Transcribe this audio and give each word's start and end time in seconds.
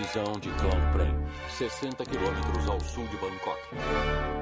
prisão 0.00 0.32
de 0.40 0.48
Phnom 0.50 0.80
Penh, 0.96 1.14
60 1.58 2.04
quilômetros 2.06 2.68
ao 2.68 2.80
sul 2.80 3.06
de 3.08 3.16
Bangkok. 3.18 4.39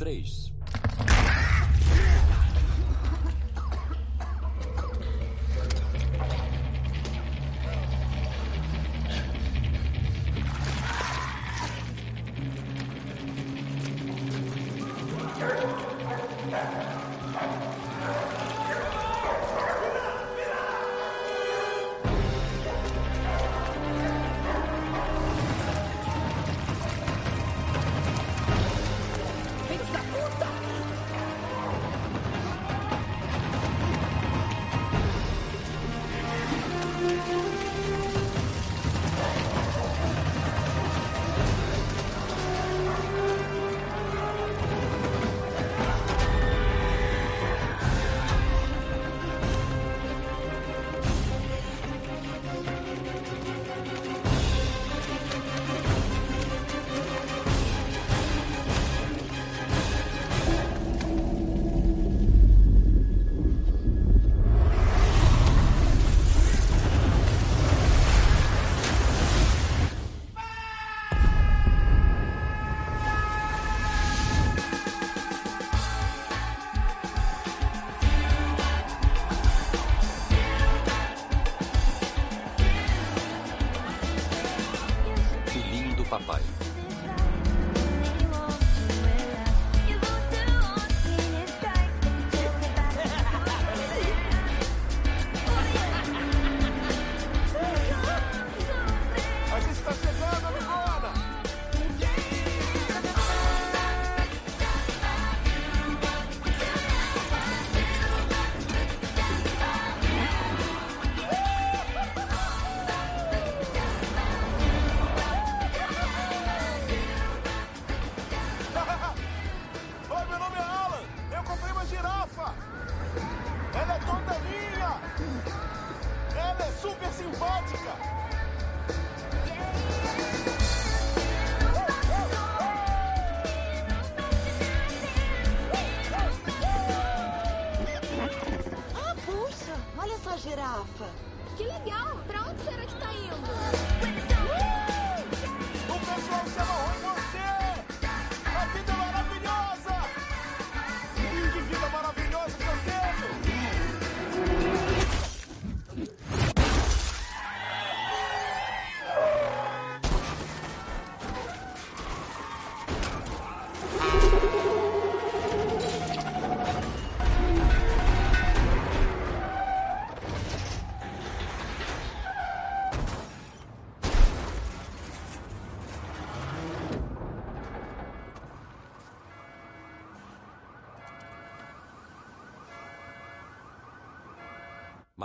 3. 0.00 0.49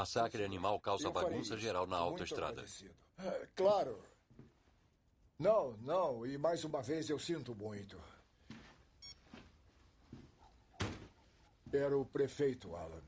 Massacre 0.05 0.43
animal 0.43 0.79
causa 0.79 1.09
bagunça 1.09 1.57
geral 1.57 1.87
na 1.87 1.97
autoestrada. 1.97 2.63
É, 3.17 3.47
claro. 3.55 3.99
Não, 5.39 5.75
não, 5.77 6.27
e 6.27 6.37
mais 6.37 6.63
uma 6.63 6.79
vez 6.79 7.09
eu 7.09 7.17
sinto 7.17 7.55
muito. 7.55 7.99
Era 11.73 11.97
o 11.97 12.05
prefeito, 12.05 12.75
Alan. 12.75 13.01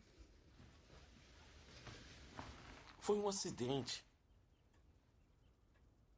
Foi 3.00 3.20
um 3.20 3.30
acidente. 3.30 4.04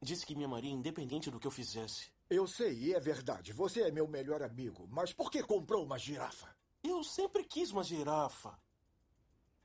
Disse 0.00 0.24
que 0.24 0.34
me 0.34 0.44
amaria 0.44 0.72
independente 0.72 1.30
do 1.30 1.38
que 1.38 1.46
eu 1.46 1.50
fizesse. 1.50 2.10
Eu 2.30 2.46
sei, 2.46 2.72
e 2.72 2.94
é 2.94 2.98
verdade. 2.98 3.52
Você 3.52 3.82
é 3.82 3.90
meu 3.90 4.08
melhor 4.08 4.42
amigo. 4.42 4.88
Mas 4.90 5.12
por 5.12 5.30
que 5.30 5.42
comprou 5.42 5.84
uma 5.84 5.98
girafa? 5.98 6.48
Eu 6.82 7.04
sempre 7.04 7.44
quis 7.44 7.70
uma 7.70 7.84
girafa. 7.84 8.58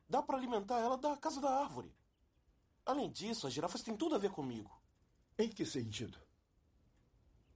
Dá 0.08 0.22
para 0.22 0.38
alimentar 0.38 0.80
ela 0.80 0.98
da 0.98 1.18
casa 1.18 1.42
da 1.42 1.50
árvore. 1.50 1.96
Além 2.86 3.12
disso, 3.12 3.48
as 3.48 3.54
girafas 3.54 3.82
têm 3.82 3.98
tudo 3.98 4.16
a 4.16 4.20
ver 4.20 4.32
comigo. 4.32 4.72
Em 5.38 5.50
que 5.50 5.66
sentido? 5.66 6.20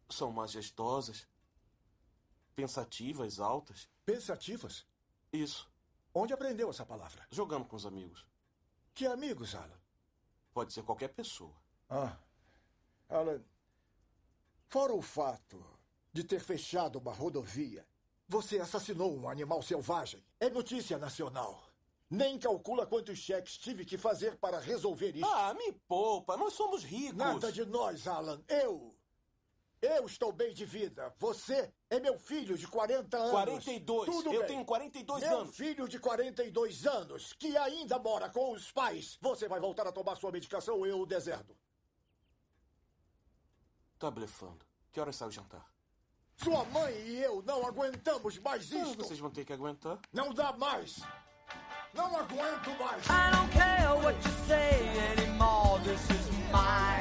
São 0.10 0.32
majestosas, 0.32 1.28
pensativas, 2.56 3.40
altas. 3.40 3.88
Pensativas? 4.06 4.88
Isso, 5.32 5.72
Onde 6.14 6.34
aprendeu 6.34 6.70
essa 6.70 6.86
palavra? 6.86 7.26
jogando 7.30 7.66
com 7.66 7.76
os 7.76 7.86
amigos. 7.86 8.26
Que 8.94 9.06
amigos, 9.06 9.54
Alan? 9.56 9.80
Pode 10.52 10.74
ser 10.74 10.84
qualquer 10.84 11.10
pessoa. 11.10 11.56
Ah. 11.88 12.18
Alan, 13.08 13.42
fora 14.68 14.94
o 14.94 15.02
fato 15.02 15.64
de 16.12 16.24
ter 16.24 16.40
fechado 16.40 16.98
uma 17.00 17.14
rodovia, 17.14 17.88
você 18.28 18.60
assassinou 18.60 19.16
um 19.16 19.30
animal 19.30 19.62
selvagem. 19.62 20.26
É 20.40 20.50
notícia 20.50 20.98
nacional. 20.98 21.69
Nem 22.10 22.40
calcula 22.40 22.88
quantos 22.88 23.20
cheques 23.20 23.58
tive 23.58 23.86
que 23.86 23.98
fazer 23.98 24.36
para 24.38 24.60
resolver 24.60 25.16
isso. 25.16 25.26
Ah, 25.28 25.54
me 25.54 25.72
poupa, 25.88 26.36
nós 26.36 26.54
somos 26.54 26.84
ricos. 26.84 27.16
Nada 27.18 27.52
de 27.52 27.64
nós, 27.66 28.08
Alan. 28.08 28.42
Eu. 28.48 28.96
Eu 29.82 30.06
estou 30.08 30.32
bem 30.34 30.54
de 30.54 30.66
vida. 30.66 31.14
Você 31.20 31.72
é 31.90 32.00
meu 32.02 32.18
filho 32.20 32.58
de 32.58 32.68
40 32.68 33.16
anos. 33.18 33.32
42. 33.32 34.06
Tudo 34.10 34.34
eu 34.34 34.40
bem. 34.40 34.48
tenho 34.48 34.66
42 34.66 35.24
meu 35.24 35.40
anos. 35.40 35.56
filho 35.56 35.88
de 35.88 36.00
42 36.00 36.86
anos, 36.86 37.32
que 37.34 37.56
ainda 37.56 37.98
mora 37.98 38.28
com 38.30 38.52
os 38.52 38.70
pais. 38.72 39.18
Você 39.22 39.48
vai 39.48 39.60
voltar 39.60 39.88
a 39.88 39.92
tomar 39.92 40.16
sua 40.18 40.32
medicação 40.32 40.76
ou 40.80 40.86
eu 40.88 41.00
o 41.00 41.06
deserto. 41.06 41.56
Tá 43.98 44.10
blefando. 44.12 44.66
Que 44.92 45.00
horas 45.00 45.16
sai 45.16 45.28
o 45.28 45.32
jantar? 45.32 45.66
Sua 46.36 46.64
mãe 46.66 46.94
e 47.08 47.18
eu 47.22 47.42
não 47.44 47.66
aguentamos 47.66 48.38
mais 48.40 48.72
Ah, 48.74 48.78
isto. 48.80 49.04
vocês 49.04 49.20
vão 49.20 49.30
ter 49.30 49.46
que 49.46 49.54
aguentar. 49.54 50.00
Não 50.12 50.34
dá 50.34 50.52
mais. 50.54 51.00
I 51.98 53.32
don't 53.32 53.52
care 53.52 53.90
what 54.04 54.16
you 54.24 54.32
say 54.48 54.80
anymore. 55.18 55.80
This 55.84 56.10
is 56.12 56.30
my 56.52 56.99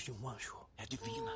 voz 0.00 0.04
de 0.04 0.12
um 0.12 0.28
anjo. 0.28 0.56
É 0.78 0.86
divina. 0.86 1.32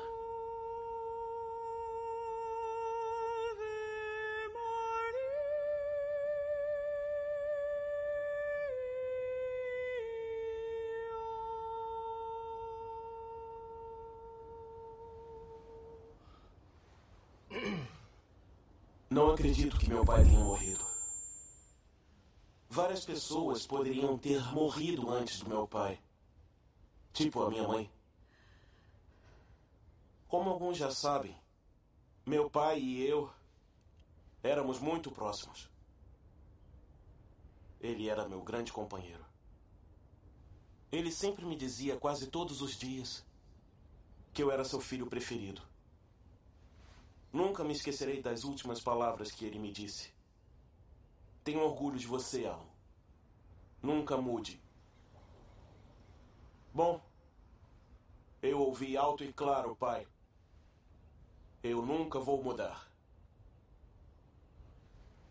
Não 19.09 19.31
acredito 19.31 19.77
que 19.77 19.87
meu 19.87 20.03
pai 20.03 20.23
tenha 20.23 20.39
morrido. 20.39 20.85
Várias 22.69 23.05
pessoas 23.05 23.65
poderiam 23.65 24.17
ter 24.17 24.41
morrido 24.51 25.09
antes 25.09 25.39
do 25.39 25.49
meu 25.49 25.67
pai. 25.67 25.99
Tipo 27.13 27.43
a 27.43 27.49
minha 27.49 27.65
mãe. 27.65 27.89
Como 30.45 30.53
alguns 30.53 30.77
já 30.77 30.91
sabem, 30.91 31.35
meu 32.23 32.51
pai 32.51 32.79
e 32.79 33.03
eu 33.03 33.33
éramos 34.43 34.79
muito 34.79 35.09
próximos. 35.09 35.71
Ele 37.81 38.07
era 38.07 38.29
meu 38.29 38.43
grande 38.43 38.71
companheiro. 38.71 39.25
Ele 40.91 41.11
sempre 41.11 41.43
me 41.47 41.55
dizia 41.55 41.97
quase 41.97 42.27
todos 42.27 42.61
os 42.61 42.77
dias 42.77 43.25
que 44.35 44.43
eu 44.43 44.51
era 44.51 44.63
seu 44.63 44.79
filho 44.79 45.07
preferido. 45.07 45.63
Nunca 47.33 47.63
me 47.63 47.73
esquecerei 47.73 48.21
das 48.21 48.43
últimas 48.43 48.79
palavras 48.79 49.31
que 49.31 49.45
ele 49.45 49.57
me 49.57 49.71
disse. 49.71 50.13
Tenho 51.43 51.61
orgulho 51.61 51.97
de 51.97 52.05
você, 52.05 52.45
Alan. 52.45 52.69
Nunca 53.81 54.15
mude. 54.15 54.61
Bom, 56.71 57.01
eu 58.43 58.59
ouvi 58.59 58.95
alto 58.95 59.23
e 59.23 59.33
claro, 59.33 59.75
pai. 59.75 60.05
Eu 61.67 61.83
nunca 61.83 62.19
vou 62.19 62.43
mudar. 62.43 62.87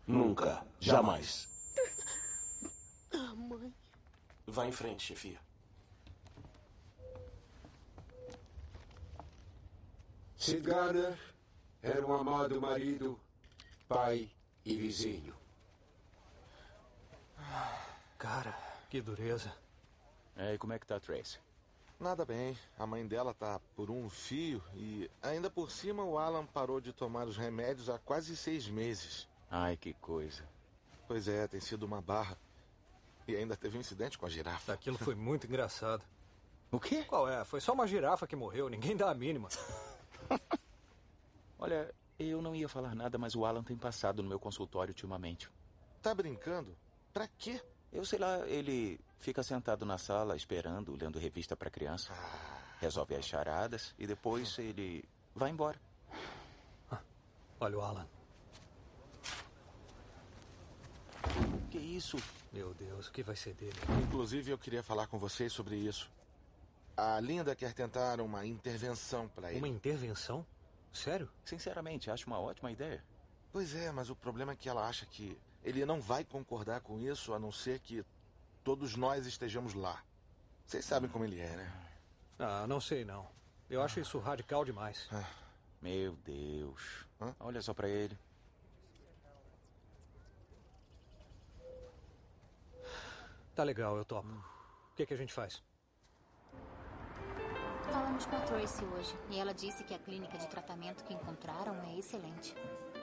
Nunca. 0.05 0.67
Jamais. 0.81 1.47
Ah, 3.13 3.33
mãe. 3.33 3.73
Vá 4.45 4.67
em 4.67 4.71
frente, 4.73 5.05
chefia. 5.05 5.39
Sid 10.35 10.59
Garner 10.59 11.17
era 11.81 12.05
um 12.05 12.13
amado 12.13 12.59
marido, 12.59 13.17
pai 13.87 14.29
e 14.65 14.75
vizinho. 14.75 15.33
Cara, 18.17 18.53
que 18.89 18.99
dureza. 18.99 19.55
É, 20.35 20.55
e 20.55 20.57
como 20.57 20.73
é 20.73 20.79
que 20.79 20.85
tá 20.85 20.97
a 20.97 20.99
Tracy? 20.99 21.39
Nada 21.99 22.25
bem. 22.25 22.57
A 22.77 22.85
mãe 22.85 23.07
dela 23.07 23.33
tá 23.33 23.59
por 23.75 23.89
um 23.89 24.09
fio 24.09 24.61
e 24.73 25.09
ainda 25.21 25.49
por 25.49 25.71
cima 25.71 26.03
o 26.03 26.17
Alan 26.17 26.45
parou 26.45 26.81
de 26.81 26.91
tomar 26.91 27.27
os 27.27 27.37
remédios 27.37 27.89
há 27.89 27.97
quase 27.97 28.35
seis 28.35 28.67
meses. 28.67 29.27
Ai, 29.49 29.77
que 29.77 29.93
coisa. 29.93 30.43
Pois 31.07 31.27
é, 31.27 31.47
tem 31.47 31.61
sido 31.61 31.83
uma 31.83 32.01
barra. 32.01 32.37
E 33.27 33.35
ainda 33.35 33.55
teve 33.55 33.77
um 33.77 33.81
incidente 33.81 34.17
com 34.17 34.25
a 34.25 34.29
girafa. 34.29 34.73
Aquilo 34.73 34.97
foi 34.97 35.15
muito 35.15 35.47
engraçado. 35.47 36.03
O 36.71 36.79
quê? 36.79 37.03
Qual 37.03 37.29
é? 37.29 37.45
Foi 37.45 37.61
só 37.61 37.73
uma 37.73 37.87
girafa 37.87 38.27
que 38.27 38.35
morreu, 38.35 38.67
ninguém 38.69 38.95
dá 38.95 39.09
a 39.09 39.15
mínima. 39.15 39.47
Olha, 41.57 41.93
eu 42.19 42.41
não 42.41 42.53
ia 42.53 42.67
falar 42.67 42.93
nada, 42.93 43.17
mas 43.17 43.35
o 43.35 43.45
Alan 43.45 43.63
tem 43.63 43.77
passado 43.77 44.21
no 44.21 44.27
meu 44.27 44.39
consultório 44.39 44.91
ultimamente. 44.91 45.49
Tá 46.01 46.13
brincando? 46.13 46.77
Pra 47.13 47.27
quê? 47.27 47.61
Eu 47.91 48.05
sei 48.05 48.19
lá, 48.19 48.47
ele 48.47 48.99
fica 49.19 49.41
sentado 49.41 49.85
na 49.85 49.97
sala 49.97 50.35
esperando, 50.35 50.95
lendo 50.95 51.17
revista 51.17 51.55
pra 51.55 51.69
criança. 51.69 52.13
Resolve 52.79 53.15
as 53.15 53.25
charadas 53.25 53.95
e 53.97 54.05
depois 54.05 54.57
ele 54.59 55.03
vai 55.33 55.49
embora. 55.49 55.79
Olha 57.59 57.77
o 57.77 57.81
Alan. 57.81 58.07
Que 61.71 61.77
isso? 61.77 62.17
Meu 62.51 62.73
Deus, 62.73 63.07
o 63.07 63.11
que 63.11 63.23
vai 63.23 63.35
ser 63.35 63.53
dele? 63.53 63.77
Inclusive, 64.03 64.51
eu 64.51 64.57
queria 64.57 64.83
falar 64.83 65.07
com 65.07 65.17
vocês 65.17 65.51
sobre 65.51 65.75
isso. 65.75 66.11
A 66.95 67.19
Linda 67.19 67.55
quer 67.55 67.73
tentar 67.73 68.21
uma 68.21 68.45
intervenção 68.45 69.27
pra 69.29 69.49
ele. 69.49 69.59
Uma 69.59 69.67
intervenção? 69.67 70.45
Sério? 70.93 71.29
Sinceramente, 71.43 72.09
acho 72.09 72.27
uma 72.27 72.39
ótima 72.39 72.71
ideia. 72.71 73.03
Pois 73.51 73.75
é, 73.75 73.91
mas 73.91 74.09
o 74.09 74.15
problema 74.15 74.53
é 74.53 74.55
que 74.55 74.69
ela 74.69 74.87
acha 74.87 75.05
que 75.05 75.37
ele 75.65 75.83
não 75.83 75.99
vai 75.99 76.23
concordar 76.23 76.79
com 76.81 76.99
isso 76.99 77.33
a 77.33 77.39
não 77.39 77.51
ser 77.51 77.79
que 77.79 78.05
todos 78.63 78.95
nós 78.95 79.25
estejamos 79.25 79.73
lá. 79.73 80.01
Vocês 80.65 80.85
sabem 80.85 81.09
como 81.09 81.25
ele 81.25 81.39
é, 81.39 81.55
né? 81.55 81.73
Ah, 82.37 82.67
não 82.67 82.79
sei 82.79 83.03
não. 83.03 83.27
Eu 83.67 83.81
acho 83.81 83.99
isso 83.99 84.19
radical 84.19 84.63
demais. 84.63 85.09
Meu 85.81 86.15
Deus. 86.17 87.07
Hã? 87.19 87.35
Olha 87.39 87.61
só 87.63 87.73
pra 87.73 87.89
ele. 87.89 88.15
Tá 93.55 93.63
legal, 93.63 93.97
eu 93.97 94.05
topo. 94.05 94.27
O 94.27 94.95
que, 94.95 95.05
que 95.05 95.13
a 95.13 95.17
gente 95.17 95.33
faz? 95.33 95.63
Falamos 97.85 98.25
com 98.25 98.35
a 98.35 98.41
Tracy 98.41 98.85
hoje 98.85 99.17
e 99.31 99.39
ela 99.39 99.53
disse 99.53 99.83
que 99.83 99.93
a 99.93 99.99
clínica 99.99 100.37
de 100.37 100.47
tratamento 100.47 101.03
que 101.03 101.13
encontraram 101.13 101.81
é 101.83 101.97
excelente. 101.97 102.53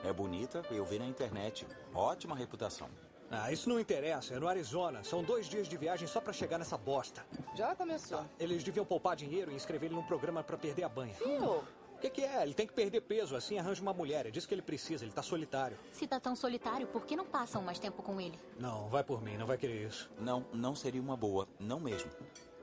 É 0.05 0.13
bonita, 0.13 0.63
eu 0.71 0.85
vi 0.85 0.99
na 0.99 1.07
internet. 1.07 1.67
Ótima 1.95 2.35
reputação. 2.35 2.89
Ah, 3.31 3.51
isso 3.51 3.69
não 3.69 3.81
interessa. 3.81 4.35
É 4.35 4.39
no 4.39 4.49
Arizona. 4.49 5.03
São 5.05 5.23
dois 5.23 5.47
dias 5.47 5.67
de 5.67 5.77
viagem 5.77 6.07
só 6.07 6.21
pra 6.21 6.33
chegar 6.33 6.59
nessa 6.59 6.77
bosta. 6.77 7.25
Já 7.55 7.75
começou. 7.75 8.27
Eles 8.39 8.63
deviam 8.63 8.85
poupar 8.85 9.17
dinheiro 9.17 9.51
e 9.51 9.55
inscrever 9.55 9.89
ele 9.89 9.95
num 9.95 10.03
programa 10.03 10.43
pra 10.43 10.59
perder 10.59 10.85
a 10.85 10.89
banha. 10.89 11.15
Fio! 11.15 11.65
O 11.95 11.99
que, 12.03 12.11
que 12.11 12.23
é? 12.23 12.43
Ele 12.43 12.53
tem 12.53 12.67
que 12.67 12.73
perder 12.73 13.01
peso, 13.03 13.37
assim 13.37 13.59
arranja 13.59 13.81
uma 13.81 13.95
mulher. 13.95 14.27
É 14.27 14.31
disso 14.31 14.49
que 14.49 14.53
ele 14.55 14.61
precisa, 14.61 15.05
ele 15.05 15.13
tá 15.13 15.23
solitário. 15.23 15.79
Se 15.93 16.05
tá 16.07 16.19
tão 16.19 16.35
solitário, 16.35 16.87
por 16.89 17.07
que 17.07 17.15
não 17.15 17.25
passam 17.25 17.63
mais 17.63 17.79
tempo 17.79 18.03
com 18.03 18.21
ele? 18.21 18.37
Não, 18.59 18.89
vai 18.89 19.05
por 19.05 19.23
mim, 19.23 19.37
não 19.37 19.47
vai 19.47 19.57
querer 19.57 19.87
isso. 19.87 20.11
Não, 20.19 20.45
não 20.53 20.75
seria 20.75 21.01
uma 21.01 21.17
boa. 21.17 21.47
Não 21.61 21.79
mesmo. 21.79 22.11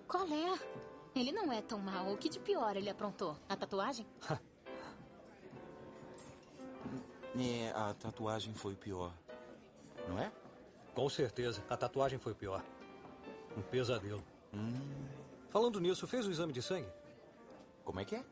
Qual 0.09 0.27
é? 0.27 0.59
Ele 1.15 1.31
não 1.31 1.51
é 1.53 1.61
tão 1.61 1.79
mal. 1.79 2.11
O 2.11 2.17
que 2.17 2.27
de 2.27 2.37
pior 2.37 2.75
ele 2.75 2.89
aprontou? 2.89 3.37
A 3.47 3.55
tatuagem? 3.55 4.05
É, 7.37 7.71
a 7.75 7.93
tatuagem 7.93 8.53
foi 8.53 8.75
pior. 8.75 9.13
Não 10.07 10.17
é? 10.17 10.31
Com 10.95 11.07
certeza. 11.09 11.63
A 11.69 11.77
tatuagem 11.77 12.17
foi 12.19 12.33
pior. 12.33 12.63
Um 13.55 13.61
pesadelo. 13.61 14.23
Hum. 14.53 15.07
Falando 15.49 15.79
nisso, 15.79 16.07
fez 16.07 16.25
o 16.27 16.31
exame 16.31 16.53
de 16.53 16.61
sangue? 16.61 16.89
Como 17.83 17.99
é 17.99 18.05
que 18.05 18.15
é? 18.15 18.23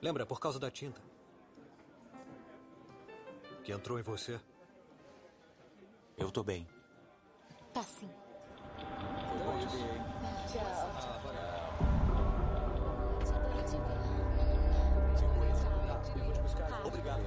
Lembra, 0.00 0.26
por 0.26 0.40
causa 0.40 0.58
da 0.58 0.70
tinta. 0.70 1.00
Que 3.64 3.72
entrou 3.72 3.98
em 3.98 4.02
você. 4.02 4.40
Eu 6.16 6.30
tô 6.30 6.42
bem. 6.42 6.66
Tá 7.72 7.82
sim. 7.82 8.10
Obrigado, 16.84 17.22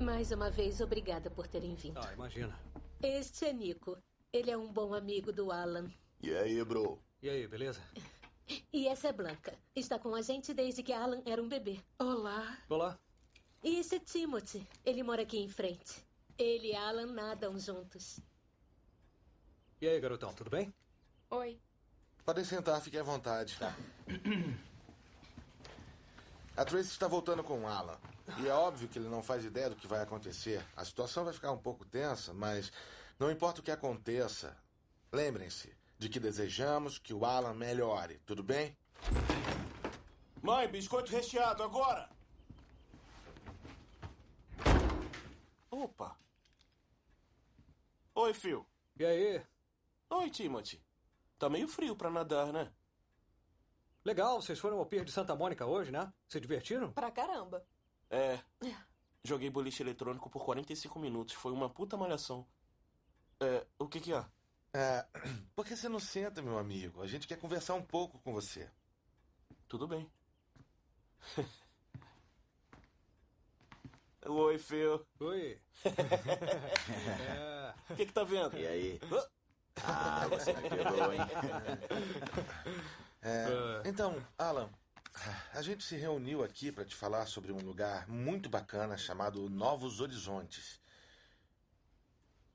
Mais 0.00 0.32
uma 0.32 0.50
vez, 0.50 0.80
obrigada 0.80 1.30
por 1.30 1.46
terem 1.46 1.74
vindo. 1.74 1.98
Ah, 1.98 2.12
imagina. 2.12 2.58
Este 3.02 3.46
é 3.46 3.52
Nico. 3.52 3.96
Ele 4.32 4.50
é 4.50 4.56
um 4.56 4.72
bom 4.72 4.94
amigo 4.94 5.32
do 5.32 5.50
Alan. 5.50 5.90
E 6.22 6.34
aí, 6.34 6.62
bro? 6.64 7.02
E 7.22 7.28
aí, 7.28 7.46
beleza? 7.46 7.80
E 8.72 8.88
essa 8.88 9.08
é 9.08 9.12
Blanca. 9.12 9.56
Está 9.74 9.98
com 9.98 10.14
a 10.14 10.22
gente 10.22 10.52
desde 10.52 10.82
que 10.82 10.92
Alan 10.92 11.22
era 11.24 11.42
um 11.42 11.48
bebê. 11.48 11.80
Olá. 11.98 12.58
Olá. 12.68 12.98
E 13.62 13.76
esse 13.76 13.96
é 13.96 13.98
Timothy. 13.98 14.66
Ele 14.84 15.02
mora 15.02 15.22
aqui 15.22 15.38
em 15.38 15.48
frente. 15.48 16.04
Ele 16.38 16.68
e 16.68 16.76
Alan 16.76 17.06
nadam 17.06 17.58
juntos. 17.58 18.20
E 19.80 19.88
aí, 19.88 20.00
garotão, 20.00 20.32
tudo 20.32 20.50
bem? 20.50 20.72
Oi. 21.30 21.60
Podem 22.30 22.44
sentar, 22.44 22.80
fiquem 22.80 23.00
à 23.00 23.02
vontade. 23.02 23.58
Tá. 23.58 23.74
A 26.56 26.64
Tracy 26.64 26.90
está 26.90 27.08
voltando 27.08 27.42
com 27.42 27.58
o 27.58 27.66
Alan. 27.66 27.98
E 28.38 28.46
é 28.46 28.52
óbvio 28.52 28.86
que 28.86 29.00
ele 29.00 29.08
não 29.08 29.20
faz 29.20 29.44
ideia 29.44 29.68
do 29.68 29.74
que 29.74 29.88
vai 29.88 30.00
acontecer. 30.00 30.64
A 30.76 30.84
situação 30.84 31.24
vai 31.24 31.32
ficar 31.32 31.50
um 31.50 31.58
pouco 31.58 31.84
tensa, 31.84 32.32
mas 32.32 32.70
não 33.18 33.32
importa 33.32 33.60
o 33.60 33.64
que 33.64 33.70
aconteça, 33.72 34.56
lembrem-se 35.12 35.76
de 35.98 36.08
que 36.08 36.20
desejamos 36.20 36.98
que 36.98 37.12
o 37.12 37.24
Alan 37.24 37.52
melhore, 37.52 38.20
tudo 38.24 38.44
bem? 38.44 38.78
Mãe, 40.40 40.68
biscoito 40.68 41.10
recheado, 41.10 41.64
agora! 41.64 42.08
Opa! 45.68 46.16
Oi, 48.14 48.32
Phil. 48.34 48.64
E 48.96 49.04
aí? 49.04 49.42
Oi, 50.10 50.30
Timothy. 50.30 50.80
Tá 51.40 51.48
meio 51.48 51.66
frio 51.66 51.96
pra 51.96 52.10
nadar, 52.10 52.52
né? 52.52 52.70
Legal, 54.04 54.42
vocês 54.42 54.58
foram 54.58 54.78
ao 54.78 54.84
Pier 54.84 55.02
de 55.06 55.10
Santa 55.10 55.34
Mônica 55.34 55.64
hoje, 55.64 55.90
né? 55.90 56.12
Se 56.28 56.38
divertiram? 56.38 56.92
Pra 56.92 57.10
caramba. 57.10 57.64
É. 58.10 58.38
Joguei 59.24 59.48
boliche 59.48 59.82
eletrônico 59.82 60.28
por 60.28 60.44
45 60.44 60.98
minutos. 60.98 61.34
Foi 61.34 61.50
uma 61.50 61.70
puta 61.70 61.96
malhação. 61.96 62.46
É, 63.40 63.66
o 63.78 63.88
que 63.88 64.00
que 64.00 64.12
há? 64.12 64.28
É, 64.74 65.06
por 65.56 65.64
que 65.64 65.74
você 65.74 65.88
não 65.88 65.98
senta, 65.98 66.42
meu 66.42 66.58
amigo? 66.58 67.00
A 67.00 67.06
gente 67.06 67.26
quer 67.26 67.38
conversar 67.38 67.72
um 67.72 67.82
pouco 67.82 68.18
com 68.18 68.34
você. 68.34 68.70
Tudo 69.66 69.88
bem. 69.88 70.06
Oi, 74.26 74.58
Phil. 74.58 75.06
Oi. 75.20 75.58
é. 75.88 77.74
O 77.88 77.96
que 77.96 78.04
que 78.04 78.12
tá 78.12 78.24
vendo? 78.24 78.58
E 78.58 78.66
aí? 78.66 79.00
Ah, 79.84 80.26
você 80.30 80.52
me 80.52 80.68
pegou, 80.68 81.12
hein? 81.12 81.20
É, 83.22 83.86
então, 83.86 84.16
Alan, 84.38 84.70
a 85.52 85.60
gente 85.60 85.84
se 85.84 85.94
reuniu 85.94 86.42
aqui 86.42 86.72
para 86.72 86.86
te 86.86 86.94
falar 86.94 87.26
sobre 87.26 87.52
um 87.52 87.58
lugar 87.58 88.08
muito 88.08 88.48
bacana 88.48 88.96
chamado 88.96 89.50
Novos 89.50 90.00
Horizontes. 90.00 90.80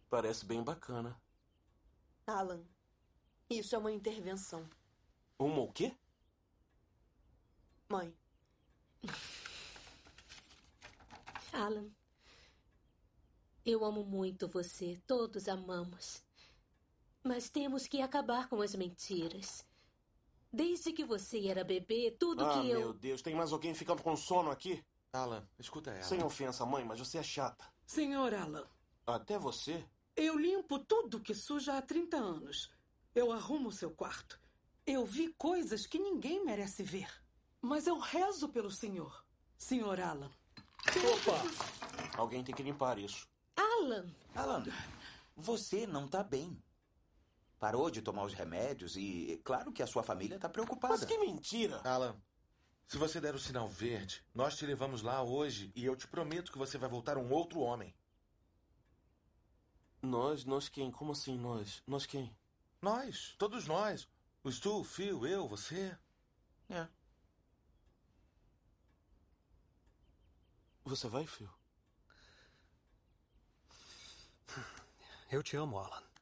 Parece 0.09 0.43
bem 0.43 0.63
bacana. 0.63 1.15
Alan, 2.25 2.63
isso 3.47 3.75
é 3.75 3.77
uma 3.77 3.91
intervenção. 3.91 4.67
Uma 5.37 5.59
o 5.59 5.71
quê? 5.71 5.95
Mãe. 7.87 8.11
Alan, 11.53 11.87
eu 13.63 13.85
amo 13.85 14.03
muito 14.03 14.47
você. 14.47 14.99
Todos 15.05 15.47
amamos. 15.47 16.24
Mas 17.25 17.49
temos 17.49 17.87
que 17.87 18.03
acabar 18.03 18.47
com 18.47 18.61
as 18.61 18.75
mentiras. 18.75 19.65
Desde 20.53 20.93
que 20.93 21.03
você 21.03 21.47
era 21.47 21.63
bebê, 21.63 22.15
tudo 22.19 22.45
ah, 22.45 22.53
que 22.53 22.69
eu. 22.69 22.79
meu 22.79 22.93
Deus, 22.93 23.23
tem 23.23 23.33
mais 23.33 23.51
alguém 23.51 23.73
ficando 23.73 24.03
com 24.03 24.15
sono 24.15 24.51
aqui? 24.51 24.85
Alan, 25.11 25.43
escuta 25.57 25.89
ela. 25.89 26.03
Sem 26.03 26.23
ofensa, 26.23 26.63
mãe, 26.67 26.85
mas 26.85 26.99
você 26.99 27.17
é 27.17 27.23
chata. 27.23 27.65
Senhor 27.83 28.31
Alan, 28.31 28.63
Até 29.07 29.39
você? 29.39 29.83
eu 30.15 30.37
limpo 30.37 30.77
tudo 30.77 31.19
que 31.19 31.33
suja 31.33 31.75
há 31.75 31.81
30 31.81 32.15
anos. 32.15 32.71
Eu 33.15 33.31
arrumo 33.31 33.71
seu 33.71 33.89
quarto. 33.89 34.39
Eu 34.85 35.03
vi 35.03 35.33
coisas 35.33 35.87
que 35.87 35.97
ninguém 35.97 36.45
merece 36.45 36.83
ver. 36.83 37.09
Mas 37.59 37.87
eu 37.87 37.97
rezo 37.97 38.49
pelo 38.49 38.69
senhor. 38.69 39.25
Senhor 39.57 39.99
Alan. 39.99 40.29
Opa! 41.11 42.17
Alguém 42.19 42.43
tem 42.43 42.53
que 42.53 42.61
limpar 42.61 42.99
isso. 42.99 43.27
Alan! 43.55 44.05
Alan, 44.35 44.63
você 45.35 45.87
não 45.87 46.07
tá 46.07 46.23
bem. 46.23 46.55
Parou 47.65 47.89
de 47.89 47.99
tomar 47.99 48.23
os 48.23 48.35
remédios 48.35 48.95
e 48.95 49.31
é 49.31 49.37
claro 49.37 49.73
que 49.73 49.81
a 49.81 49.87
sua 49.87 50.03
família 50.03 50.37
tá 50.37 50.47
preocupada. 50.47 50.93
Mas 50.93 51.03
que 51.03 51.17
mentira! 51.17 51.81
Alan, 51.83 52.15
se 52.87 52.95
você 52.95 53.19
der 53.19 53.33
o 53.33 53.39
sinal 53.39 53.67
verde, 53.67 54.23
nós 54.35 54.55
te 54.55 54.67
levamos 54.67 55.01
lá 55.01 55.23
hoje 55.23 55.71
e 55.75 55.83
eu 55.83 55.95
te 55.95 56.07
prometo 56.07 56.51
que 56.51 56.59
você 56.59 56.77
vai 56.77 56.87
voltar 56.87 57.17
um 57.17 57.31
outro 57.31 57.61
homem. 57.61 57.91
Nós? 59.99 60.45
Nós 60.45 60.69
quem? 60.69 60.91
Como 60.91 61.13
assim 61.13 61.39
nós? 61.39 61.81
Nós 61.87 62.05
quem? 62.05 62.37
Nós, 62.79 63.33
todos 63.39 63.65
nós. 63.65 64.07
O 64.43 64.51
Stu, 64.51 64.81
o 64.81 64.83
Phil, 64.83 65.25
eu, 65.25 65.47
você. 65.47 65.97
É. 66.69 66.87
Você 70.83 71.09
vai, 71.09 71.25
Phil? 71.25 71.49
Eu 75.31 75.41
te 75.41 75.57
amo, 75.57 75.79
Alan. 75.79 76.14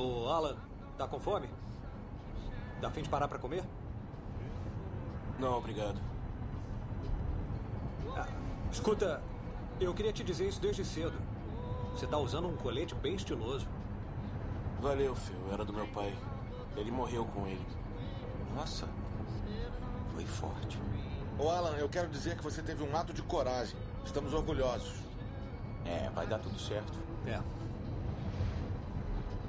Ô, 0.00 0.30
Alan, 0.30 0.56
tá 0.96 1.06
com 1.06 1.20
fome? 1.20 1.46
Dá 2.80 2.90
fim 2.90 3.02
de 3.02 3.08
parar 3.10 3.28
pra 3.28 3.38
comer? 3.38 3.62
Não, 5.38 5.58
obrigado. 5.58 6.00
Ah, 8.16 8.26
escuta, 8.72 9.22
Eu 9.78 9.92
queria 9.92 10.12
te 10.12 10.24
dizer 10.24 10.48
isso 10.48 10.60
desde 10.60 10.86
cedo. 10.86 11.12
Você 11.92 12.06
tá 12.06 12.16
usando 12.16 12.48
um 12.48 12.56
colete 12.56 12.94
bem 12.94 13.14
estiloso. 13.14 13.68
Valeu, 14.80 15.14
Phil. 15.14 15.52
Era 15.52 15.66
do 15.66 15.72
meu 15.72 15.86
pai. 15.88 16.16
Ele 16.76 16.90
morreu 16.90 17.26
com 17.26 17.46
ele. 17.46 17.66
Nossa, 18.54 18.88
foi 20.14 20.24
forte. 20.24 20.78
Ô 21.38 21.50
Alan, 21.50 21.76
eu 21.76 21.90
quero 21.90 22.08
dizer 22.08 22.38
que 22.38 22.42
você 22.42 22.62
teve 22.62 22.82
um 22.82 22.96
ato 22.96 23.12
de 23.12 23.22
coragem. 23.22 23.76
Estamos 24.04 24.32
orgulhosos. 24.32 24.94
É, 25.84 26.08
vai 26.10 26.26
dar 26.26 26.38
tudo 26.38 26.58
certo. 26.58 26.98
É. 27.26 27.59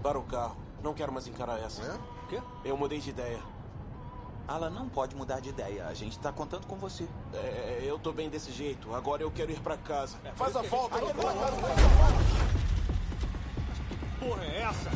Para 0.01 0.17
o 0.17 0.23
carro. 0.23 0.57
Não 0.83 0.93
quero 0.93 1.11
mais 1.11 1.27
encarar 1.27 1.59
essa. 1.59 1.83
É? 1.83 1.97
Quê? 2.29 2.41
Eu 2.65 2.75
mudei 2.75 2.99
de 2.99 3.11
ideia. 3.11 3.39
Alan 4.47 4.69
não 4.69 4.89
pode 4.89 5.15
mudar 5.15 5.39
de 5.39 5.49
ideia. 5.49 5.85
A 5.87 5.93
gente 5.93 6.17
tá 6.19 6.31
contando 6.31 6.65
com 6.65 6.75
você. 6.75 7.07
É, 7.33 7.81
eu 7.83 7.99
tô 7.99 8.11
bem 8.11 8.29
desse 8.29 8.51
jeito. 8.51 8.93
Agora 8.93 9.21
eu 9.21 9.31
quero 9.31 9.51
ir 9.51 9.59
pra 9.59 9.77
casa. 9.77 10.17
Faz 10.35 10.55
a 10.55 10.61
volta, 10.63 10.95
Aí, 10.95 11.01
doutor. 11.01 11.31
Porra, 14.19 14.43
é 14.43 14.61
essa? 14.61 14.89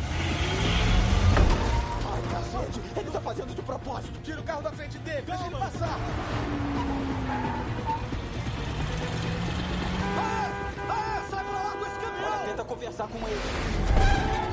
Ai, 2.11 2.21
cacete! 2.31 2.81
Ele 2.99 3.11
tá 3.11 3.21
fazendo 3.21 3.55
de 3.55 3.61
propósito! 3.61 4.19
Tira 4.21 4.39
o 4.39 4.43
carro 4.43 4.61
da 4.61 4.71
frente 4.71 4.97
dele, 4.99 5.21
deixa 5.23 5.45
ele 5.47 5.55
passar! 5.55 5.97
Ah! 10.17 10.51
Ah! 10.89 11.25
Sai 11.29 11.43
pra 11.43 11.63
lá 11.63 11.71
com 11.71 11.85
esse 11.85 11.99
caminhão! 11.99 12.33
Ela 12.33 12.45
tenta 12.45 12.63
conversar 12.65 13.07
com 13.07 13.17
ele. 13.27 14.44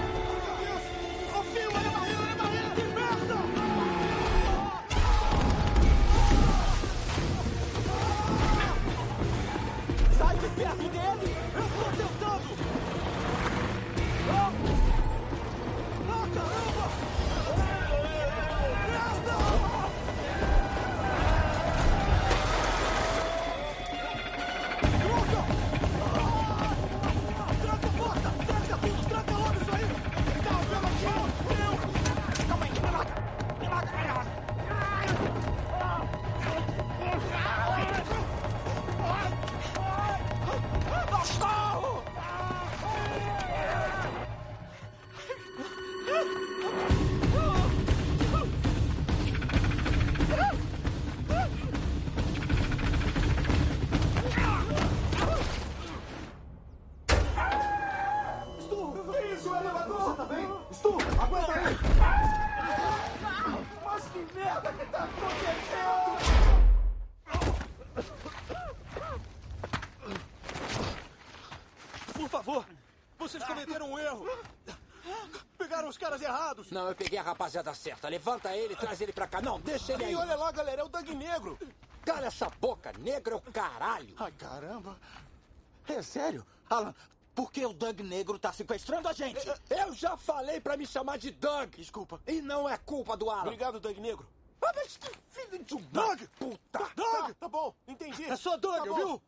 Não, 76.73 76.89
eu 76.89 76.95
peguei 76.95 77.19
a 77.19 77.23
rapaziada 77.23 77.75
certa. 77.75 78.09
Levanta 78.09 78.57
ele, 78.57 78.75
traz 78.75 78.99
ele 79.03 79.13
pra 79.13 79.29
cá. 79.29 79.43
Não, 79.43 79.61
deixa 79.61 79.93
ele 79.93 80.05
aí. 80.07 80.13
E 80.13 80.17
olha 80.17 80.35
lá, 80.35 80.51
galera, 80.51 80.81
é 80.81 80.85
o 80.85 80.89
Doug 80.89 81.07
Negro. 81.11 81.59
Cala 82.03 82.27
essa 82.27 82.49
boca, 82.61 82.93
negro 82.99 83.35
é 83.35 83.37
o 83.37 83.53
caralho. 83.53 84.15
Ai, 84.19 84.33
caramba. 84.33 84.99
É 85.87 86.01
sério? 86.03 86.45
Alan, 86.71 86.95
por 87.35 87.53
que 87.53 87.65
o 87.65 87.73
Doug 87.75 88.01
Negro 88.01 88.39
tá 88.39 88.53
sequestrando 88.53 89.07
a 89.07 89.13
gente? 89.13 89.39
Eu 89.69 89.93
já 89.95 90.17
falei 90.17 90.61
pra 90.61 90.77
me 90.77 90.87
chamar 90.87 91.19
de 91.19 91.31
Doug. 91.31 91.75
Desculpa. 91.77 92.21
E 92.27 92.41
não 92.41 92.69
é 92.69 92.79
culpa 92.79 93.17
do 93.17 93.31
Alan. 93.31 93.43
Obrigado, 93.43 93.79
Doug 93.79 93.99
Negro. 93.99 94.27
Ah, 94.65 94.73
mas 94.75 94.97
que 94.97 95.11
filho 95.29 95.63
de 95.63 95.75
um 95.75 95.81
Doug! 95.91 96.23
puta. 96.39 96.91
Doug! 96.97 97.33
Tá, 97.39 97.49
bom, 97.49 97.75
entendi. 97.87 98.25
É 98.25 98.37
só 98.37 98.57
Doug, 98.57 98.87
Tá 98.89 98.95
viu? 98.95 99.23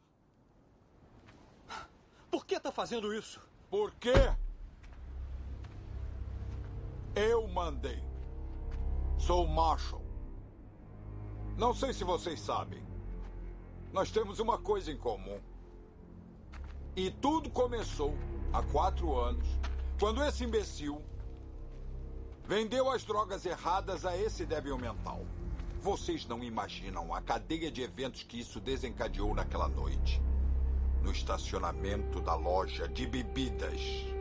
Por 2.30 2.46
que 2.46 2.59
tá 2.59 2.72
fazendo 2.72 3.12
isso? 3.12 3.40
Por 3.68 3.92
quê? 3.96 4.35
Eu 7.16 7.46
mandei. 7.46 8.03
Sou 9.18 9.46
Marshall. 9.46 10.03
Não 11.57 11.72
sei 11.72 11.92
se 11.92 12.03
vocês 12.03 12.40
sabem. 12.40 12.83
Nós 13.92 14.11
temos 14.11 14.40
uma 14.40 14.59
coisa 14.59 14.90
em 14.90 14.96
comum. 14.96 15.40
E 16.96 17.12
tudo 17.12 17.48
começou 17.50 18.16
há 18.53 18.62
quatro 18.64 19.16
anos, 19.16 19.46
quando 20.00 20.24
esse 20.24 20.42
imbecil 20.42 21.00
vendeu 22.44 22.90
as 22.90 23.05
drogas 23.05 23.46
erradas 23.46 24.05
a 24.05 24.16
esse 24.16 24.44
débil 24.44 24.77
mental. 24.77 25.24
Vocês 25.81 26.27
não 26.27 26.42
imaginam 26.42 27.14
a 27.14 27.20
cadeia 27.22 27.70
de 27.70 27.83
eventos 27.83 28.24
que 28.24 28.40
isso 28.40 28.61
desencadeou 28.61 29.33
naquela 29.37 29.68
noite. 29.68 30.20
No 31.00 31.12
estacionamento 31.12 32.20
da 32.20 32.35
loja 32.35 32.88
de 32.88 33.07
bebidas. 33.07 34.13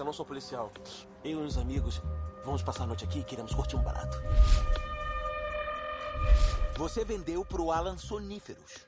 Relaxa, 0.00 0.04
não 0.04 0.12
sou 0.12 0.24
policial. 0.24 0.72
Eu 1.22 1.42
e 1.42 1.44
uns 1.44 1.58
amigos 1.58 2.00
vamos 2.44 2.62
passar 2.62 2.84
a 2.84 2.86
noite 2.86 3.04
aqui 3.04 3.20
e 3.20 3.24
queremos 3.24 3.54
curtir 3.54 3.76
um 3.76 3.82
barato. 3.82 4.16
Você 6.76 7.04
vendeu 7.04 7.44
pro 7.44 7.70
Alan 7.70 7.98
soníferos. 7.98 8.86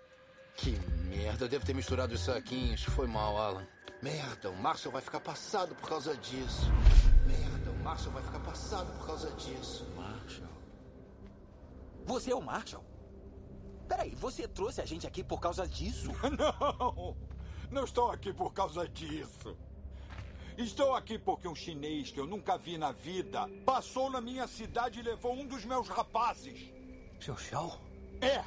Que 0.56 0.70
merda, 1.08 1.44
eu 1.44 1.48
devo 1.48 1.64
ter 1.66 1.74
misturado 1.74 2.14
os 2.14 2.20
saquinhos. 2.20 2.82
Foi 2.84 3.06
mal, 3.06 3.36
Alan. 3.36 3.66
Merda, 4.02 4.50
o 4.50 4.56
Marshall 4.56 4.92
vai 4.92 5.02
ficar 5.02 5.20
passado 5.20 5.74
por 5.74 5.88
causa 5.88 6.16
disso. 6.16 6.70
Merda, 7.26 7.70
o 7.70 7.84
Marshall 7.84 8.12
vai 8.12 8.22
ficar 8.22 8.40
passado 8.40 8.90
por 8.98 9.06
causa 9.06 9.30
disso. 9.32 9.86
Marshall. 9.94 10.48
Você 12.06 12.32
é 12.32 12.34
o 12.34 12.42
Marshall? 12.42 12.84
Peraí, 13.86 14.14
você 14.14 14.48
trouxe 14.48 14.80
a 14.80 14.86
gente 14.86 15.06
aqui 15.06 15.22
por 15.22 15.40
causa 15.40 15.66
disso? 15.66 16.10
Não! 16.38 17.16
Não 17.70 17.84
estou 17.84 18.10
aqui 18.10 18.32
por 18.32 18.52
causa 18.52 18.88
disso. 18.88 19.56
Estou 20.56 20.94
aqui 20.94 21.18
porque 21.18 21.48
um 21.48 21.54
chinês 21.54 22.10
que 22.10 22.20
eu 22.20 22.26
nunca 22.26 22.58
vi 22.58 22.76
na 22.76 22.92
vida 22.92 23.48
passou 23.64 24.10
na 24.10 24.20
minha 24.20 24.46
cidade 24.46 25.00
e 25.00 25.02
levou 25.02 25.34
um 25.34 25.46
dos 25.46 25.64
meus 25.64 25.88
rapazes. 25.88 26.70
Seu 27.20 27.36
Shaw? 27.36 27.80
É, 28.20 28.44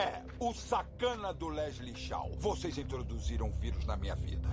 é, 0.00 0.22
o 0.38 0.52
sacana 0.52 1.32
do 1.32 1.48
Leslie 1.48 1.96
Shaw. 1.96 2.30
Vocês 2.38 2.76
introduziram 2.78 3.48
o 3.48 3.52
vírus 3.52 3.84
na 3.86 3.96
minha 3.96 4.14
vida. 4.14 4.48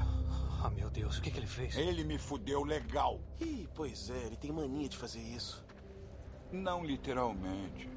Ah, 0.63 0.69
meu 0.69 0.89
Deus, 0.89 1.17
o 1.17 1.21
que, 1.21 1.29
que 1.29 1.37
ele 1.37 1.47
fez? 1.47 1.75
Ele 1.75 2.03
me 2.03 2.17
fudeu 2.17 2.63
legal. 2.63 3.19
Ih, 3.39 3.67
pois 3.75 4.09
é, 4.09 4.25
ele 4.25 4.35
tem 4.35 4.51
mania 4.51 4.89
de 4.89 4.97
fazer 4.97 5.19
isso. 5.19 5.63
Não 6.51 6.83
literalmente. 6.83 7.89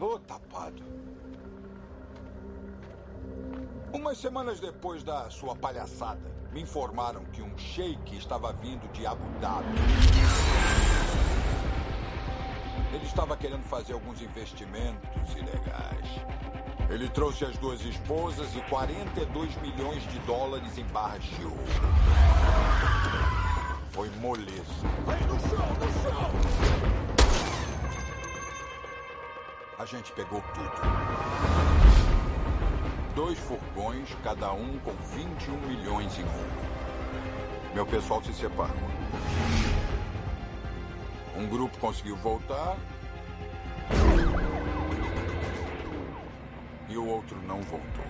Ô, 0.00 0.18
tapado. 0.18 0.82
Umas 3.92 4.18
semanas 4.18 4.60
depois 4.60 5.02
da 5.02 5.30
sua 5.30 5.54
palhaçada, 5.54 6.37
me 6.52 6.62
informaram 6.62 7.24
que 7.26 7.42
um 7.42 7.56
sheik 7.58 8.16
estava 8.16 8.52
vindo 8.52 8.90
de 8.92 9.06
Abu 9.06 9.24
Dhabi. 9.40 9.66
Ele 12.92 13.04
estava 13.04 13.36
querendo 13.36 13.64
fazer 13.64 13.92
alguns 13.92 14.22
investimentos 14.22 15.32
ilegais. 15.34 16.08
Ele 16.88 17.08
trouxe 17.10 17.44
as 17.44 17.56
duas 17.58 17.82
esposas 17.82 18.54
e 18.56 18.60
42 18.62 19.56
milhões 19.56 20.02
de 20.10 20.18
dólares 20.20 20.78
em 20.78 20.84
barras 20.84 21.22
de 21.22 21.44
ouro. 21.44 21.58
Foi 23.90 24.08
moleza. 24.20 24.62
Aí 25.06 25.22
no 25.26 25.38
chão, 25.40 25.68
no 25.74 25.92
chão! 26.02 26.30
A 29.78 29.84
gente 29.84 30.10
pegou 30.12 30.42
tudo. 30.54 32.07
Dois 33.18 33.36
furgões, 33.36 34.08
cada 34.22 34.52
um 34.52 34.78
com 34.78 34.92
21 34.92 35.56
milhões 35.62 36.16
em 36.20 36.22
ouro. 36.22 37.74
Meu 37.74 37.84
pessoal 37.84 38.22
se 38.22 38.32
separou. 38.32 38.76
Um 41.36 41.48
grupo 41.48 41.76
conseguiu 41.78 42.14
voltar. 42.14 42.76
E 46.88 46.96
o 46.96 47.08
outro 47.08 47.42
não 47.42 47.60
voltou. 47.62 48.04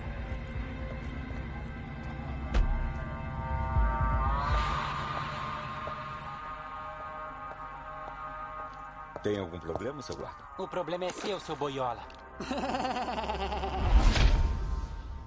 Tem 9.23 9.39
algum 9.39 9.59
problema, 9.59 10.03
seu 10.03 10.15
guarda? 10.15 10.43
O 10.59 10.67
problema 10.67 11.05
é 11.05 11.09
seu, 11.09 11.39
seu 11.39 11.55
boiola. 11.55 12.03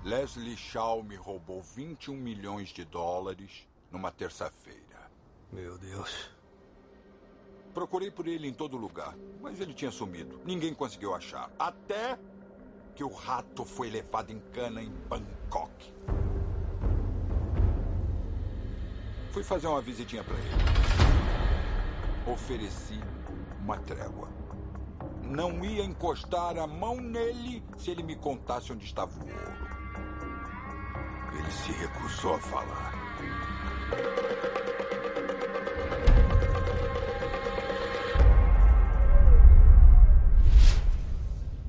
Leslie 0.05 0.57
Shaw 0.57 1.01
me 1.05 1.15
roubou 1.15 1.63
21 1.63 2.17
milhões 2.17 2.71
de 2.71 2.85
dólares 2.85 3.69
numa 3.89 4.11
terça-feira. 4.11 4.81
Meu 5.53 5.79
Deus. 5.79 6.29
Procurei 7.73 8.11
por 8.11 8.27
ele 8.27 8.49
em 8.49 8.53
todo 8.53 8.77
lugar, 8.77 9.17
mas 9.41 9.61
ele 9.61 9.73
tinha 9.73 9.93
sumido. 9.93 10.41
Ninguém 10.45 10.75
conseguiu 10.75 11.15
achar. 11.15 11.53
Até 11.57 12.19
que 12.97 13.05
o 13.05 13.13
rato 13.13 13.65
foi 13.65 13.91
levado 13.91 14.33
em 14.33 14.41
cana 14.53 14.83
em 14.83 14.91
Bangkok. 14.91 15.95
Fui 19.31 19.45
fazer 19.45 19.69
uma 19.69 19.81
visitinha 19.81 20.25
para 20.25 20.35
ele. 20.35 20.51
Ofereci 22.27 22.99
uma 23.61 23.79
trégua. 23.79 24.29
Não 25.23 25.65
ia 25.65 25.85
encostar 25.85 26.59
a 26.59 26.67
mão 26.67 26.97
nele 26.97 27.65
se 27.79 27.93
ele 27.93 28.03
me 28.03 28.17
contasse 28.17 28.73
onde 28.73 28.85
estava 28.85 29.13
o 29.17 29.29
ouro. 29.29 29.82
Ele 31.39 31.51
se 31.51 31.73
recusou 31.73 32.35
a 32.35 32.39
falar. 32.39 32.93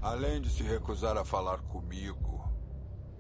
Além 0.02 0.42
de 0.42 0.50
se 0.50 0.64
recusar 0.64 1.18
a 1.18 1.24
falar 1.24 1.60
comigo, 1.64 2.44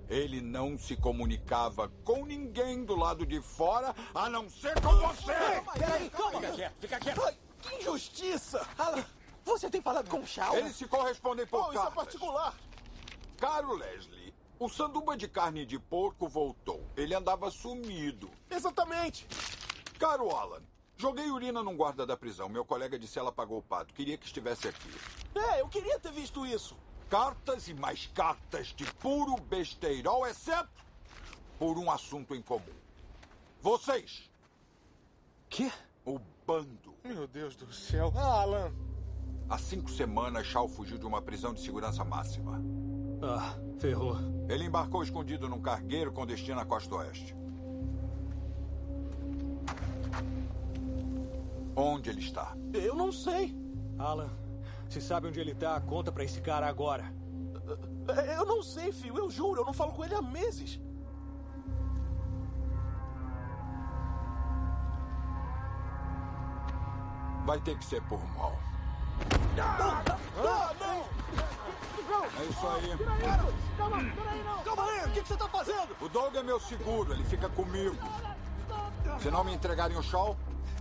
ele 0.09 0.41
não 0.41 0.77
se 0.77 0.95
comunicava 0.97 1.89
com 2.03 2.25
ninguém 2.25 2.83
do 2.83 2.95
lado 2.95 3.25
de 3.25 3.41
fora, 3.41 3.95
a 4.13 4.29
não 4.29 4.49
ser 4.49 4.79
com 4.81 4.93
você! 4.97 5.33
Peraí, 5.79 6.09
calma! 6.09 6.39
Fica 6.41 6.51
quieto, 6.51 6.73
fica 6.81 6.99
quieto! 6.99 7.21
Ai, 7.25 7.37
que 7.61 7.75
injustiça! 7.77 8.67
Alan, 8.77 9.03
você 9.45 9.69
tem 9.69 9.81
falado 9.81 10.09
com 10.09 10.19
o 10.19 10.27
Shaw? 10.27 10.55
Eles 10.57 10.75
se 10.75 10.85
correspondem 10.87 11.47
por 11.47 11.59
Oh, 11.67 11.69
isso 11.69 11.71
é 11.71 11.83
cartas. 11.83 11.95
particular. 11.95 12.53
Caro 13.37 13.73
Leslie, 13.75 14.22
o 14.63 14.69
sanduba 14.69 15.17
de 15.17 15.27
carne 15.27 15.65
de 15.65 15.77
porco 15.77 16.27
voltou. 16.27 16.87
Ele 16.95 17.13
andava 17.13 17.51
sumido. 17.51 18.29
Exatamente. 18.49 19.27
Caro 19.99 20.29
Alan, 20.29 20.61
joguei 20.95 21.29
urina 21.29 21.61
num 21.61 21.75
guarda 21.75 22.05
da 22.05 22.15
prisão. 22.15 22.47
Meu 22.47 22.63
colega 22.63 22.97
de 22.97 23.07
cela 23.07 23.31
pagou 23.31 23.57
o 23.57 23.61
pato. 23.61 23.93
Queria 23.93 24.17
que 24.17 24.25
estivesse 24.25 24.69
aqui. 24.69 24.89
É, 25.35 25.59
eu 25.61 25.67
queria 25.67 25.99
ter 25.99 26.13
visto 26.13 26.45
isso. 26.45 26.77
Cartas 27.09 27.67
e 27.67 27.73
mais 27.73 28.07
cartas 28.07 28.67
de 28.67 28.85
puro 28.93 29.35
besteirol, 29.35 30.25
exceto 30.25 30.69
por 31.59 31.77
um 31.77 31.91
assunto 31.91 32.33
em 32.33 32.41
comum. 32.41 32.73
Vocês. 33.61 34.29
Que? 35.49 35.71
O 36.05 36.19
bando. 36.47 36.95
Meu 37.03 37.27
Deus 37.27 37.55
do 37.55 37.71
céu. 37.73 38.11
Alan. 38.15 38.73
Há 39.49 39.57
cinco 39.57 39.89
semanas, 39.89 40.47
Shaw 40.47 40.67
fugiu 40.67 40.97
de 40.97 41.05
uma 41.05 41.21
prisão 41.21 41.53
de 41.53 41.61
segurança 41.61 42.03
máxima. 42.03 42.61
Ah, 43.25 43.55
ferrou. 43.79 44.17
Ele 44.49 44.65
embarcou 44.65 45.01
escondido 45.01 45.47
num 45.47 45.61
cargueiro 45.61 46.11
com 46.11 46.25
destino 46.25 46.59
à 46.59 46.65
costa 46.65 46.93
oeste. 46.95 47.33
Onde 51.73 52.09
ele 52.09 52.19
está? 52.19 52.53
Eu 52.73 52.95
não 52.95 53.13
sei. 53.13 53.55
Alan, 53.97 54.29
se 54.89 54.99
sabe 54.99 55.27
onde 55.27 55.39
ele 55.39 55.55
tá, 55.55 55.79
conta 55.79 56.11
pra 56.11 56.25
esse 56.25 56.41
cara 56.41 56.67
agora. 56.67 57.13
Eu 58.37 58.45
não 58.45 58.61
sei, 58.61 58.91
filho. 58.91 59.17
Eu 59.17 59.29
juro. 59.29 59.61
Eu 59.61 59.65
não 59.65 59.73
falo 59.73 59.93
com 59.93 60.03
ele 60.03 60.13
há 60.13 60.21
meses. 60.21 60.81
Vai 67.45 67.61
ter 67.61 67.77
que 67.77 67.85
ser 67.85 68.01
por 68.03 68.21
mal. 68.35 68.53
Ah, 69.57 70.03
não! 70.79 71.62
É 72.39 72.45
isso 72.45 72.67
aí. 72.67 72.97
Calma, 73.77 73.97
peraí, 74.15 74.43
não! 74.43 74.63
Calma 74.63 74.85
aí, 74.85 75.05
o 75.05 75.11
que, 75.11 75.21
que 75.21 75.27
você 75.27 75.35
tá 75.35 75.49
fazendo? 75.49 75.95
O 75.99 76.07
Doug 76.07 76.35
é 76.35 76.43
meu 76.43 76.59
seguro, 76.59 77.13
ele 77.13 77.23
fica 77.25 77.49
comigo. 77.49 77.97
Se 79.21 79.29
não 79.29 79.43
me 79.43 79.53
entregarem 79.53 79.97
o 79.97 80.01
Shaw, 80.01 80.37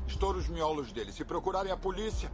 estouro 0.06 0.38
os 0.38 0.48
miolos 0.48 0.92
dele. 0.92 1.12
Se 1.12 1.24
procurarem 1.24 1.72
a 1.72 1.76
polícia, 1.76 2.30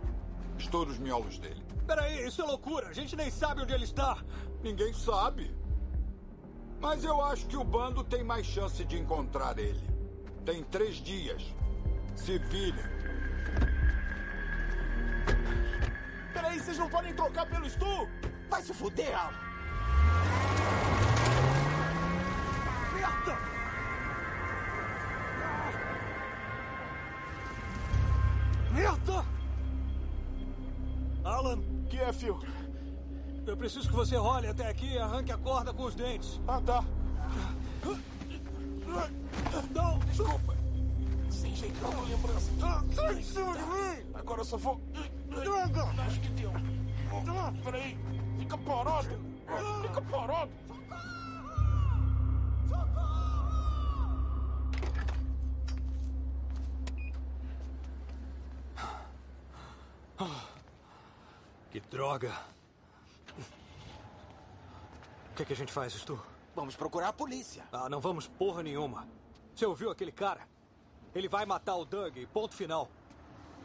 estouro 0.58 0.90
os 0.90 0.98
miolos 0.98 1.38
dele. 1.38 1.64
Peraí, 1.86 2.26
isso 2.26 2.42
é 2.42 2.44
loucura. 2.44 2.88
A 2.88 2.92
gente 2.92 3.16
nem 3.16 3.30
sabe 3.30 3.62
onde 3.62 3.72
ele 3.72 3.84
está. 3.84 4.18
Ninguém 4.62 4.92
sabe. 4.92 5.56
Mas 6.80 7.02
eu 7.02 7.24
acho 7.24 7.46
que 7.46 7.56
o 7.56 7.64
bando 7.64 8.04
tem 8.04 8.22
mais 8.22 8.46
chance 8.46 8.84
de 8.84 8.98
encontrar 8.98 9.58
ele. 9.58 9.82
Tem 10.44 10.62
três 10.64 10.96
dias. 10.96 11.42
Se 12.14 12.38
virem. 12.38 12.84
Peraí, 16.32 16.60
vocês 16.60 16.78
não 16.78 16.88
podem 16.88 17.14
trocar 17.14 17.46
pelo 17.46 17.68
Stu? 17.68 18.08
Vai 18.48 18.62
se 18.62 18.72
fuder, 18.72 19.14
Alan. 19.14 19.32
Merda! 22.94 23.38
Merda! 28.72 29.24
Alan. 31.24 31.62
Que 31.90 31.98
é, 31.98 32.12
Phil? 32.12 32.38
Eu 33.46 33.56
preciso 33.56 33.88
que 33.88 33.94
você 33.94 34.16
role 34.16 34.46
até 34.46 34.68
aqui 34.68 34.92
e 34.92 34.98
arranque 34.98 35.32
a 35.32 35.38
corda 35.38 35.72
com 35.72 35.84
os 35.84 35.94
dentes. 35.94 36.40
Ah, 36.46 36.60
tá. 36.60 36.84
Não, 39.74 39.98
desculpa. 40.00 40.56
Sem 41.30 41.54
jeito, 41.54 41.80
não 41.82 42.04
lembrança. 42.04 42.50
Sai 42.94 43.14
de 43.14 43.38
mim! 43.38 44.12
Agora 44.14 44.40
eu 44.40 44.44
só 44.44 44.56
vou... 44.56 44.80
Droga! 45.28 45.84
Acho 46.02 46.20
que 46.20 46.28
deu. 46.30 46.52
Peraí. 47.64 47.98
Fica 48.48 48.56
parado. 48.56 49.08
Fica 49.82 50.02
parado. 50.10 50.50
Que 61.70 61.78
droga. 61.78 62.32
O 65.30 65.34
que, 65.36 65.44
que 65.44 65.52
a 65.52 65.56
gente 65.56 65.70
faz, 65.70 65.92
Stu? 65.92 66.18
Vamos 66.56 66.74
procurar 66.74 67.08
a 67.08 67.12
polícia. 67.12 67.68
Ah, 67.70 67.90
não 67.90 68.00
vamos 68.00 68.26
porra 68.26 68.62
nenhuma. 68.62 69.06
Você 69.54 69.66
ouviu 69.66 69.90
aquele 69.90 70.10
cara? 70.10 70.48
Ele 71.14 71.28
vai 71.28 71.44
matar 71.44 71.76
o 71.76 71.84
Doug, 71.84 72.16
ponto 72.32 72.54
final. 72.54 72.88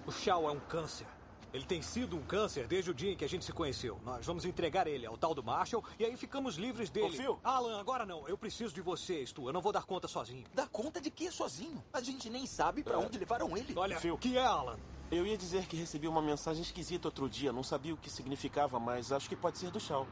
O 0.05 0.11
Shaw 0.11 0.49
é 0.49 0.51
um 0.51 0.59
câncer. 0.59 1.07
Ele 1.53 1.65
tem 1.65 1.83
sido 1.83 2.17
um 2.17 2.23
câncer 2.23 2.67
desde 2.67 2.89
o 2.89 2.93
dia 2.93 3.11
em 3.11 3.15
que 3.15 3.23
a 3.23 3.29
gente 3.29 3.45
se 3.45 3.53
conheceu. 3.53 3.99
Nós 4.03 4.25
vamos 4.25 4.43
entregar 4.43 4.87
ele 4.87 5.05
ao 5.05 5.15
tal 5.15 5.35
do 5.35 5.43
Marshall 5.43 5.83
e 5.99 6.03
aí 6.03 6.17
ficamos 6.17 6.55
livres 6.55 6.89
dele. 6.89 7.09
Ô, 7.09 7.11
Phil. 7.11 7.39
Alan, 7.43 7.79
agora 7.79 8.07
não. 8.07 8.27
Eu 8.27 8.35
preciso 8.35 8.73
de 8.73 8.81
você, 8.81 9.23
Stu. 9.23 9.47
Eu 9.47 9.53
não 9.53 9.61
vou 9.61 9.71
dar 9.71 9.83
conta 9.83 10.07
sozinho. 10.07 10.45
Dá 10.51 10.65
conta 10.65 10.99
de 10.99 11.11
que 11.11 11.31
sozinho? 11.31 11.83
A 11.93 12.01
gente 12.01 12.27
nem 12.27 12.47
sabe 12.47 12.83
pra 12.83 12.97
onde 12.97 13.19
levaram 13.19 13.55
ele. 13.55 13.73
Olha, 13.75 13.99
o 14.11 14.17
que 14.17 14.35
é, 14.35 14.43
Alan? 14.43 14.77
Eu 15.11 15.27
ia 15.27 15.37
dizer 15.37 15.67
que 15.67 15.75
recebi 15.75 16.07
uma 16.07 16.23
mensagem 16.23 16.63
esquisita 16.63 17.07
outro 17.07 17.29
dia. 17.29 17.53
Não 17.53 17.61
sabia 17.61 17.93
o 17.93 17.97
que 17.97 18.09
significava, 18.09 18.79
mas 18.79 19.11
acho 19.11 19.29
que 19.29 19.35
pode 19.35 19.59
ser 19.59 19.69
do 19.69 19.79
Shaw. 19.79 20.07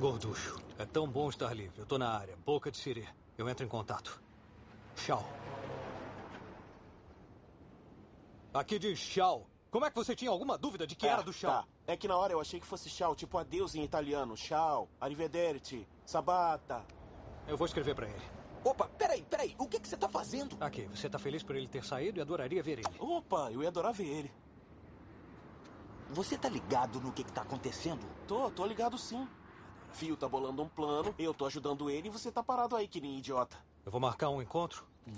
Gorducho. 0.00 0.60
É 0.78 0.84
tão 0.84 1.06
bom 1.06 1.28
estar 1.28 1.54
livre. 1.54 1.78
Eu 1.78 1.86
tô 1.86 1.96
na 1.96 2.10
área. 2.10 2.36
Boca 2.44 2.72
de 2.72 2.76
siri. 2.76 3.08
Eu 3.38 3.48
entro 3.48 3.64
em 3.64 3.68
contato. 3.68 4.20
Shaw. 4.96 5.24
Aqui 8.54 8.78
diz 8.78 8.98
Shaw. 8.98 9.46
Como 9.70 9.86
é 9.86 9.90
que 9.90 9.96
você 9.96 10.14
tinha 10.14 10.30
alguma 10.30 10.58
dúvida 10.58 10.86
de 10.86 10.94
que 10.94 11.06
era 11.06 11.22
do 11.22 11.32
Shaw? 11.32 11.62
Tá. 11.62 11.68
É 11.86 11.96
que 11.96 12.06
na 12.06 12.16
hora 12.18 12.34
eu 12.34 12.40
achei 12.40 12.60
que 12.60 12.66
fosse 12.66 12.90
Shaw, 12.90 13.14
tipo 13.14 13.38
adeus 13.38 13.74
em 13.74 13.82
italiano. 13.82 14.36
Shaw, 14.36 14.90
arrivederci, 15.00 15.88
sabata. 16.04 16.84
Eu 17.48 17.56
vou 17.56 17.66
escrever 17.66 17.94
pra 17.94 18.06
ele. 18.06 18.22
Opa, 18.62 18.86
peraí, 18.88 19.22
peraí. 19.22 19.54
O 19.58 19.66
que, 19.66 19.80
que 19.80 19.88
você 19.88 19.96
tá 19.96 20.06
fazendo? 20.06 20.54
Aqui, 20.60 20.82
você 20.88 21.08
tá 21.08 21.18
feliz 21.18 21.42
por 21.42 21.56
ele 21.56 21.66
ter 21.66 21.82
saído 21.82 22.18
e 22.18 22.20
adoraria 22.20 22.62
ver 22.62 22.80
ele. 22.80 22.98
Opa, 22.98 23.50
eu 23.50 23.62
ia 23.62 23.68
adorar 23.68 23.94
ver 23.94 24.06
ele. 24.06 24.30
Você 26.10 26.36
tá 26.36 26.50
ligado 26.50 27.00
no 27.00 27.10
que, 27.10 27.24
que 27.24 27.32
tá 27.32 27.40
acontecendo? 27.40 28.06
Tô, 28.28 28.50
tô 28.50 28.66
ligado 28.66 28.98
sim. 28.98 29.26
Fio 29.94 30.14
tá 30.14 30.28
bolando 30.28 30.62
um 30.62 30.68
plano, 30.68 31.14
eu 31.18 31.32
tô 31.32 31.46
ajudando 31.46 31.88
ele 31.88 32.08
e 32.08 32.10
você 32.10 32.30
tá 32.30 32.42
parado 32.42 32.76
aí, 32.76 32.86
que 32.86 33.00
nem 33.00 33.16
idiota. 33.16 33.56
Eu 33.84 33.90
vou 33.90 34.00
marcar 34.00 34.28
um 34.28 34.42
encontro. 34.42 34.86
E 35.06 35.12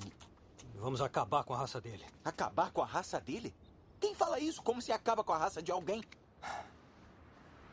vamos 0.81 1.01
acabar 1.01 1.45
com 1.45 1.55
a 1.55 1.57
raça 1.57 1.81
dele. 1.81 2.05
Acabar 2.25 2.71
com 2.71 2.83
a 2.83 2.87
raça 2.87 3.21
dele? 3.21 3.55
Quem 4.01 4.15
fala 4.15 4.39
isso 4.39 4.63
como 4.63 4.83
se 4.83 4.93
acaba 4.93 5.25
com 5.25 5.33
a 5.33 5.39
raça 5.39 5.63
de 5.63 5.73
alguém? 5.73 6.03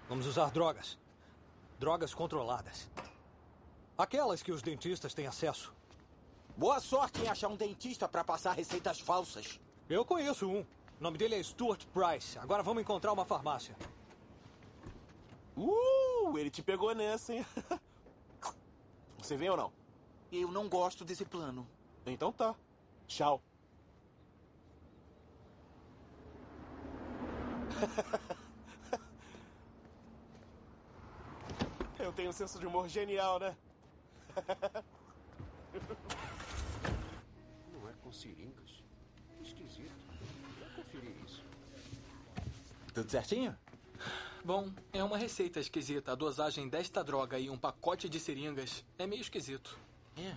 Vamos 0.07 0.25
usar 0.25 0.49
drogas. 0.51 0.97
Drogas 1.79 2.13
controladas. 2.13 2.89
Aquelas 3.97 4.41
que 4.41 4.51
os 4.51 4.61
dentistas 4.61 5.13
têm 5.13 5.27
acesso. 5.27 5.73
Boa 6.55 6.79
sorte 6.79 7.21
em 7.21 7.27
achar 7.27 7.47
um 7.47 7.55
dentista 7.55 8.07
pra 8.07 8.23
passar 8.23 8.53
receitas 8.53 8.99
falsas. 8.99 9.59
Eu 9.89 10.05
conheço 10.05 10.47
um. 10.47 10.61
O 10.61 11.03
nome 11.03 11.17
dele 11.17 11.35
é 11.35 11.43
Stuart 11.43 11.85
Price. 11.87 12.37
Agora 12.37 12.61
vamos 12.61 12.81
encontrar 12.81 13.11
uma 13.11 13.25
farmácia. 13.25 13.75
Uh, 15.55 16.37
ele 16.37 16.49
te 16.49 16.61
pegou 16.61 16.93
nessa, 16.93 17.33
hein? 17.33 17.45
Você 19.17 19.35
vem 19.35 19.49
ou 19.49 19.57
não? 19.57 19.71
Eu 20.31 20.51
não 20.51 20.69
gosto 20.69 21.03
desse 21.03 21.25
plano. 21.25 21.67
Então 22.05 22.31
tá. 22.31 22.55
Tchau. 23.12 23.43
Eu 32.00 32.13
tenho 32.13 32.30
um 32.30 32.34
senso 32.34 32.58
de 32.58 32.65
humor 32.65 32.88
genial, 32.88 33.38
né? 33.38 33.54
Não 37.74 37.89
é 37.89 37.93
com 38.02 38.13
seringas? 38.13 38.82
Esquisito. 39.43 39.91
Vou 40.58 40.69
conferir 40.78 41.13
isso. 41.26 41.43
Tudo 42.93 43.12
certinho? 43.12 43.58
Bom, 44.45 44.71
é 44.93 45.04
uma 45.04 45.17
receita 45.17 45.60
esquisita. 45.60 46.13
A 46.13 46.15
dosagem 46.15 46.69
desta 46.69 47.04
droga 47.04 47.38
e 47.38 47.50
um 47.50 47.58
pacote 47.58 48.08
de 48.08 48.21
seringas 48.21 48.86
é 48.97 49.06
meio 49.06 49.21
esquisito. 49.21 49.78
É. 50.15 50.34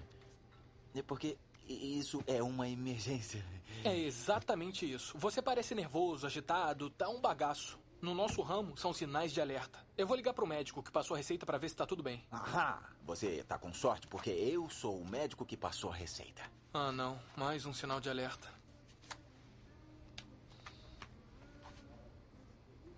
É 0.99 1.03
porque 1.03 1.39
isso 1.69 2.23
é 2.27 2.43
uma 2.43 2.69
emergência. 2.69 3.45
É 3.85 3.97
exatamente 3.97 4.91
isso. 4.91 5.17
Você 5.19 5.43
parece 5.43 5.75
nervoso, 5.75 6.27
agitado, 6.27 6.91
tá 6.91 7.09
um 7.09 7.21
bagaço. 7.21 7.79
No 8.01 8.15
nosso 8.15 8.43
ramo, 8.43 8.77
são 8.77 8.93
sinais 8.93 9.33
de 9.33 9.41
alerta. 9.41 9.79
Eu 9.97 10.07
vou 10.07 10.17
ligar 10.17 10.35
pro 10.35 10.47
médico 10.47 10.83
que 10.83 10.91
passou 10.91 11.15
a 11.15 11.19
receita 11.19 11.47
para 11.47 11.57
ver 11.57 11.71
se 11.71 11.77
tá 11.77 11.87
tudo 11.87 12.03
bem. 12.03 12.23
Ahá! 12.31 12.83
Você 13.03 13.43
tá 13.45 13.59
com 13.59 13.73
sorte 13.73 14.07
porque 14.07 14.31
eu 14.31 14.69
sou 14.69 15.01
o 15.01 15.09
médico 15.09 15.47
que 15.47 15.57
passou 15.57 15.91
a 15.91 15.95
receita. 15.95 16.43
Ah, 16.73 16.93
não. 16.93 17.19
Mais 17.37 17.65
um 17.65 17.73
sinal 17.73 18.01
de 18.01 18.11
alerta. 18.11 18.49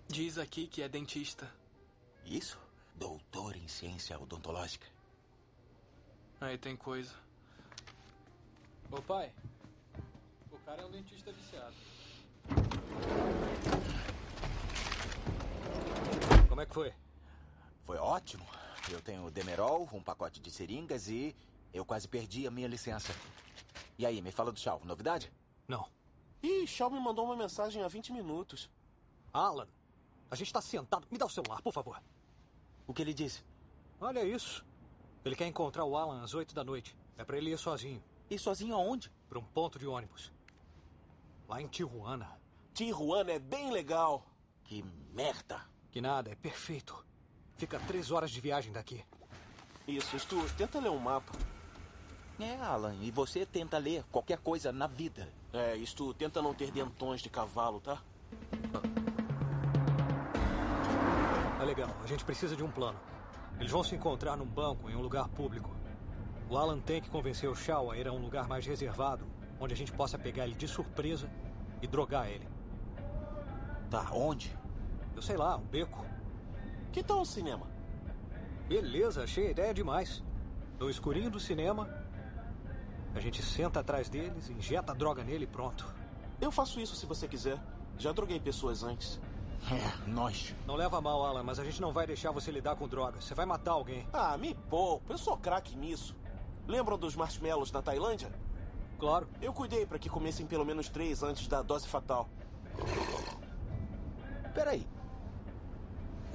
Diz 0.09 0.37
aqui 0.37 0.67
que 0.67 0.81
é 0.81 0.89
dentista. 0.89 1.49
Isso? 2.25 2.59
Doutor 2.95 3.55
em 3.55 3.67
ciência 3.67 4.19
odontológica. 4.19 4.87
Aí 6.41 6.57
tem 6.57 6.75
coisa. 6.75 7.13
Ô 8.89 9.01
pai, 9.01 9.33
o 10.49 10.57
cara 10.59 10.81
é 10.81 10.85
um 10.85 10.91
dentista 10.91 11.29
viciado. 11.33 11.75
Como 16.47 16.61
é 16.61 16.65
que 16.65 16.73
foi? 16.73 16.93
Foi 17.85 17.97
ótimo. 17.97 18.45
Eu 18.89 19.01
tenho 19.01 19.29
Demerol, 19.29 19.89
um 19.91 20.01
pacote 20.01 20.39
de 20.39 20.49
seringas 20.49 21.09
e 21.09 21.35
eu 21.73 21.83
quase 21.83 22.07
perdi 22.07 22.47
a 22.47 22.51
minha 22.51 22.67
licença. 22.67 23.13
E 23.97 24.05
aí, 24.05 24.21
me 24.21 24.31
fala 24.31 24.53
do 24.53 24.59
Shaw, 24.59 24.81
novidade? 24.85 25.33
Não. 25.67 25.89
Ih, 26.41 26.65
Shaw 26.65 26.89
me 26.89 26.99
mandou 26.99 27.25
uma 27.25 27.35
mensagem 27.35 27.83
há 27.83 27.89
20 27.89 28.13
minutos. 28.13 28.69
Alan, 29.33 29.67
a 30.31 30.35
gente 30.35 30.53
tá 30.53 30.61
sentado. 30.61 31.05
Me 31.11 31.17
dá 31.17 31.25
o 31.25 31.29
celular, 31.29 31.61
por 31.61 31.73
favor. 31.73 32.01
O 32.87 32.93
que 32.93 33.01
ele 33.01 33.13
disse? 33.13 33.43
Olha 33.99 34.23
isso. 34.23 34.65
Ele 35.25 35.35
quer 35.35 35.47
encontrar 35.47 35.83
o 35.83 35.97
Alan 35.97 36.23
às 36.23 36.33
oito 36.33 36.55
da 36.55 36.63
noite. 36.63 36.95
É 37.17 37.25
pra 37.25 37.37
ele 37.37 37.51
ir 37.51 37.57
sozinho. 37.57 38.01
Ir 38.29 38.37
sozinho 38.37 38.75
aonde? 38.75 39.11
Pra 39.29 39.39
um 39.39 39.43
ponto 39.43 39.79
de 39.79 39.87
ônibus. 39.87 40.31
Lá 41.47 41.61
em 41.61 41.67
Tijuana. 41.67 42.29
Tijuana 42.73 43.31
é 43.31 43.39
bem 43.39 43.71
legal. 43.71 44.25
Que 44.63 44.83
merda. 45.13 45.61
Que 45.91 46.01
nada, 46.01 46.31
é 46.31 46.35
perfeito. 46.35 47.05
Fica 47.55 47.79
três 47.79 48.11
horas 48.11 48.29
de 48.29 48.41
viagem 48.41 48.71
daqui. 48.71 49.03
Isso, 49.87 50.19
Stu, 50.19 50.45
tenta 50.57 50.79
ler 50.79 50.89
um 50.89 50.99
mapa. 50.99 51.31
É, 52.39 52.55
Alan, 52.57 52.93
e 53.01 53.09
você 53.09 53.45
tenta 53.45 53.77
ler 53.77 54.03
qualquer 54.11 54.37
coisa 54.39 54.71
na 54.71 54.85
vida. 54.85 55.31
É, 55.53 55.75
Stu, 55.85 56.13
tenta 56.13 56.41
não 56.41 56.53
ter 56.53 56.69
dentões 56.69 57.21
de 57.21 57.29
cavalo, 57.29 57.79
tá? 57.79 58.01
É 61.59 61.65
legal, 61.65 61.89
a 62.03 62.05
gente 62.05 62.25
precisa 62.25 62.55
de 62.55 62.63
um 62.63 62.69
plano. 62.69 62.99
Eles 63.59 63.71
vão 63.71 63.83
se 63.83 63.95
encontrar 63.95 64.35
num 64.35 64.45
banco, 64.45 64.89
em 64.89 64.95
um 64.95 65.01
lugar 65.01 65.27
público. 65.29 65.76
O 66.49 66.57
Alan 66.57 66.79
tem 66.79 67.01
que 67.01 67.09
convencer 67.09 67.49
o 67.49 67.55
Shaw 67.55 67.91
a 67.91 67.97
ir 67.97 68.07
a 68.07 68.11
um 68.11 68.19
lugar 68.19 68.47
mais 68.47 68.65
reservado, 68.65 69.25
onde 69.59 69.73
a 69.73 69.77
gente 69.77 69.91
possa 69.91 70.17
pegar 70.17 70.45
ele 70.45 70.55
de 70.55 70.67
surpresa 70.67 71.29
e 71.81 71.87
drogar 71.87 72.29
ele. 72.29 72.47
Tá, 73.89 74.09
onde? 74.13 74.57
Eu 75.15 75.21
sei 75.21 75.35
lá, 75.35 75.57
um 75.57 75.65
beco. 75.65 76.05
Que 76.91 77.03
tal 77.03 77.21
um 77.21 77.25
cinema? 77.25 77.67
Beleza, 78.67 79.23
achei 79.23 79.47
a 79.47 79.51
ideia 79.51 79.73
demais. 79.73 80.23
No 80.79 80.89
escurinho 80.89 81.29
do 81.29 81.39
cinema, 81.39 81.89
a 83.13 83.19
gente 83.19 83.41
senta 83.43 83.79
atrás 83.79 84.09
deles, 84.09 84.49
injeta 84.49 84.91
a 84.91 84.95
droga 84.95 85.23
nele 85.23 85.43
e 85.43 85.47
pronto. 85.47 85.93
Eu 86.39 86.51
faço 86.51 86.79
isso 86.79 86.95
se 86.95 87.05
você 87.05 87.27
quiser. 87.27 87.59
Já 87.97 88.11
droguei 88.11 88.39
pessoas 88.39 88.83
antes. 88.83 89.19
É, 89.71 90.09
nós. 90.09 90.55
Não 90.65 90.75
leva 90.75 91.01
mal, 91.01 91.25
Alan, 91.25 91.43
mas 91.43 91.59
a 91.59 91.63
gente 91.65 91.81
não 91.81 91.91
vai 91.91 92.05
deixar 92.05 92.31
você 92.31 92.51
lidar 92.51 92.75
com 92.75 92.87
drogas. 92.87 93.23
Você 93.23 93.33
vai 93.33 93.45
matar 93.45 93.71
alguém. 93.71 94.07
Ah, 94.13 94.37
me 94.37 94.53
poupa. 94.53 95.13
Eu 95.13 95.17
sou 95.17 95.35
craque 95.35 95.75
nisso. 95.75 96.15
Lembram 96.67 96.97
dos 96.97 97.15
marshmallows 97.15 97.71
na 97.71 97.81
Tailândia? 97.81 98.29
Claro. 98.99 99.27
Eu 99.41 99.53
cuidei 99.53 99.85
para 99.85 99.97
que 99.97 100.09
comessem 100.09 100.45
pelo 100.45 100.65
menos 100.65 100.89
três 100.89 101.23
antes 101.23 101.47
da 101.47 101.61
dose 101.61 101.87
fatal. 101.87 102.27
Peraí. 104.53 104.87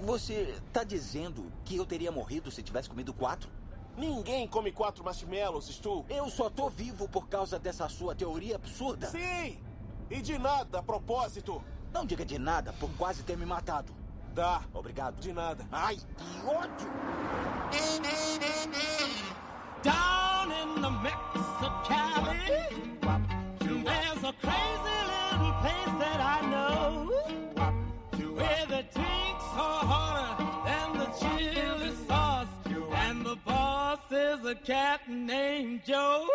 Você 0.00 0.58
tá 0.72 0.82
dizendo 0.82 1.52
que 1.64 1.76
eu 1.76 1.84
teria 1.84 2.10
morrido 2.10 2.50
se 2.50 2.62
tivesse 2.62 2.88
comido 2.88 3.12
quatro? 3.12 3.50
Ninguém 3.96 4.48
come 4.48 4.72
quatro 4.72 5.04
marshmallows, 5.04 5.66
Stu. 5.66 6.04
Eu 6.08 6.30
só 6.30 6.48
tô 6.48 6.70
vivo 6.70 7.08
por 7.08 7.28
causa 7.28 7.58
dessa 7.58 7.88
sua 7.88 8.14
teoria 8.14 8.56
absurda. 8.56 9.08
Sim! 9.08 9.60
E 10.10 10.20
de 10.22 10.38
nada, 10.38 10.78
a 10.78 10.82
propósito. 10.82 11.62
Não 11.92 12.06
diga 12.06 12.24
de 12.24 12.38
nada 12.38 12.72
por 12.80 12.90
quase 12.96 13.22
ter 13.22 13.36
me 13.36 13.44
matado. 13.44 13.92
Tá. 14.34 14.62
Obrigado. 14.72 15.20
De 15.20 15.32
nada. 15.32 15.66
Ai, 15.70 15.96
que 15.96 16.46
ódio! 16.46 16.90
Down 19.82 20.11
in 20.84 20.94
Mexicali, 20.98 22.38
there's 23.84 24.24
a 24.24 24.34
crazy 24.42 24.98
little 25.12 25.54
place 25.62 25.94
that 26.02 26.20
I 26.20 26.40
know 26.50 26.86
where 28.34 28.66
the 28.66 28.82
drinks 28.92 29.48
are 29.54 29.84
hotter 29.92 30.30
than 30.66 30.98
the 30.98 31.08
chili 31.20 31.94
sauce, 32.08 32.48
and 32.94 33.24
the 33.24 33.36
boss 33.46 34.00
is 34.10 34.44
a 34.44 34.56
cat 34.56 35.08
named 35.08 35.82
Joe. 35.86 36.28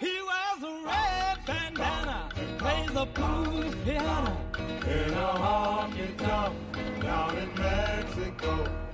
He 0.00 0.14
wears 0.28 0.62
a 0.64 0.84
red 0.84 1.38
bandana, 1.46 2.28
plays 2.58 2.90
a 2.96 3.06
blues 3.06 3.74
piano 3.84 4.36
in 4.84 5.12
a 5.14 5.32
honky 5.44 6.16
tonk 6.18 6.56
down 7.02 7.38
in 7.38 7.54
Mexico. 7.54 8.87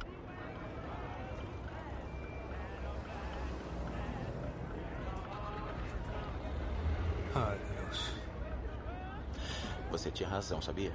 Você 9.95 10.11
tinha 10.11 10.29
razão, 10.29 10.61
sabia? 10.61 10.93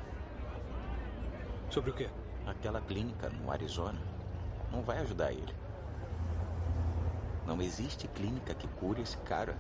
Sobre 1.70 1.90
o 1.90 1.94
quê? 1.94 2.10
Aquela 2.46 2.82
clínica 2.82 3.30
no 3.30 3.50
Arizona 3.50 3.98
não 4.70 4.82
vai 4.82 5.00
ajudar 5.00 5.32
ele. 5.32 5.56
Não 7.48 7.62
existe 7.62 8.10
clínica 8.10 8.54
que 8.54 8.68
cure 8.68 9.02
esse 9.02 9.16
cara. 9.20 9.58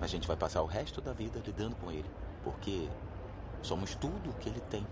A 0.00 0.06
gente 0.08 0.26
vai 0.26 0.36
passar 0.36 0.62
o 0.62 0.66
resto 0.66 1.00
da 1.00 1.12
vida 1.12 1.40
lidando 1.46 1.76
com 1.76 1.92
ele, 1.92 2.10
porque 2.42 2.88
somos 3.62 3.94
tudo 3.94 4.30
o 4.30 4.34
que 4.34 4.48
ele 4.48 4.60
tem. 4.62 4.84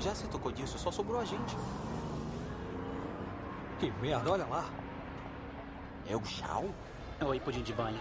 Já 0.00 0.14
se 0.14 0.26
tocou 0.28 0.50
disso, 0.50 0.78
só 0.78 0.90
sobrou 0.90 1.20
a 1.20 1.24
gente. 1.26 1.54
Que 3.78 3.90
merda, 4.00 4.32
olha 4.32 4.46
lá. 4.46 4.64
É 6.08 6.16
o 6.16 6.24
Shao? 6.24 6.64
Oi, 7.20 7.40
pudim 7.40 7.62
de 7.62 7.74
banho. 7.74 8.00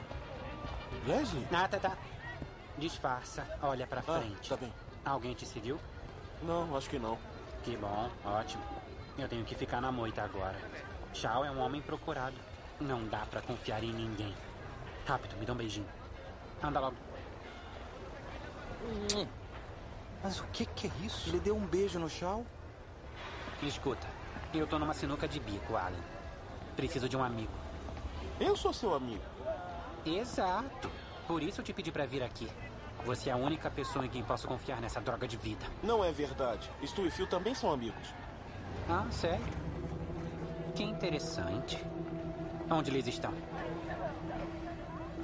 Leslie? 1.06 1.46
Ah, 1.52 1.68
tá, 1.68 1.78
tá. 1.80 1.98
Disfarça, 2.78 3.46
olha 3.62 3.88
pra 3.88 4.00
Ah, 4.00 4.20
frente. 4.20 4.50
tá 4.50 4.56
bem. 4.58 4.72
Alguém 5.04 5.34
te 5.34 5.46
seguiu? 5.46 5.80
Não, 6.44 6.76
acho 6.78 6.90
que 6.90 7.00
não. 7.00 7.18
Que 7.64 7.76
bom, 7.76 8.10
ótimo. 8.24 8.64
Eu 9.18 9.28
tenho 9.28 9.44
que 9.44 9.56
ficar 9.56 9.82
na 9.82 9.92
moita 9.92 10.22
agora. 10.24 10.56
Shao 11.14 11.44
é 11.44 11.50
um 11.50 11.60
homem 11.60 11.82
procurado. 11.82 12.36
Não 12.80 13.08
dá 13.08 13.26
pra 13.26 13.42
confiar 13.42 13.84
em 13.84 13.92
ninguém. 13.92 14.34
Rápido, 15.08 15.36
me 15.38 15.46
dá 15.46 15.54
um 15.54 15.56
beijinho. 15.56 15.88
Anda 16.64 16.80
logo. 16.80 16.96
Mas 20.24 20.40
o 20.40 20.44
que, 20.48 20.66
que 20.66 20.88
é 20.88 20.92
isso? 21.04 21.30
Ele 21.30 21.40
deu 21.40 21.56
um 21.56 21.66
beijo 21.66 21.98
no 22.00 22.10
Shao? 22.10 22.46
Escuta, 23.64 24.08
eu 24.54 24.68
tô 24.68 24.78
numa 24.78 24.94
sinuca 24.94 25.28
de 25.28 25.40
bico, 25.40 25.76
Alan. 25.76 25.98
Preciso 26.76 27.10
de 27.10 27.18
um 27.18 27.24
amigo. 27.24 27.52
Eu 28.40 28.56
sou 28.56 28.72
seu 28.72 28.94
amigo. 28.94 29.24
Exato. 30.06 30.92
Por 31.28 31.42
isso 31.42 31.60
eu 31.62 31.66
te 31.66 31.74
pedi 31.74 31.92
pra 31.92 32.06
vir 32.06 32.22
aqui. 32.22 32.48
Você 33.08 33.30
é 33.30 33.34
a 33.34 33.38
única 33.38 33.72
pessoa 33.72 34.06
em 34.06 34.10
quem 34.10 34.22
posso 34.22 34.48
confiar 34.48 34.80
nessa 34.80 35.02
droga 35.02 35.28
de 35.28 35.38
vida. 35.38 35.66
Não 35.82 36.04
é 36.04 36.12
verdade. 36.12 36.70
Stu 36.86 37.08
e 37.08 37.10
Phil 37.10 37.26
também 37.26 37.56
são 37.56 37.72
amigos. 37.72 38.14
Ah, 38.88 39.08
sério? 39.10 39.46
Que 40.76 40.84
interessante. 40.84 41.84
Onde 42.70 42.92
eles 42.92 43.08
estão? 43.08 43.34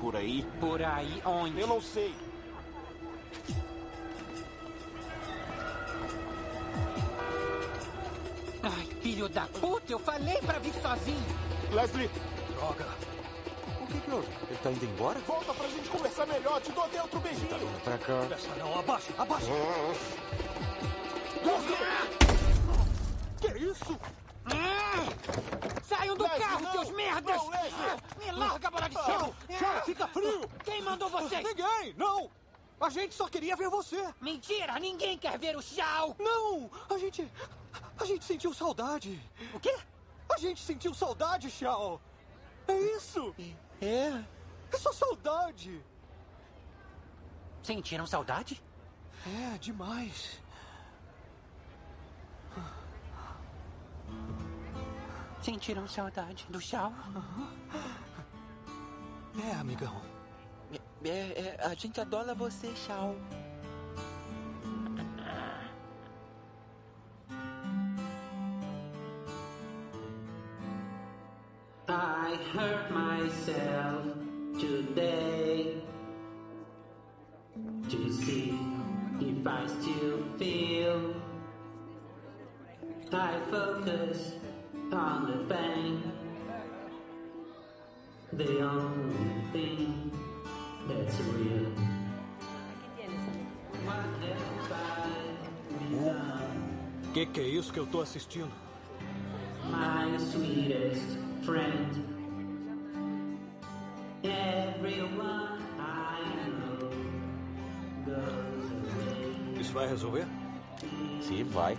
por 0.04 0.18
aí. 0.18 0.46
Por 0.60 0.84
aí 0.84 1.22
onde? 1.26 1.62
Eu 1.62 1.68
não 1.68 1.82
sei. 1.82 2.14
Ai, 8.62 8.86
filho 9.02 9.30
da 9.30 9.46
puta, 9.48 9.94
eu 9.94 10.00
falei 10.00 10.38
pra 10.42 10.60
vir 10.60 10.74
sozinho. 10.74 11.24
Leslie! 11.72 12.10
Droga. 12.56 13.13
Que 13.94 14.02
que 14.02 14.12
houve? 14.12 14.28
Ele 14.50 14.58
tá 14.64 14.72
indo 14.72 14.86
embora? 14.86 15.20
Volta 15.20 15.54
pra 15.54 15.68
gente 15.68 15.88
conversar 15.88 16.26
melhor. 16.26 16.60
Te 16.62 16.72
dou 16.72 16.84
até 16.84 17.00
outro 17.00 17.20
beijinho. 17.20 17.48
Pra 17.84 17.98
cá. 18.00 18.28
Essa 18.32 18.56
não, 18.56 18.80
abaixa, 18.80 19.14
abaixa. 19.20 19.52
Que 23.40 23.58
isso? 23.60 24.00
Saiam 25.84 26.16
do 26.18 26.24
Leslie, 26.24 26.40
carro, 26.40 26.62
não! 26.62 26.72
seus 26.72 26.90
merdas! 26.90 27.36
Não! 27.36 27.54
Ah, 27.54 27.98
Me 28.18 28.32
larga, 28.32 28.72
bola 28.72 28.90
de 28.90 28.98
Ah, 28.98 29.04
chão! 29.04 29.36
Chão, 29.60 29.82
fica 29.86 30.08
frio! 30.08 30.50
Quem 30.64 30.82
mandou 30.82 31.10
vocês? 31.10 31.44
Ninguém, 31.44 31.94
não! 31.96 32.32
A 32.82 32.90
gente 32.90 33.14
só 33.14 33.28
queria 33.28 33.56
ver 33.56 33.70
você. 33.70 34.04
Mentira, 34.20 34.80
ninguém 34.80 35.20
quer 35.20 35.38
ver 35.38 35.56
o 35.56 35.62
Shao! 35.62 36.16
Não! 36.18 36.72
A 36.90 36.98
gente. 36.98 37.32
A 38.00 38.06
gente 38.06 38.26
sentiu 38.26 38.54
saudade. 38.56 39.22
O 39.54 39.60
quê? 39.60 39.76
A 40.34 40.38
gente 40.40 40.62
sentiu 40.62 40.96
saudade, 40.96 41.52
Shao. 41.52 42.02
É 42.68 42.74
isso! 42.98 43.36
É? 43.84 44.24
É 44.72 44.78
só 44.78 44.94
saudade. 44.94 45.84
Sentiram 47.62 48.08
saudade? 48.08 48.64
É, 49.28 49.58
demais. 49.58 50.42
Sentiram 55.42 55.86
saudade 55.86 56.46
do 56.50 56.62
Shao? 56.62 56.94
É, 59.52 59.56
amigão. 59.56 60.02
É, 61.04 61.10
é, 61.10 61.58
a 61.66 61.74
gente 61.74 62.00
adora 62.00 62.34
você, 62.34 62.74
Shao. 62.76 63.18
I 71.90 72.36
hurt 72.54 73.03
myself 73.34 74.06
today 74.60 75.82
to 77.90 78.14
see 78.14 78.58
if 79.20 79.48
I 79.48 79.68
still 79.68 80.20
feel. 80.38 81.16
I 83.12 83.40
focus 83.52 84.34
on 84.92 85.32
the 85.32 85.56
pain, 85.56 86.12
the 88.34 88.60
only 88.62 89.34
thing 89.52 90.12
that's 90.88 91.20
real. 91.20 91.72
Done? 95.92 97.14
Que 97.14 97.26
que 97.28 97.42
é 97.42 97.48
isso 97.48 97.72
que 97.72 97.80
eu 97.80 97.86
tô 97.86 98.02
assistindo? 98.02 98.52
my 99.72 100.18
sweetest 100.18 101.18
friend. 101.44 102.13
Isso 109.60 109.74
vai 109.74 109.88
resolver? 109.88 110.26
Se 111.22 111.44
vai. 111.44 111.78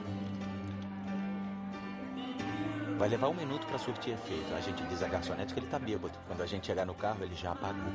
Vai 2.99 3.09
levar 3.09 3.29
um 3.29 3.35
minuto 3.35 3.67
pra 3.67 3.79
surtir 3.79 4.13
efeito. 4.13 4.55
A 4.55 4.61
gente 4.61 4.83
diz 4.85 5.03
à 5.03 5.09
garçonete 5.09 5.55
que 5.55 5.61
ele 5.61 5.67
tá 5.67 5.79
bêbado. 5.79 6.13
Quando 6.27 6.43
a 6.43 6.47
gente 6.47 6.67
chegar 6.67 6.85
no 6.85 6.95
carro, 6.95 7.25
ele 7.25 7.35
já 7.35 7.53
apagou. 7.53 7.93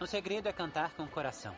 O 0.00 0.06
segredo 0.06 0.48
é 0.48 0.52
cantar 0.52 0.92
com 0.94 1.04
o 1.04 1.08
coração. 1.08 1.54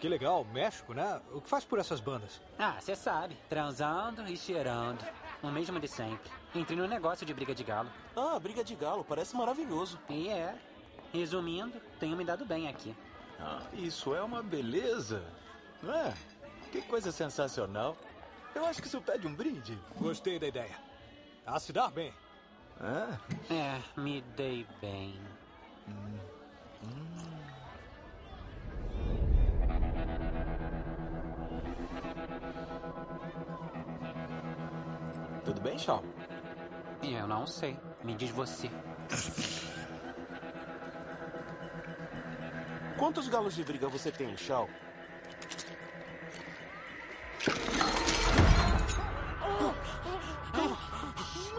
Que 0.00 0.08
legal, 0.08 0.44
México, 0.44 0.94
né? 0.94 1.20
O 1.32 1.40
que 1.40 1.48
faz 1.48 1.64
por 1.64 1.78
essas 1.78 2.00
bandas? 2.00 2.40
Ah, 2.58 2.76
você 2.80 2.94
sabe. 2.94 3.36
Transando 3.48 4.22
e 4.28 4.36
cheirando. 4.36 5.04
O 5.42 5.48
mesmo 5.48 5.80
de 5.80 5.88
sempre. 5.88 6.30
Entrei 6.54 6.76
no 6.78 6.86
negócio 6.86 7.26
de 7.26 7.34
briga 7.34 7.54
de 7.54 7.64
galo. 7.64 7.90
Ah, 8.16 8.38
briga 8.38 8.62
de 8.62 8.74
galo. 8.74 9.04
Parece 9.04 9.36
maravilhoso. 9.36 9.98
E 10.08 10.28
é. 10.28 10.56
Resumindo, 11.12 11.80
tenho 11.98 12.16
me 12.16 12.24
dado 12.24 12.44
bem 12.44 12.68
aqui. 12.68 12.94
Ah, 13.40 13.62
isso 13.72 14.14
é 14.14 14.22
uma 14.22 14.42
beleza. 14.42 15.24
Não 15.82 15.94
é? 15.94 16.14
Que 16.70 16.82
coisa 16.82 17.10
sensacional. 17.10 17.96
Eu 18.54 18.66
acho 18.66 18.80
que 18.80 18.88
isso 18.88 19.00
pede 19.00 19.26
um 19.26 19.34
brinde. 19.34 19.78
Gostei 19.96 20.38
da 20.38 20.46
ideia. 20.46 20.76
A 21.46 21.58
se 21.58 21.72
dar 21.72 21.90
bem. 21.90 22.12
Ah, 22.80 23.18
É, 23.50 24.00
me 24.00 24.20
dei 24.36 24.66
bem. 24.80 25.18
Tudo 35.48 35.62
bem, 35.62 35.78
Shaw? 35.78 36.04
Eu 37.02 37.26
não 37.26 37.46
sei. 37.46 37.74
Me 38.04 38.14
diz 38.14 38.30
você. 38.30 38.70
Quantos 42.98 43.28
galos 43.28 43.54
de 43.54 43.64
briga 43.64 43.88
você 43.88 44.12
tem, 44.12 44.36
Shao? 44.36 44.68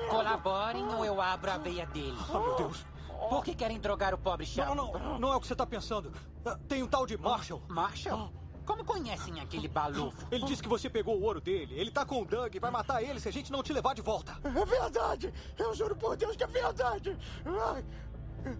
Colaborem 0.09 0.85
ou 0.93 1.03
eu 1.03 1.19
abro 1.19 1.49
a 1.49 1.57
veia 1.57 1.87
dele. 1.87 2.17
Oh, 2.29 2.39
meu 2.39 2.55
Deus. 2.57 2.85
Por 3.29 3.43
que 3.43 3.55
querem 3.55 3.79
drogar 3.79 4.13
o 4.13 4.17
pobre 4.19 4.45
Shao? 4.45 4.75
Não, 4.75 4.91
não, 4.93 5.19
não. 5.19 5.33
É 5.33 5.35
o 5.35 5.41
que 5.41 5.47
você 5.47 5.55
tá 5.55 5.65
pensando. 5.65 6.11
Ah, 6.45 6.57
Tem 6.67 6.83
um 6.83 6.87
tal 6.87 7.07
de 7.07 7.17
Marshall. 7.17 7.63
Marshall? 7.67 8.31
Como 8.69 8.85
conhecem 8.85 9.41
aquele 9.41 9.67
balufo? 9.67 10.27
Ele 10.29 10.45
disse 10.45 10.61
que 10.61 10.69
você 10.69 10.87
pegou 10.87 11.17
o 11.17 11.23
ouro 11.23 11.41
dele. 11.41 11.73
Ele 11.73 11.89
tá 11.89 12.05
com 12.05 12.21
o 12.21 12.25
Doug 12.25 12.53
e 12.53 12.59
vai 12.59 12.69
matar 12.69 13.01
ele 13.01 13.19
se 13.19 13.27
a 13.27 13.31
gente 13.31 13.51
não 13.51 13.63
te 13.63 13.73
levar 13.73 13.95
de 13.95 14.01
volta. 14.03 14.37
É 14.43 14.63
verdade! 14.63 15.33
Eu 15.57 15.73
juro 15.73 15.95
por 15.95 16.15
Deus 16.15 16.35
que 16.35 16.43
é 16.43 16.47
verdade! 16.47 17.17
Ai. 17.47 17.83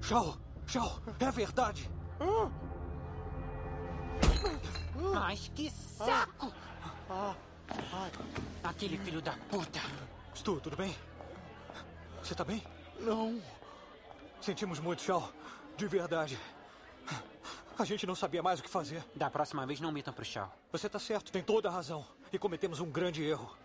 Shaw, 0.01 0.36
Shaw, 0.66 0.99
é 1.20 1.30
verdade. 1.30 1.91
Mas 5.14 5.51
que 5.53 5.70
saco! 5.70 6.51
Aquele 8.64 8.97
filho 8.97 9.22
da 9.22 9.34
puta. 9.47 9.80
Stu, 10.34 10.60
tudo 10.60 10.76
bem? 10.76 10.95
Você 12.24 12.34
tá 12.34 12.43
bem? 12.43 12.64
Não. 12.99 13.39
Sentimos 14.41 14.80
muito, 14.80 15.03
Shaw. 15.03 15.32
De 15.78 15.86
verdade. 15.86 16.36
A 17.80 17.86
gente 17.86 18.05
não 18.05 18.13
sabia 18.13 18.43
mais 18.43 18.59
o 18.59 18.63
que 18.63 18.69
fazer. 18.69 19.01
Da 19.15 19.30
próxima 19.30 19.65
vez 19.65 19.80
não 19.80 19.89
mitam 19.89 20.13
pro 20.13 20.25
Shao. 20.25 20.53
Você 20.69 20.89
tá 20.89 20.99
certo, 20.99 21.32
tem 21.32 21.41
toda 21.41 21.69
a 21.69 21.71
razão. 21.71 22.05
E 22.32 22.38
cometemos 22.38 22.82
um 22.82 22.91
grande 22.91 23.23
erro. 23.23 23.57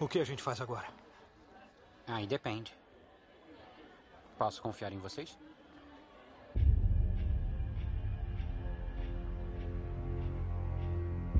O 0.00 0.08
que 0.08 0.18
a 0.18 0.24
gente 0.24 0.42
faz 0.42 0.60
agora? 0.60 0.88
Aí 2.08 2.26
depende. 2.26 2.76
Posso 4.36 4.60
confiar 4.60 4.92
em 4.92 4.98
vocês? 4.98 5.38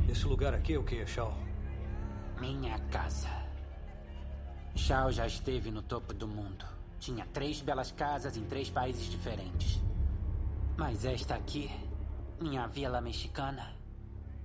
Esse 0.09 0.27
lugar 0.27 0.55
aqui 0.55 0.75
é 0.75 0.79
o 0.79 0.85
que, 0.85 1.05
Shaw? 1.05 1.35
Minha 2.39 2.79
casa. 2.91 3.29
Shao 4.77 5.11
já 5.11 5.27
esteve 5.27 5.73
no 5.73 5.83
topo 5.83 6.15
do 6.15 6.29
mundo. 6.29 6.74
Tinha 7.05 7.27
três 7.27 7.61
belas 7.61 7.93
casas 7.93 8.35
em 8.35 8.45
três 8.45 8.71
países 8.71 9.11
diferentes. 9.11 9.79
Mas 10.75 11.05
esta 11.05 11.35
aqui, 11.35 11.71
minha 12.41 12.67
vila 12.67 12.99
mexicana, 12.99 13.77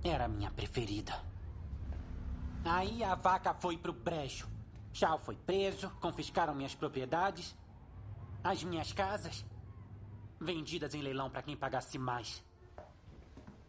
era 0.04 0.26
a 0.26 0.28
minha 0.28 0.50
preferida. 0.50 1.18
Aí 2.62 3.02
a 3.02 3.14
vaca 3.14 3.54
foi 3.54 3.78
pro 3.78 3.94
brejo. 3.94 4.46
Shao 4.92 5.18
foi 5.18 5.36
preso, 5.36 5.88
confiscaram 6.02 6.54
minhas 6.54 6.74
propriedades, 6.74 7.56
as 8.44 8.62
minhas 8.62 8.92
casas, 8.92 9.42
vendidas 10.38 10.94
em 10.94 11.00
leilão 11.00 11.30
para 11.30 11.42
quem 11.42 11.56
pagasse 11.56 11.96
mais. 11.96 12.44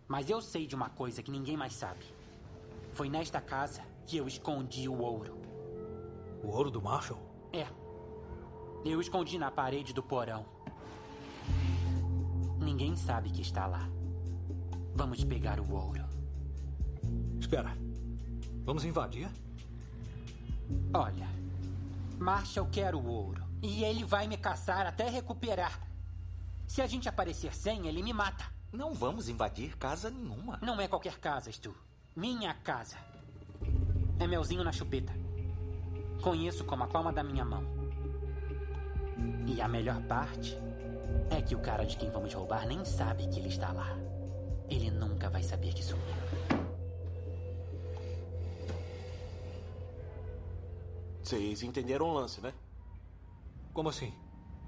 Mas 0.06 0.30
eu 0.30 0.42
sei 0.42 0.68
de 0.68 0.76
uma 0.76 0.90
coisa 0.90 1.24
que 1.24 1.32
ninguém 1.32 1.56
mais 1.56 1.76
sabe. 1.76 2.04
Foi 2.92 3.08
nesta 3.08 3.40
casa 3.40 3.82
que 4.06 4.18
eu 4.18 4.28
escondi 4.28 4.90
o 4.90 5.00
ouro. 5.00 5.40
O 6.44 6.50
ouro 6.50 6.70
do 6.70 6.82
Marshall? 6.82 7.22
É. 7.54 7.81
Eu 8.84 9.00
escondi 9.00 9.38
na 9.38 9.52
parede 9.52 9.94
do 9.94 10.02
porão. 10.02 10.46
Ninguém 12.58 12.96
sabe 12.96 13.30
que 13.30 13.42
está 13.42 13.68
lá. 13.68 13.88
Vamos 14.96 15.24
pegar 15.24 15.60
o 15.60 15.72
ouro. 15.72 16.04
Espera. 17.40 17.78
Vamos 18.64 18.84
invadir? 18.84 19.30
Olha, 20.94 21.28
Marshall 22.18 22.68
quer 22.68 22.96
o 22.96 23.06
ouro. 23.06 23.44
E 23.62 23.84
ele 23.84 24.04
vai 24.04 24.28
me 24.28 24.38
caçar 24.38 24.88
até 24.88 25.10
recuperar. 25.10 25.80
Se 26.68 26.82
a 26.82 26.88
gente 26.88 27.08
aparecer 27.08 27.54
sem, 27.54 27.88
ele 27.88 28.02
me 28.02 28.14
mata. 28.14 28.46
Não 28.72 28.94
vamos 28.94 29.30
invadir 29.30 29.78
casa 29.78 30.10
nenhuma. 30.10 30.58
Não 30.62 30.80
é 30.82 30.88
qualquer 30.88 31.20
casa, 31.20 31.52
Stu. 31.52 31.76
Minha 32.16 32.54
casa. 32.54 32.98
É 34.20 34.26
melzinho 34.26 34.64
na 34.64 34.72
chupeta. 34.72 35.14
Conheço 36.22 36.64
como 36.64 36.84
a 36.84 36.88
palma 36.88 37.12
da 37.12 37.24
minha 37.24 37.46
mão. 37.46 37.81
E 39.48 39.62
a 39.62 39.68
melhor 39.68 40.02
parte 40.04 40.58
é 41.30 41.42
que 41.42 41.56
o 41.56 41.60
cara 41.60 41.86
de 41.86 41.98
quem 41.98 42.10
vamos 42.10 42.34
roubar 42.34 42.68
nem 42.68 42.84
sabe 42.86 43.28
que 43.28 43.40
ele 43.40 43.50
está 43.50 43.72
lá. 43.72 43.98
Ele 44.70 44.90
nunca 44.90 45.30
vai 45.30 45.44
saber 45.44 45.74
que 45.74 45.82
eu. 45.92 45.98
Vocês 51.24 51.64
entenderam 51.64 52.10
o 52.10 52.14
lance, 52.14 52.42
né? 52.42 52.54
Como 53.74 53.90
assim? 53.90 54.14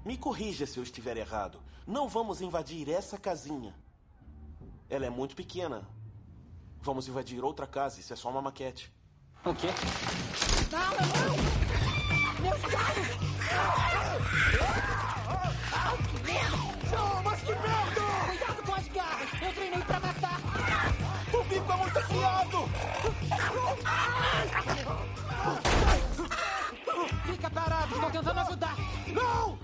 Me 0.04 0.16
corrija 0.16 0.66
se 0.66 0.78
eu 0.78 0.82
estiver 0.82 1.16
errado. 1.16 1.60
Não 1.86 2.08
vamos 2.08 2.40
invadir 2.40 2.88
essa 2.88 3.18
casinha. 3.18 3.74
Ela 4.88 5.06
é 5.06 5.10
muito 5.10 5.34
pequena. 5.34 5.86
Vamos 6.80 7.08
invadir 7.08 7.42
outra 7.42 7.66
casa. 7.66 8.00
Isso 8.00 8.12
é 8.12 8.16
só 8.16 8.30
uma 8.30 8.42
maquete. 8.42 8.92
O 9.44 9.54
quê? 9.54 9.68
Não, 10.70 10.90
não! 10.90 12.42
Meus 12.42 12.60
carros! 12.62 13.33
Ah, 15.72 15.96
que 16.10 16.18
merda! 16.24 16.96
Não, 16.96 17.22
mas 17.22 17.40
que 17.40 17.54
merda! 17.54 18.00
Cuidado 18.26 18.62
com 18.64 18.74
as 18.74 18.88
garras! 18.88 19.28
Eu 19.42 19.52
treinei 19.54 19.82
pra 19.82 20.00
matar! 20.00 20.40
O 21.32 21.44
bico 21.44 21.72
é 21.72 21.76
muito 21.76 21.98
afiado! 21.98 22.68
Fica 27.26 27.50
parado, 27.50 27.94
estou 27.94 28.10
tentando 28.10 28.40
ajudar! 28.40 28.76
Não! 29.08 29.58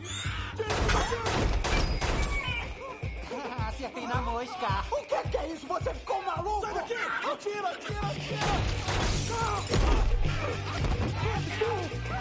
Acertei 3.68 4.06
na 4.06 4.16
mosca! 4.16 4.84
O 4.90 4.96
que, 5.04 5.28
que 5.28 5.36
é 5.36 5.46
isso? 5.48 5.66
Você 5.66 5.94
ficou 5.94 6.22
maluco? 6.22 6.60
Sai 6.62 6.74
daqui! 6.74 6.94
Atira, 6.94 7.70
atira, 7.70 8.00
atira! 8.00 8.40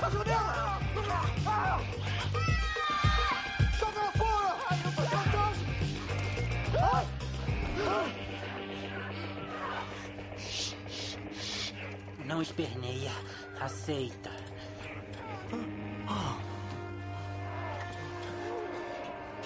A 0.02 0.10
janela! 0.10 0.79
Não 12.26 12.42
esperneia. 12.42 13.12
Aceita. 13.60 14.30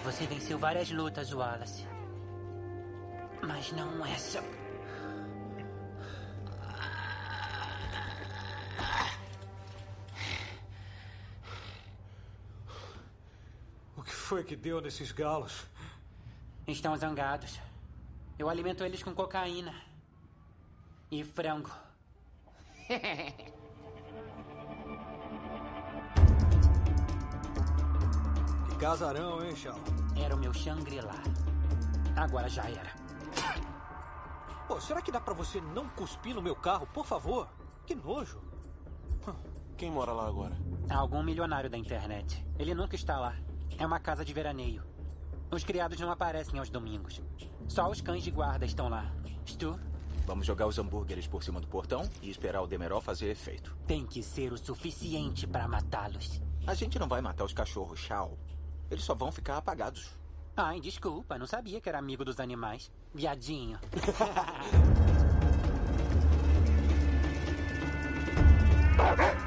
Você 0.04 0.28
venceu 0.28 0.60
várias 0.60 0.92
lutas, 0.92 1.34
Wallace. 1.34 1.88
Mas 3.42 3.72
não 3.72 4.06
essa. 4.06 4.44
Foi 14.34 14.44
que 14.44 14.56
deu 14.56 14.82
nesses 14.82 15.12
galos? 15.12 15.64
Estão 16.68 16.98
zangados. 16.98 17.60
Eu 18.40 18.50
alimento 18.50 18.84
eles 18.84 19.04
com 19.04 19.14
cocaína. 19.14 19.76
E 21.12 21.24
frango. 21.24 21.70
Que 28.70 28.76
casarão, 28.80 29.46
hein, 29.46 29.56
Shao? 29.56 29.78
Era 30.20 30.36
o 30.36 30.40
meu 30.40 30.52
Shangri-La. 30.52 31.14
Agora 32.16 32.50
já 32.50 32.64
era. 32.64 32.92
Pô, 34.68 34.82
será 34.82 35.00
que 35.00 35.12
dá 35.12 35.22
pra 35.22 35.36
você 35.36 35.62
não 35.62 35.88
cuspir 35.90 36.34
no 36.34 36.42
meu 36.42 36.56
carro, 36.56 36.88
por 36.88 37.06
favor? 37.06 37.48
Que 37.86 37.94
nojo. 37.94 38.42
Quem 39.78 39.92
mora 39.92 40.12
lá 40.12 40.28
agora? 40.28 40.58
Algum 40.90 41.22
milionário 41.22 41.70
da 41.70 41.78
internet. 41.78 42.44
Ele 42.58 42.74
nunca 42.74 42.96
está 42.96 43.20
lá. 43.20 43.36
É 43.78 43.86
uma 43.86 44.00
casa 44.00 44.24
de 44.24 44.34
veraneio. 44.34 44.84
Os 45.52 45.64
criados 45.64 46.00
não 46.00 46.12
aparecem 46.12 46.60
aos 46.60 46.70
domingos. 46.70 47.22
Só 47.68 47.90
os 47.90 48.02
cães 48.02 48.24
de 48.24 48.32
guarda 48.32 48.66
estão 48.66 48.90
lá. 48.90 49.12
Stu? 49.46 49.80
Vamos 50.26 50.46
jogar 50.46 50.68
os 50.68 50.80
hambúrgueres 50.80 51.28
por 51.28 51.44
cima 51.44 51.60
do 51.60 51.68
portão 51.68 52.10
e 52.22 52.30
esperar 52.30 52.62
o 52.62 52.68
Demerol 52.68 53.02
fazer 53.02 53.30
efeito. 53.30 53.76
Tem 53.86 54.06
que 54.06 54.24
ser 54.24 54.54
o 54.54 54.58
suficiente 54.58 55.46
para 55.46 55.68
matá-los. 55.68 56.42
A 56.66 56.74
gente 56.74 56.98
não 56.98 57.08
vai 57.08 57.22
matar 57.22 57.44
os 57.44 57.54
cachorros, 57.54 58.00
Shao. 58.00 58.38
Eles 58.90 59.04
só 59.04 59.14
vão 59.14 59.32
ficar 59.32 59.58
apagados. 59.58 60.10
Ai, 60.56 60.80
desculpa, 60.80 61.38
não 61.38 61.46
sabia 61.46 61.82
que 61.82 61.90
era 61.90 62.00
amigo 62.00 62.24
dos 62.24 62.40
animais. 62.40 62.92
Viadinho. 63.14 63.80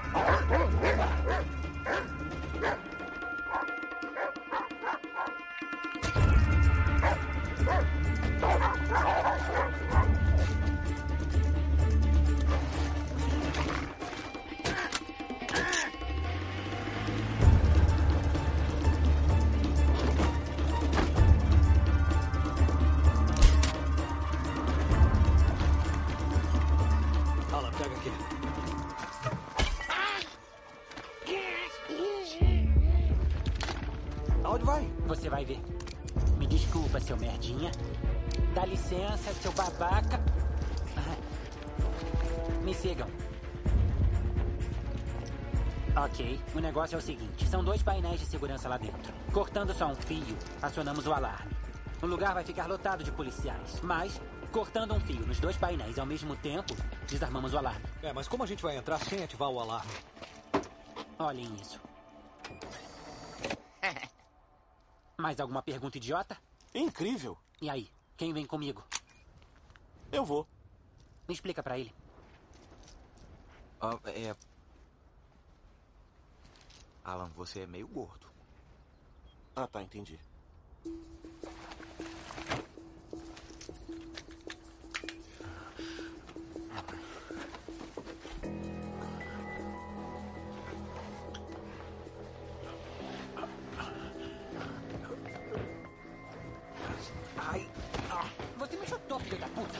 são 47.44 47.64
dois 47.64 47.82
painéis 47.82 48.20
de 48.20 48.26
segurança 48.26 48.68
lá 48.68 48.78
dentro. 48.78 49.12
Cortando 49.32 49.74
só 49.74 49.88
um 49.88 49.94
fio, 49.96 50.38
acionamos 50.62 51.06
o 51.06 51.12
alarme. 51.12 51.52
O 52.00 52.06
lugar 52.06 52.34
vai 52.34 52.44
ficar 52.44 52.66
lotado 52.66 53.02
de 53.02 53.10
policiais, 53.10 53.80
mas 53.82 54.20
cortando 54.52 54.94
um 54.94 55.00
fio 55.00 55.26
nos 55.26 55.40
dois 55.40 55.56
painéis 55.56 55.98
ao 55.98 56.06
mesmo 56.06 56.36
tempo, 56.36 56.74
desarmamos 57.08 57.52
o 57.52 57.58
alarme. 57.58 57.84
É, 58.02 58.12
mas 58.12 58.28
como 58.28 58.44
a 58.44 58.46
gente 58.46 58.62
vai 58.62 58.76
entrar 58.76 58.98
sem 58.98 59.22
ativar 59.22 59.50
o 59.50 59.58
alarme? 59.60 59.92
Olhem 61.18 61.54
isso. 61.60 61.80
Mais 65.18 65.40
alguma 65.40 65.62
pergunta 65.62 65.96
idiota? 65.96 66.36
Incrível. 66.74 67.36
E 67.60 67.68
aí, 67.68 67.90
quem 68.16 68.32
vem 68.32 68.46
comigo? 68.46 68.84
Eu 70.12 70.24
vou. 70.24 70.46
Me 71.26 71.34
explica 71.34 71.62
pra 71.62 71.78
ele. 71.78 71.94
Ah, 73.80 73.98
é. 74.06 74.34
Alan, 77.06 77.30
você 77.36 77.60
é 77.60 77.66
meio 77.68 77.86
gordo. 77.86 78.26
Ah, 79.54 79.68
tá, 79.68 79.80
entendi. 79.80 80.18
Ai. 97.36 97.70
Você 98.58 98.76
me 98.76 98.86
chutou, 98.88 99.20
filho 99.20 99.38
da 99.38 99.46
puta. 99.46 99.78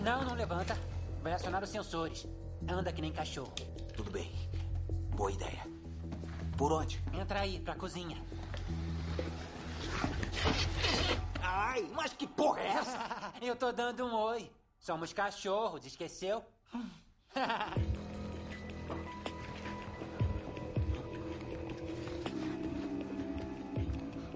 Não, 0.00 0.22
não 0.26 0.34
levanta. 0.34 0.78
Vai 1.22 1.32
acionar 1.32 1.62
os 1.62 1.70
sensores. 1.70 2.28
Anda 2.68 2.92
que 2.92 3.00
nem 3.02 3.12
cachorro. 3.12 3.54
Tudo 3.94 4.10
bem. 4.10 4.32
Boa 5.16 5.32
ideia. 5.32 5.66
Por 6.56 6.72
onde? 6.72 7.02
Entra 7.12 7.40
aí, 7.40 7.60
pra 7.60 7.74
cozinha. 7.74 8.22
Ai, 11.42 11.88
mas 11.94 12.12
que 12.12 12.26
porra 12.26 12.60
é 12.60 12.68
essa? 12.68 13.32
Eu 13.42 13.56
tô 13.56 13.72
dando 13.72 14.04
um 14.06 14.14
oi. 14.14 14.50
Somos 14.78 15.12
cachorros, 15.12 15.84
esqueceu? 15.84 16.44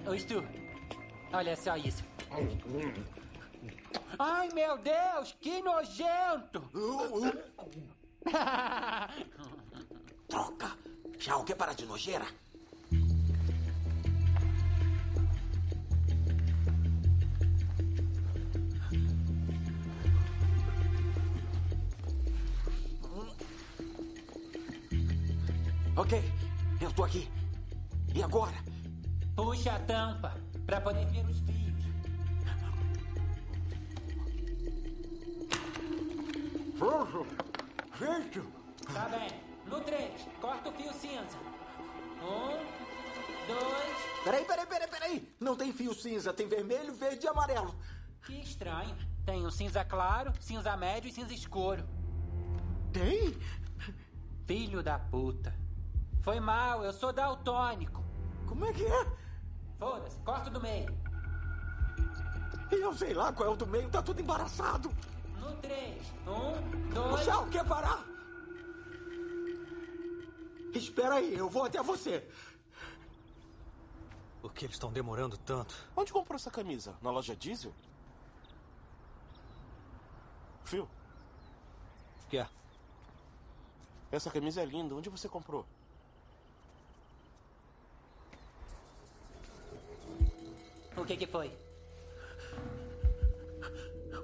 Ô, 0.07 0.15
Stu, 0.19 0.43
olha 1.33 1.55
só 1.55 1.75
isso. 1.75 2.03
Ai, 4.19 4.49
meu 4.53 4.77
Deus, 4.77 5.35
que 5.41 5.63
nojento! 5.63 6.61
Troca! 10.27 10.71
Já 11.19 11.43
quer 11.43 11.55
parar 11.55 11.73
de 11.73 11.85
nojeira? 11.85 12.25
Ok, 25.95 26.21
eu 26.81 26.91
tô 26.91 27.03
aqui. 27.03 27.29
E 28.13 28.21
agora? 28.21 28.57
Puxa 29.35 29.73
a 29.73 29.79
tampa 29.79 30.33
pra 30.65 30.81
poder 30.81 31.05
ver 31.05 31.25
os 31.25 31.39
fios. 31.39 31.85
Jojo, 36.77 37.25
gente, 37.97 38.41
Tá 38.93 39.07
bem. 39.09 39.29
No 39.65 39.81
3, 39.81 40.27
corta 40.39 40.69
o 40.69 40.73
fio 40.73 40.93
cinza. 40.93 41.37
Um, 42.21 42.57
dois. 43.47 43.97
Peraí, 44.23 44.45
peraí, 44.45 44.65
peraí, 44.65 44.87
peraí. 44.87 45.35
Não 45.39 45.55
tem 45.55 45.73
fio 45.73 45.93
cinza, 45.93 46.33
tem 46.33 46.47
vermelho, 46.47 46.93
verde 46.93 47.25
e 47.25 47.29
amarelo. 47.29 47.75
Que 48.23 48.39
estranho. 48.41 48.95
Tem 49.25 49.45
um 49.45 49.49
cinza 49.49 49.83
claro, 49.83 50.31
cinza 50.39 50.75
médio 50.77 51.09
e 51.09 51.11
cinza 51.11 51.33
escuro. 51.33 51.83
Tem? 52.93 53.35
Filho 54.45 54.83
da 54.83 54.99
puta. 54.99 55.53
Foi 56.21 56.39
mal, 56.39 56.83
eu 56.83 56.93
sou 56.93 57.11
daltônico. 57.11 58.03
Como 58.47 58.65
é 58.65 58.73
que 58.73 58.85
é? 58.85 59.05
Foda-se, 59.79 60.17
corta 60.19 60.49
do 60.49 60.61
meio. 60.61 60.95
Eu 62.71 62.93
sei 62.93 63.13
lá 63.13 63.31
qual 63.33 63.49
é 63.49 63.51
o 63.51 63.55
do 63.55 63.65
meio, 63.65 63.89
tá 63.89 64.01
tudo 64.01 64.21
embaraçado. 64.21 64.91
No 65.45 65.55
3, 65.57 66.13
um, 66.27 66.89
dois. 66.93 67.19
Michel, 67.19 67.47
quer 67.49 67.65
parar? 67.67 68.03
Espera 70.73 71.15
aí, 71.15 71.35
eu 71.35 71.47
vou 71.47 71.63
até 71.63 71.81
você. 71.83 72.27
Por 74.41 74.51
que 74.53 74.65
eles 74.65 74.75
estão 74.75 74.91
demorando 74.91 75.37
tanto? 75.37 75.75
Onde 75.95 76.11
comprou 76.11 76.35
essa 76.35 76.49
camisa? 76.49 76.95
Na 77.01 77.11
loja 77.11 77.35
diesel? 77.35 77.73
Phil, 80.63 80.83
O 82.23 82.27
que 82.27 82.37
é? 82.39 82.47
essa 84.11 84.31
camisa 84.31 84.61
é 84.61 84.65
linda. 84.65 84.95
Onde 84.95 85.09
você 85.09 85.29
comprou? 85.29 85.65
O 90.97 91.05
que 91.05 91.17
que 91.17 91.27
foi? 91.27 91.51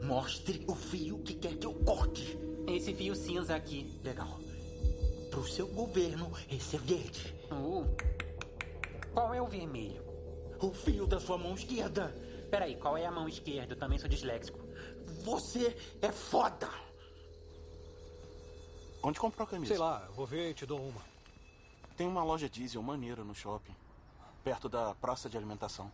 Mostre 0.04 0.64
o 0.68 0.76
fio 0.76 1.20
que 1.20 1.36
quer 1.36 1.58
que 1.58 1.66
eu 1.66 1.74
corte. 1.74 2.38
Esse 2.68 2.94
fio 2.94 3.16
cinza 3.16 3.56
aqui. 3.56 4.00
Legal. 4.04 4.40
Pro 5.30 5.48
seu 5.48 5.68
governo, 5.68 6.32
esse 6.50 6.76
é 6.76 6.80
verde. 6.80 7.36
Uh. 7.52 7.86
Qual 9.14 9.34
é 9.34 9.42
o 9.42 9.48
vermelho? 9.48 10.04
O 10.60 10.72
fio 10.72 11.06
da 11.06 11.20
sua 11.20 11.38
mão 11.38 11.54
esquerda. 11.54 12.14
Peraí, 12.50 12.76
qual 12.76 12.98
é 12.98 13.06
a 13.06 13.12
mão 13.12 13.28
esquerda? 13.28 13.74
Eu 13.74 13.80
também 13.80 13.98
sou 13.98 14.10
disléxico. 14.10 14.60
Você 15.24 15.76
é 16.02 16.12
foda. 16.12 16.70
Onde 19.04 19.20
comprou 19.20 19.46
a 19.46 19.50
camisa? 19.50 19.74
Sei 19.74 19.80
lá, 19.80 20.08
vou 20.16 20.26
ver 20.26 20.52
e 20.52 20.54
te 20.54 20.66
dou 20.66 20.80
uma. 20.80 21.02
Tem 21.96 22.08
uma 22.08 22.24
loja 22.24 22.50
diesel 22.50 22.82
maneira 22.82 23.24
no 23.24 23.34
shopping. 23.34 23.76
Perto 24.44 24.68
da 24.68 24.96
praça 24.96 25.30
de 25.30 25.38
alimentação. 25.38 25.92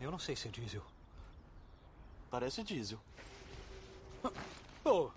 Eu 0.00 0.10
não 0.10 0.18
sei 0.18 0.34
se 0.34 0.48
é 0.48 0.50
diesel. 0.50 0.82
Parece 2.30 2.62
diesel. 2.62 2.98
Oh, 4.84 5.10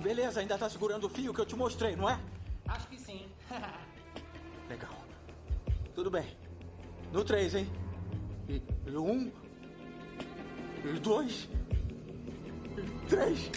Beleza, 0.00 0.40
ainda 0.40 0.56
tá 0.56 0.68
segurando 0.68 1.04
o 1.04 1.10
fio 1.10 1.32
que 1.32 1.40
eu 1.40 1.46
te 1.46 1.54
mostrei, 1.54 1.94
não 1.94 2.08
é? 2.08 2.18
Acho 2.66 2.88
que 2.88 2.98
sim. 2.98 3.30
Legal. 4.68 4.94
Tudo 5.94 6.10
bem. 6.10 6.36
No 7.12 7.22
três, 7.22 7.54
hein? 7.54 7.70
E, 8.48 8.62
e 8.86 8.96
um. 8.96 9.30
E 10.84 10.98
dois. 11.00 11.48
E 12.76 13.08
três. 13.08 13.50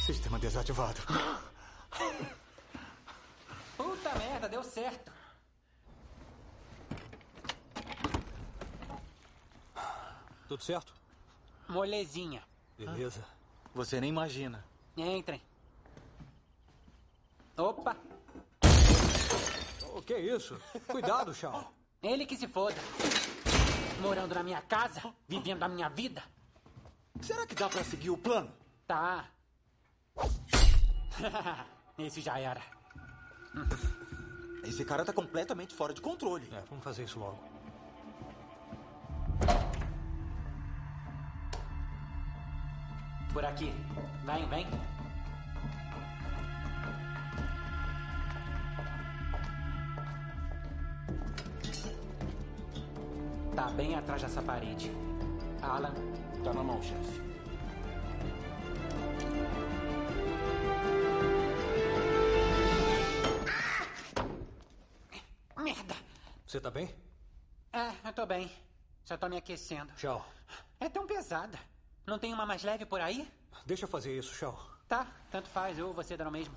sistema 0.00 0.38
desativado. 0.38 1.00
Puta 3.76 4.14
merda, 4.18 4.48
deu 4.48 4.62
certo. 4.62 5.15
Tudo 10.48 10.62
certo? 10.62 10.94
Molezinha. 11.68 12.42
Beleza. 12.78 13.24
Você 13.74 14.00
nem 14.00 14.10
imagina. 14.10 14.64
Entrem. 14.96 15.42
Opa, 17.56 17.96
O 19.94 20.02
que 20.02 20.12
é 20.14 20.20
isso? 20.20 20.60
Cuidado, 20.86 21.34
Shaw. 21.34 21.72
ele 22.02 22.26
que 22.26 22.36
se 22.36 22.46
foda. 22.46 22.76
Morando 24.00 24.34
na 24.34 24.42
minha 24.42 24.60
casa, 24.60 25.14
vivendo 25.26 25.62
a 25.62 25.68
minha 25.68 25.88
vida. 25.88 26.22
Será 27.22 27.46
que 27.46 27.54
dá 27.54 27.68
pra 27.68 27.82
seguir 27.82 28.10
o 28.10 28.18
plano? 28.18 28.52
Tá. 28.86 29.30
Esse 31.98 32.20
já 32.20 32.38
era. 32.38 32.60
Esse 34.62 34.84
cara 34.84 35.04
tá 35.04 35.12
completamente 35.14 35.74
fora 35.74 35.94
de 35.94 36.00
controle. 36.00 36.46
É, 36.52 36.60
vamos 36.68 36.84
fazer 36.84 37.04
isso 37.04 37.18
logo. 37.18 37.55
Por 43.36 43.44
aqui. 43.44 43.70
Vem, 44.24 44.48
vem. 44.48 44.66
Tá 53.54 53.68
bem 53.72 53.94
atrás 53.94 54.22
dessa 54.22 54.40
parede. 54.40 54.90
Alan, 55.60 55.92
Tá 56.42 56.54
na 56.54 56.62
mão, 56.62 56.82
chefe. 56.82 57.20
merda. 65.58 65.94
Você 66.46 66.58
tá 66.58 66.70
bem? 66.70 66.88
É, 67.70 68.08
eu 68.08 68.14
tô 68.14 68.24
bem. 68.24 68.50
Só 69.04 69.18
tô 69.18 69.28
me 69.28 69.36
aquecendo. 69.36 69.92
Shaw, 69.98 70.24
É 70.80 70.88
tão 70.88 71.06
pesada. 71.06 71.58
Não 72.06 72.20
tem 72.20 72.32
uma 72.32 72.46
mais 72.46 72.62
leve 72.62 72.86
por 72.86 73.00
aí? 73.00 73.28
deixa 73.66 73.84
eu 73.84 73.88
fazer 73.88 74.16
isso, 74.16 74.32
Shaw. 74.32 74.56
Tá, 74.88 75.08
tanto 75.28 75.48
faz. 75.48 75.76
Eu 75.76 75.88
ou 75.88 75.92
você 75.92 76.16
dá 76.16 76.24
no 76.24 76.30
mesmo. 76.30 76.54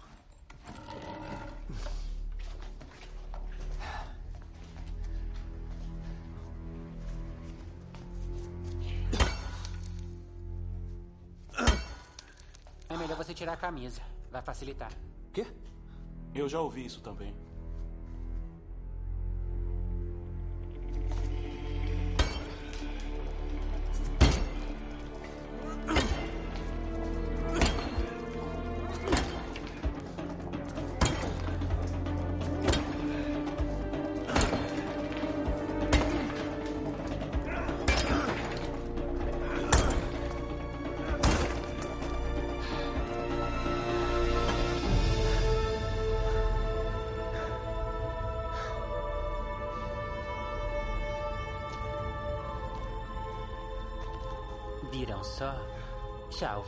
É 12.88 12.98
melhor 12.98 13.18
você 13.18 13.34
tirar 13.34 13.54
a 13.54 13.58
camisa. 13.58 14.02
Vai 14.30 14.44
facilitar. 14.44 14.92
Quê? 15.34 15.48
Eu 16.36 16.48
já 16.48 16.62
ouvi 16.62 16.86
isso 16.86 17.02
também. 17.02 17.36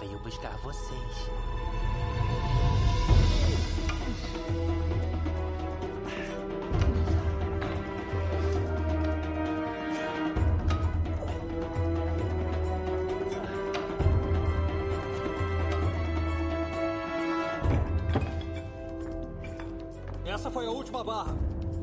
Veio 0.01 0.17
buscar 0.19 0.57
vocês. 0.57 1.29
Essa 20.25 20.49
foi 20.49 20.65
a 20.65 20.71
última 20.71 21.03
barra. 21.03 21.35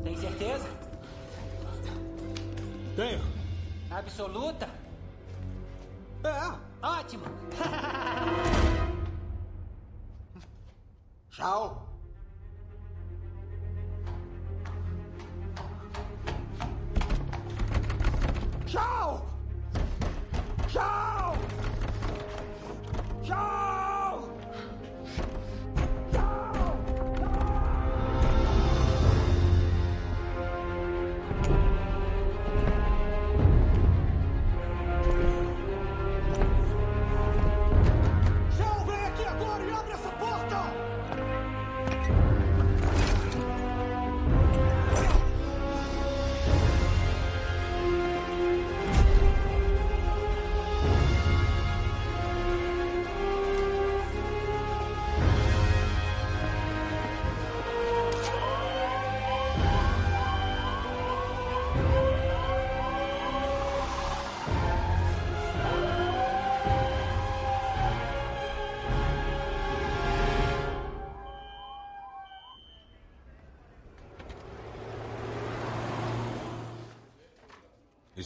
Tem 0.03 0.17
certeza? 0.17 0.69
Tenho. 2.97 3.21
Absoluta? 3.89 4.68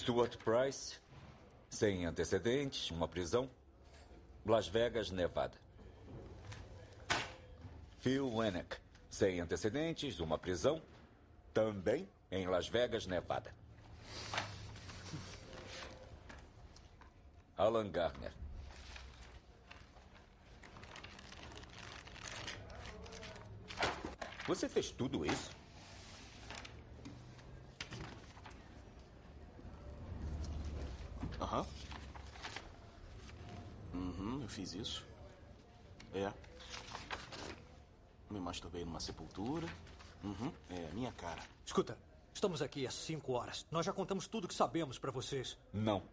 Stuart 0.04 0.36
Price, 0.36 1.00
sem 1.70 2.06
antecedentes, 2.06 2.92
uma 2.92 3.08
prisão. 3.08 3.50
Las 4.46 4.68
Vegas, 4.68 5.10
Nevada. 5.10 5.58
Phil 8.02 8.30
Winnick, 8.30 8.76
sem 9.10 9.40
antecedentes, 9.40 10.20
uma 10.20 10.38
prisão. 10.38 10.82
Também 11.54 12.10
em 12.30 12.46
Las 12.48 12.68
Vegas, 12.68 13.08
Nevada. 13.08 13.56
Alan 17.58 17.90
Garner. 17.90 18.34
Você 24.48 24.68
fez 24.68 24.92
tudo 24.92 25.26
isso? 25.26 25.63
Eu 34.44 34.48
fiz 34.48 34.74
isso. 34.74 35.06
É. 36.14 36.32
Me 38.30 38.40
masturbei 38.40 38.84
numa 38.86 39.00
sepultura. 39.00 39.68
Uhum, 40.24 40.52
é 40.70 40.88
a 40.90 40.94
minha 40.94 41.12
cara. 41.12 41.42
Escuta, 41.66 41.98
estamos 42.34 42.62
aqui 42.62 42.86
há 42.86 42.92
cinco 42.92 43.34
horas. 43.34 43.66
Nós 43.72 43.86
já 43.86 43.94
contamos 43.94 44.28
tudo 44.28 44.48
que 44.48 44.54
sabemos 44.54 45.00
pra 45.00 45.12
vocês. 45.12 45.58
Não. 45.72 46.04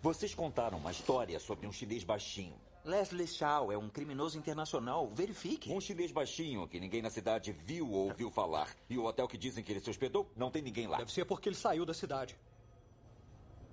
Vocês 0.00 0.34
contaram 0.34 0.78
uma 0.78 0.90
história 0.90 1.38
sobre 1.40 1.66
um 1.66 1.72
chinês 1.72 2.04
baixinho. 2.04 2.54
Leslie 2.84 3.26
Shaw 3.26 3.72
é 3.72 3.76
um 3.76 3.88
criminoso 3.88 4.38
internacional. 4.38 5.08
Verifique. 5.12 5.72
Um 5.72 5.80
chinês 5.80 6.12
baixinho 6.12 6.68
que 6.68 6.78
ninguém 6.78 7.02
na 7.02 7.10
cidade 7.10 7.52
viu 7.52 7.90
ou 7.90 8.08
ouviu 8.08 8.30
falar. 8.30 8.68
E 8.88 8.96
o 8.96 9.04
hotel 9.04 9.26
que 9.26 9.36
dizem 9.36 9.64
que 9.64 9.72
ele 9.72 9.80
se 9.80 9.90
hospedou, 9.90 10.30
não 10.36 10.50
tem 10.50 10.62
ninguém 10.62 10.86
lá. 10.86 10.98
Deve 10.98 11.12
ser 11.12 11.24
porque 11.24 11.48
ele 11.48 11.56
saiu 11.56 11.84
da 11.84 11.92
cidade. 11.92 12.36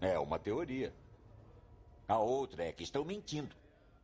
É 0.02 0.18
uma 0.18 0.40
teoria. 0.40 0.94
A 2.08 2.18
outra 2.18 2.66
é 2.66 2.72
que 2.72 2.84
estão 2.84 3.06
mentindo. 3.06 3.56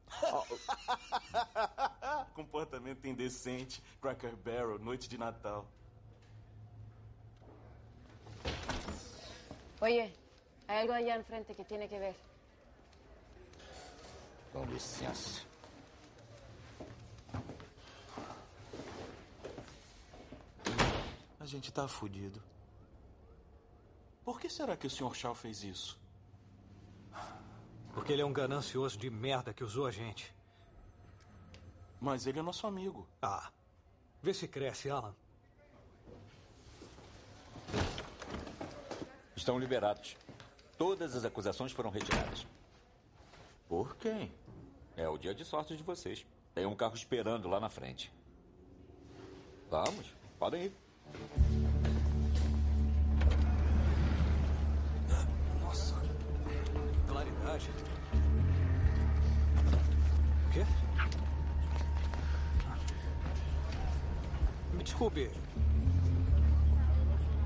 Comportamento 2.34 3.06
indecente. 3.06 3.84
Cracker 4.02 4.36
Barrel, 4.36 4.80
noite 4.80 5.10
de 5.10 5.18
Natal. 5.18 5.66
Oye, 9.82 10.14
hay 10.68 10.80
algo 10.80 10.94
allá 10.94 11.16
enfrente 11.16 11.56
que 11.56 11.64
tiene 11.64 11.88
que 11.88 12.00
ver. 12.00 12.16
Com 14.52 14.66
licença. 14.66 15.48
A 21.40 21.46
gente 21.46 21.72
tá 21.72 21.88
fudido. 21.88 22.44
Por 24.24 24.40
que 24.40 24.50
será 24.50 24.78
que 24.78 24.86
o 24.86 24.90
Sr. 24.90 25.16
Shaw 25.16 25.34
fez 25.34 25.64
isso? 25.64 25.99
Porque 27.94 28.14
ele 28.14 28.22
é 28.22 28.26
um 28.26 28.34
ganancioso 28.34 28.98
de 28.98 29.10
merda 29.10 29.54
que 29.54 29.64
usou 29.64 29.86
a 29.86 29.92
gente. 29.92 30.34
Mas 32.00 32.26
ele 32.26 32.40
é 32.40 32.42
nosso 32.42 32.66
amigo. 32.66 33.08
Ah. 33.22 33.52
Vê 34.22 34.34
se 34.34 34.48
cresce, 34.48 34.90
Alan. 34.90 35.16
Estão 39.36 39.58
liberados. 39.58 40.18
Todas 40.78 41.16
as 41.16 41.26
acusações 41.26 41.72
foram 41.72 41.90
retiradas. 41.90 42.46
Por 43.68 43.96
quem? 43.96 44.32
É 44.96 45.08
o 45.08 45.18
dia 45.18 45.34
de 45.34 45.46
sorte 45.46 45.76
de 45.78 45.84
vocês. 45.84 46.26
Tem 46.54 46.66
um 46.66 46.76
carro 46.76 46.96
esperando 46.96 47.48
lá 47.48 47.60
na 47.60 47.70
frente. 47.70 48.12
Vamos, 49.70 50.14
podem 50.38 50.66
ir. 50.66 51.49
O 57.50 57.52
quê? 60.52 60.64
Me 64.74 64.84
desculpe. 64.84 65.32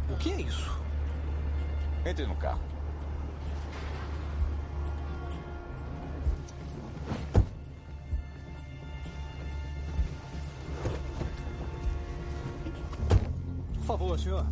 O 0.10 0.18
que 0.18 0.34
é 0.34 0.42
isso? 0.42 0.78
Entre 2.06 2.28
no 2.28 2.36
carro. 2.36 2.60
Por 13.78 13.86
favor, 13.86 14.20
senhor. 14.20 14.46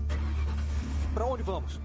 Pra 1.14 1.26
onde 1.26 1.43
vamos? 1.43 1.78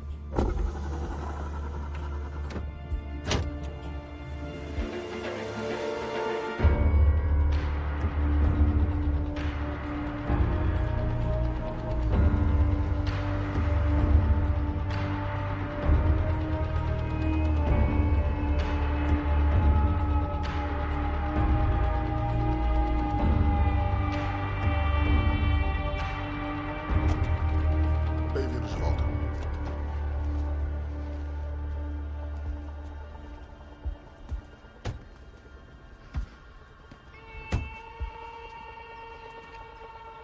De 28.71 28.81
volta. 28.81 29.05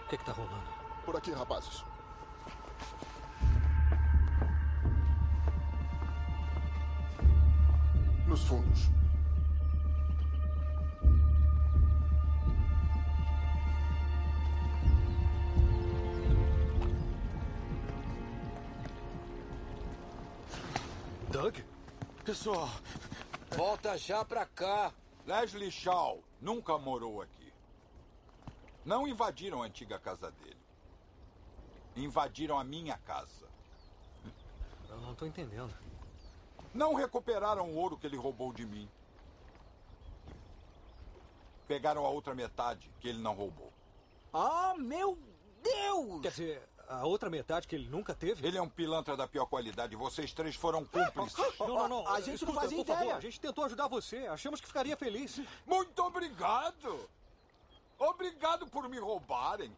O 0.05 0.09
que, 0.09 0.17
que 0.17 0.25
tá 0.25 0.31
rolando? 0.31 0.55
Por 1.05 1.15
aqui, 1.15 1.31
rapazes. 1.31 1.83
Nos 8.27 8.43
fundos. 8.45 9.02
Volta 23.55 23.97
já 23.97 24.25
pra 24.25 24.45
cá. 24.45 24.93
Leslie 25.25 25.71
Shaw 25.71 26.21
nunca 26.41 26.77
morou 26.77 27.21
aqui. 27.21 27.53
Não 28.83 29.07
invadiram 29.07 29.63
a 29.63 29.65
antiga 29.65 29.97
casa 29.97 30.29
dele. 30.31 30.57
invadiram 31.95 32.59
a 32.59 32.63
minha 32.63 32.97
casa. 32.97 33.47
Eu 34.89 34.97
não 34.97 35.15
tô 35.15 35.25
entendendo. 35.25 35.73
Não 36.73 36.93
recuperaram 36.95 37.69
o 37.69 37.75
ouro 37.75 37.97
que 37.97 38.07
ele 38.07 38.17
roubou 38.17 38.51
de 38.51 38.65
mim. 38.65 38.89
Pegaram 41.67 42.05
a 42.05 42.09
outra 42.09 42.35
metade 42.35 42.91
que 42.99 43.07
ele 43.07 43.19
não 43.19 43.33
roubou. 43.33 43.71
Ah, 44.33 44.73
meu 44.77 45.17
Deus! 45.61 46.21
Quer 46.21 46.29
dizer, 46.31 46.69
a 46.87 47.05
outra 47.05 47.29
metade 47.29 47.67
que 47.67 47.75
ele 47.75 47.87
nunca 47.87 48.13
teve? 48.13 48.45
Ele 48.45 48.57
é 48.57 48.61
um 48.61 48.69
pilantra 48.69 49.15
da 49.17 49.27
pior 49.27 49.45
qualidade. 49.45 49.95
Vocês 49.95 50.33
três 50.33 50.55
foram 50.55 50.83
cúmplices. 50.85 51.35
Não, 51.59 51.67
não, 51.67 51.87
não. 51.87 52.07
A 52.07 52.19
gente 52.19 52.43
não 52.43 52.51
Escuta, 52.51 52.61
fazia 52.61 52.77
por 52.77 52.85
favor, 52.87 53.01
ideia. 53.03 53.15
a 53.15 53.21
gente 53.21 53.39
tentou 53.39 53.63
ajudar 53.63 53.87
você. 53.87 54.17
Achamos 54.27 54.59
que 54.59 54.67
ficaria 54.67 54.97
feliz. 54.97 55.39
Muito 55.65 55.99
obrigado! 56.03 57.09
Obrigado 57.97 58.67
por 58.67 58.89
me 58.89 58.99
roubarem. 58.99 59.75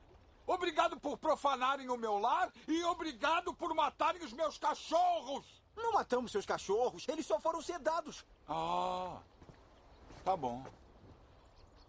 Obrigado 0.47 0.99
por 0.99 1.17
profanarem 1.17 1.89
o 1.89 1.97
meu 1.97 2.17
lar 2.17 2.51
e 2.67 2.83
obrigado 2.85 3.53
por 3.53 3.73
matarem 3.75 4.23
os 4.23 4.33
meus 4.33 4.57
cachorros. 4.57 5.45
Não 5.75 5.93
matamos 5.93 6.31
seus 6.31 6.45
cachorros, 6.45 7.07
eles 7.07 7.25
só 7.25 7.39
foram 7.39 7.61
sedados. 7.61 8.25
Ah, 8.47 9.17
tá 10.23 10.35
bom. 10.37 10.63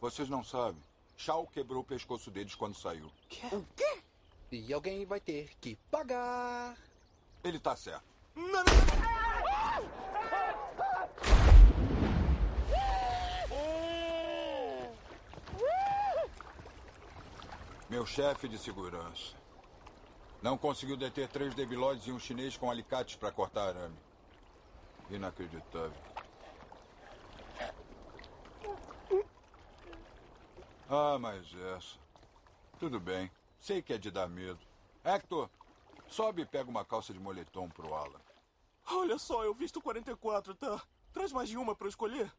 Vocês 0.01 0.29
não 0.29 0.43
sabem. 0.45 0.83
Shao 1.17 1.47
quebrou 1.47 1.81
o 1.81 1.85
pescoço 1.85 2.31
deles 2.31 2.55
quando 2.55 2.75
saiu. 2.77 3.07
O 3.53 3.65
quê? 3.75 4.03
E 4.59 4.73
alguém 4.73 5.05
vai 5.05 5.21
ter 5.21 5.51
que 5.61 5.77
pagar. 5.91 6.75
Ele 7.45 7.59
tá 7.61 7.77
certo. 7.77 8.03
Meu 17.91 18.07
chefe 18.07 18.49
de 18.49 18.57
segurança. 18.59 19.35
Não 20.41 20.57
conseguiu 20.57 20.97
deter 20.97 21.29
três 21.29 21.55
debilóides 21.55 22.07
e 22.07 22.13
um 22.13 22.19
chinês 22.19 22.57
com 22.57 22.71
alicates 22.71 23.17
para 23.17 23.31
cortar 23.31 23.69
arame. 23.69 23.99
Inacreditável. 25.11 25.93
Ah, 30.89 31.19
mas 31.21 31.45
essa. 31.77 31.99
Tudo 32.79 32.99
bem. 32.99 33.31
Sei 33.61 33.83
que 33.83 33.93
é 33.93 33.99
de 33.99 34.11
dar 34.11 34.29
medo. 34.29 34.61
Hector, 35.05 35.49
sobe 36.09 36.43
e 36.43 36.47
pega 36.47 36.71
uma 36.71 36.85
calça 36.85 37.13
de 37.13 37.19
moletom 37.19 37.69
pro 37.69 37.95
Alan. 37.95 38.21
Olha 38.89 39.19
só, 39.19 39.45
eu 39.45 39.55
visto 39.55 39.81
44, 39.81 40.55
tá? 40.55 40.83
Traz 41.13 41.33
mais 41.33 41.49
de 41.49 41.57
uma 41.57 41.75
pra 41.75 41.87
eu 41.87 41.91
escolher. 41.91 42.33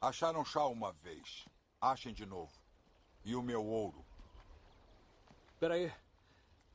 Acharam 0.00 0.44
chá 0.44 0.64
uma 0.66 0.92
vez. 0.92 1.46
Achem 1.80 2.12
de 2.12 2.24
novo. 2.24 2.52
E 3.24 3.34
o 3.34 3.42
meu 3.42 3.64
ouro. 3.64 4.04
Peraí. 5.58 5.92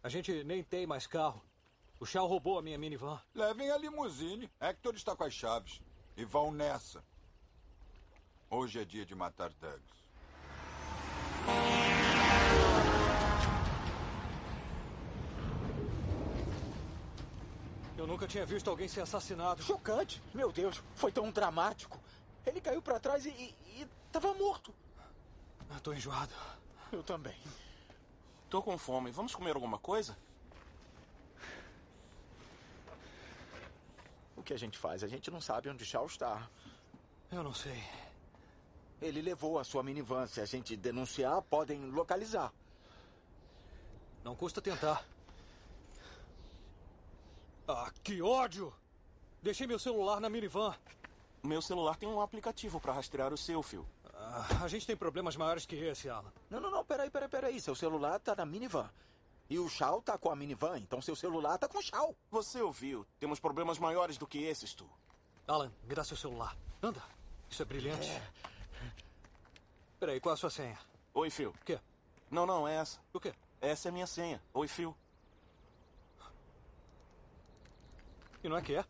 A 0.03 0.09
gente 0.09 0.43
nem 0.43 0.63
tem 0.63 0.85
mais 0.85 1.07
carro. 1.07 1.41
O 1.99 2.05
Shao 2.05 2.27
roubou 2.27 2.59
a 2.59 2.61
minha 2.61 2.77
minivan. 2.77 3.19
Levem 3.33 3.71
a 3.71 3.77
limusine. 3.77 4.51
Hector 4.59 4.93
está 4.95 5.15
com 5.15 5.23
as 5.23 5.33
chaves. 5.33 5.81
E 6.15 6.23
vão 6.23 6.51
nessa. 6.51 7.03
Hoje 8.49 8.79
é 8.79 8.85
dia 8.85 9.05
de 9.05 9.15
matar 9.15 9.51
Douglas. 9.53 10.05
Eu 18.05 18.09
nunca 18.09 18.27
tinha 18.27 18.45
visto 18.45 18.69
alguém 18.69 18.87
ser 18.87 19.01
assassinado. 19.01 19.63
Chocante. 19.63 20.21
Meu 20.31 20.51
Deus, 20.51 20.79
foi 20.93 21.11
tão 21.11 21.31
dramático. 21.31 21.99
Ele 22.45 22.61
caiu 22.61 22.79
pra 22.79 22.99
trás 22.99 23.25
e, 23.25 23.29
e, 23.29 23.55
e 23.81 23.87
tava 24.11 24.31
morto. 24.35 24.71
Eu 25.73 25.79
tô 25.79 25.91
enjoado. 25.91 26.31
Eu 26.91 27.01
também. 27.01 27.35
Tô 28.47 28.61
com 28.61 28.77
fome. 28.77 29.09
Vamos 29.09 29.33
comer 29.33 29.55
alguma 29.55 29.79
coisa? 29.79 30.15
O 34.37 34.43
que 34.43 34.53
a 34.53 34.59
gente 34.59 34.77
faz? 34.77 35.03
A 35.03 35.07
gente 35.07 35.31
não 35.31 35.41
sabe 35.41 35.67
onde 35.67 35.83
Shao 35.83 36.05
está. 36.05 36.47
Eu 37.31 37.41
não 37.41 37.55
sei. 37.55 37.83
Ele 39.01 39.19
levou 39.19 39.57
a 39.57 39.63
sua 39.63 39.81
minivan. 39.81 40.27
Se 40.27 40.39
a 40.39 40.45
gente 40.45 40.77
denunciar, 40.77 41.41
podem 41.41 41.89
localizar. 41.89 42.53
Não 44.23 44.35
custa 44.35 44.61
tentar. 44.61 45.03
Ah, 47.67 47.91
que 48.03 48.21
ódio! 48.21 48.73
Deixei 49.41 49.65
meu 49.65 49.79
celular 49.79 50.19
na 50.19 50.29
minivan. 50.29 50.75
Meu 51.43 51.61
celular 51.61 51.95
tem 51.95 52.07
um 52.07 52.21
aplicativo 52.21 52.79
pra 52.79 52.93
rastrear 52.93 53.33
o 53.33 53.37
seu, 53.37 53.61
fio. 53.63 53.85
Ah, 54.13 54.63
a 54.63 54.67
gente 54.67 54.85
tem 54.85 54.95
problemas 54.95 55.35
maiores 55.35 55.65
que 55.65 55.75
esse, 55.75 56.09
Alan. 56.09 56.31
Não, 56.49 56.59
não, 56.59 56.71
não, 56.71 56.85
peraí, 56.85 57.09
peraí, 57.09 57.29
peraí. 57.29 57.59
Seu 57.61 57.75
celular 57.75 58.19
tá 58.19 58.35
na 58.35 58.45
minivan. 58.45 58.89
E 59.49 59.59
o 59.59 59.69
Shao 59.69 60.01
tá 60.01 60.17
com 60.17 60.31
a 60.31 60.35
minivan, 60.35 60.79
então 60.79 61.01
seu 61.01 61.15
celular 61.15 61.57
tá 61.57 61.67
com 61.67 61.77
o 61.77 61.81
Shao. 61.81 62.15
Você 62.31 62.61
ouviu? 62.61 63.05
Temos 63.19 63.39
problemas 63.39 63.77
maiores 63.77 64.17
do 64.17 64.25
que 64.25 64.43
esses, 64.43 64.73
tu. 64.73 64.89
Alan, 65.47 65.71
me 65.83 65.93
dá 65.93 66.03
seu 66.03 66.17
celular. 66.17 66.57
Anda. 66.81 67.01
Isso 67.49 67.61
é 67.61 67.65
brilhante. 67.65 68.09
Peraí, 69.99 70.19
qual 70.19 70.33
é 70.33 70.35
a 70.35 70.37
sua 70.37 70.49
senha? 70.49 70.77
Oi, 71.13 71.29
Phil. 71.29 71.51
O 71.51 71.65
quê? 71.65 71.79
Não, 72.31 72.45
não, 72.45 72.67
é 72.67 72.75
essa. 72.75 72.99
O 73.13 73.19
quê? 73.19 73.33
Essa 73.61 73.87
é 73.87 73.89
a 73.89 73.93
minha 73.93 74.07
senha. 74.07 74.41
Oi, 74.53 74.67
Phil. 74.67 74.95
E 78.45 78.47
não 78.47 78.57
é 78.57 78.61
que 78.61 78.75
é? 78.75 78.85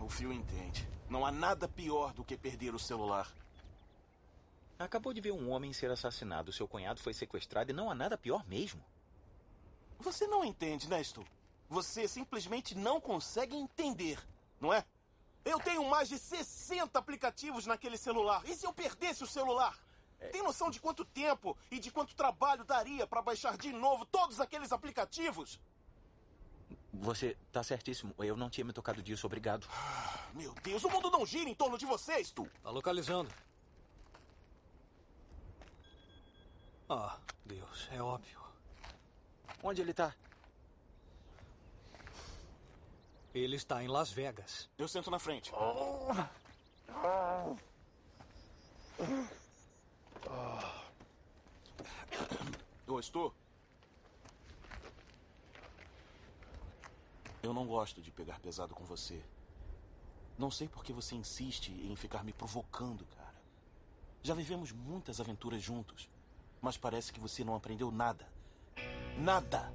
O 0.00 0.08
Phil 0.08 0.32
entende. 0.32 0.88
Não 1.10 1.26
há 1.26 1.32
nada 1.32 1.66
pior 1.66 2.12
do 2.12 2.22
que 2.22 2.36
perder 2.36 2.72
o 2.72 2.78
celular. 2.78 3.28
Acabou 4.78 5.12
de 5.12 5.20
ver 5.20 5.32
um 5.32 5.50
homem 5.50 5.72
ser 5.72 5.90
assassinado. 5.90 6.52
Seu 6.52 6.68
cunhado 6.68 7.00
foi 7.00 7.12
sequestrado 7.12 7.72
e 7.72 7.74
não 7.74 7.90
há 7.90 7.94
nada 7.94 8.16
pior 8.16 8.46
mesmo. 8.46 8.80
Você 9.98 10.28
não 10.28 10.44
entende, 10.44 10.88
né, 10.88 11.02
Stu? 11.02 11.26
Você 11.68 12.06
simplesmente 12.06 12.76
não 12.76 13.00
consegue 13.00 13.56
entender, 13.56 14.24
não 14.60 14.72
é? 14.72 14.84
Eu 15.44 15.58
tenho 15.58 15.84
mais 15.90 16.08
de 16.08 16.20
60 16.20 16.96
aplicativos 16.96 17.66
naquele 17.66 17.98
celular. 17.98 18.44
E 18.48 18.54
se 18.54 18.64
eu 18.64 18.72
perdesse 18.72 19.24
o 19.24 19.26
celular? 19.26 19.76
Tem 20.30 20.40
noção 20.40 20.70
de 20.70 20.80
quanto 20.80 21.04
tempo 21.04 21.58
e 21.68 21.80
de 21.80 21.90
quanto 21.90 22.14
trabalho 22.14 22.64
daria 22.64 23.08
para 23.08 23.20
baixar 23.20 23.56
de 23.56 23.72
novo 23.72 24.06
todos 24.06 24.40
aqueles 24.40 24.70
aplicativos? 24.70 25.58
Você 27.00 27.36
tá 27.52 27.62
certíssimo. 27.62 28.14
Eu 28.18 28.36
não 28.36 28.48
tinha 28.48 28.64
me 28.64 28.72
tocado 28.72 29.02
disso. 29.02 29.26
Obrigado. 29.26 29.66
Meu 30.32 30.54
Deus, 30.62 30.84
o 30.84 30.90
mundo 30.90 31.10
não 31.10 31.26
gira 31.26 31.48
em 31.48 31.54
torno 31.54 31.76
de 31.76 31.86
vocês, 31.86 32.30
tu. 32.30 32.48
Tá 32.62 32.70
localizando. 32.70 33.30
Ah, 36.88 37.18
Deus, 37.44 37.88
é 37.90 38.02
óbvio. 38.02 38.40
Onde 39.62 39.80
ele 39.80 39.94
tá? 39.94 40.14
Ele 43.34 43.56
está 43.56 43.82
em 43.82 43.88
Las 43.88 44.12
Vegas. 44.12 44.68
Eu 44.78 44.86
sento 44.86 45.10
na 45.10 45.18
frente. 45.18 45.50
Ô, 52.86 53.02
Stu. 53.02 53.34
Eu 57.44 57.52
não 57.52 57.66
gosto 57.66 58.00
de 58.00 58.10
pegar 58.10 58.40
pesado 58.40 58.74
com 58.74 58.84
você. 58.84 59.22
Não 60.38 60.50
sei 60.50 60.66
por 60.66 60.82
que 60.82 60.94
você 60.94 61.14
insiste 61.14 61.68
em 61.68 61.94
ficar 61.94 62.24
me 62.24 62.32
provocando, 62.32 63.04
cara. 63.04 63.34
Já 64.22 64.32
vivemos 64.32 64.72
muitas 64.72 65.20
aventuras 65.20 65.62
juntos, 65.62 66.08
mas 66.62 66.78
parece 66.78 67.12
que 67.12 67.20
você 67.20 67.44
não 67.44 67.54
aprendeu 67.54 67.90
nada. 67.90 68.26
Nada! 69.18 69.70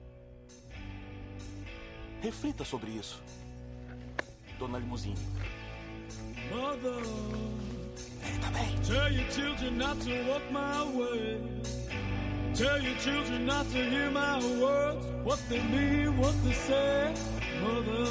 Reflita 2.22 2.66
sobre 2.66 2.90
isso. 2.90 3.22
Dona 4.58 4.80
Limusine. 4.80 5.16
Mother, 6.50 7.04
tá 8.42 8.50
bem. 8.50 8.82
tell 8.82 9.14
your 9.14 9.30
children 9.30 9.78
not 9.78 9.96
to 10.00 10.10
walk 10.28 10.52
my 10.52 10.84
way. 10.98 11.40
Tell 12.56 12.82
your 12.82 12.98
children 12.98 13.46
not 13.46 13.68
to 13.68 13.78
hear 13.78 14.10
my 14.10 14.40
words, 14.60 15.06
what 15.24 15.40
they 15.48 15.62
mean, 15.62 16.18
what 16.18 16.34
they 16.44 16.54
say. 16.54 17.39
Mother, 17.62 18.06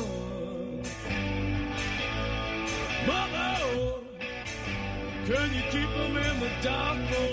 mother, 3.06 4.00
can 5.24 5.54
you 5.54 5.62
keep 5.70 5.90
them 5.96 6.16
in 6.18 6.40
the 6.40 6.50
dark 6.60 6.98
for 7.08 7.14
a 7.14 7.32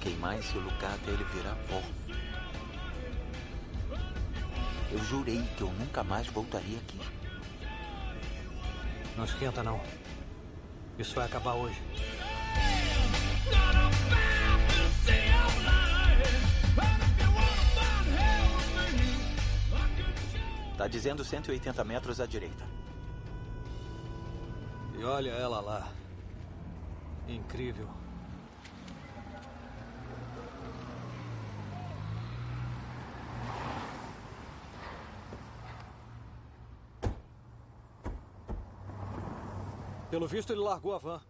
queimar 0.00 0.38
esse 0.38 0.56
lugar 0.56 0.94
até 0.94 1.10
ele 1.10 1.24
virar 1.24 1.56
pó. 1.68 1.82
Eu 4.90 4.98
jurei 5.04 5.42
que 5.56 5.62
eu 5.62 5.70
nunca 5.72 6.02
mais 6.02 6.26
voltaria 6.28 6.78
aqui. 6.78 6.98
Não 9.16 9.24
esquenta, 9.24 9.62
não. 9.62 9.80
Isso 10.98 11.14
vai 11.14 11.26
acabar 11.26 11.54
hoje. 11.54 11.80
Tá 20.76 20.88
dizendo 20.88 21.22
180 21.22 21.84
metros 21.84 22.20
à 22.20 22.26
direita. 22.26 22.64
E 24.98 25.04
olha 25.04 25.30
ela 25.30 25.60
lá. 25.60 25.88
Incrível. 27.28 27.99
Pelo 40.10 40.26
visto, 40.26 40.52
ele 40.52 40.60
largou 40.60 40.94
a 40.94 40.98
van. 40.98 41.20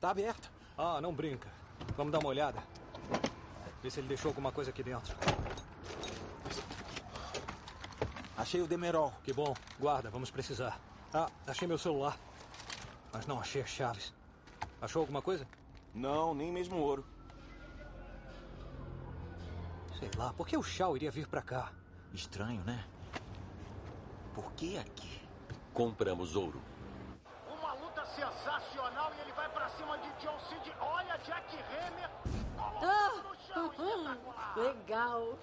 Tá 0.00 0.10
aberta. 0.10 0.48
Ah, 0.76 1.00
não 1.00 1.14
brinca. 1.14 1.48
Vamos 1.96 2.12
dar 2.12 2.18
uma 2.18 2.28
olhada. 2.28 2.62
Ver 3.82 3.90
se 3.90 4.00
ele 4.00 4.08
deixou 4.08 4.30
alguma 4.30 4.50
coisa 4.50 4.70
aqui 4.70 4.82
dentro. 4.82 5.14
Achei 8.36 8.62
o 8.62 8.66
Demerol. 8.66 9.12
Que 9.22 9.32
bom. 9.32 9.54
Guarda, 9.78 10.08
vamos 10.10 10.30
precisar. 10.30 10.80
Ah, 11.12 11.28
achei 11.46 11.68
meu 11.68 11.78
celular. 11.78 12.18
Mas 13.12 13.26
não 13.26 13.38
achei 13.38 13.60
as 13.60 13.68
chaves. 13.68 14.14
Achou 14.80 15.00
alguma 15.00 15.20
coisa? 15.20 15.46
Não, 15.94 16.34
nem 16.34 16.50
mesmo 16.50 16.78
ouro. 16.78 17.04
Sei 19.98 20.10
lá, 20.16 20.32
por 20.32 20.46
que 20.46 20.56
o 20.56 20.62
Shao 20.62 20.96
iria 20.96 21.10
vir 21.10 21.28
pra 21.28 21.42
cá? 21.42 21.70
Estranho, 22.12 22.62
né? 22.64 22.84
Por 24.34 24.52
que 24.52 24.76
aqui? 24.76 25.13
Compramos 25.74 26.36
ouro. 26.36 26.62
Uma 27.48 27.72
luta 27.74 28.06
sensacional 28.06 29.12
e 29.18 29.20
ele 29.22 29.32
vai 29.32 29.48
pra 29.48 29.68
cima 29.70 29.98
de 29.98 30.08
John 30.22 30.38
Cid. 30.48 30.72
Olha, 30.80 31.16
Jack 31.18 31.56
Hammer. 31.56 32.10
Ah, 32.80 33.58
uhum, 33.58 34.62
legal. 34.62 35.36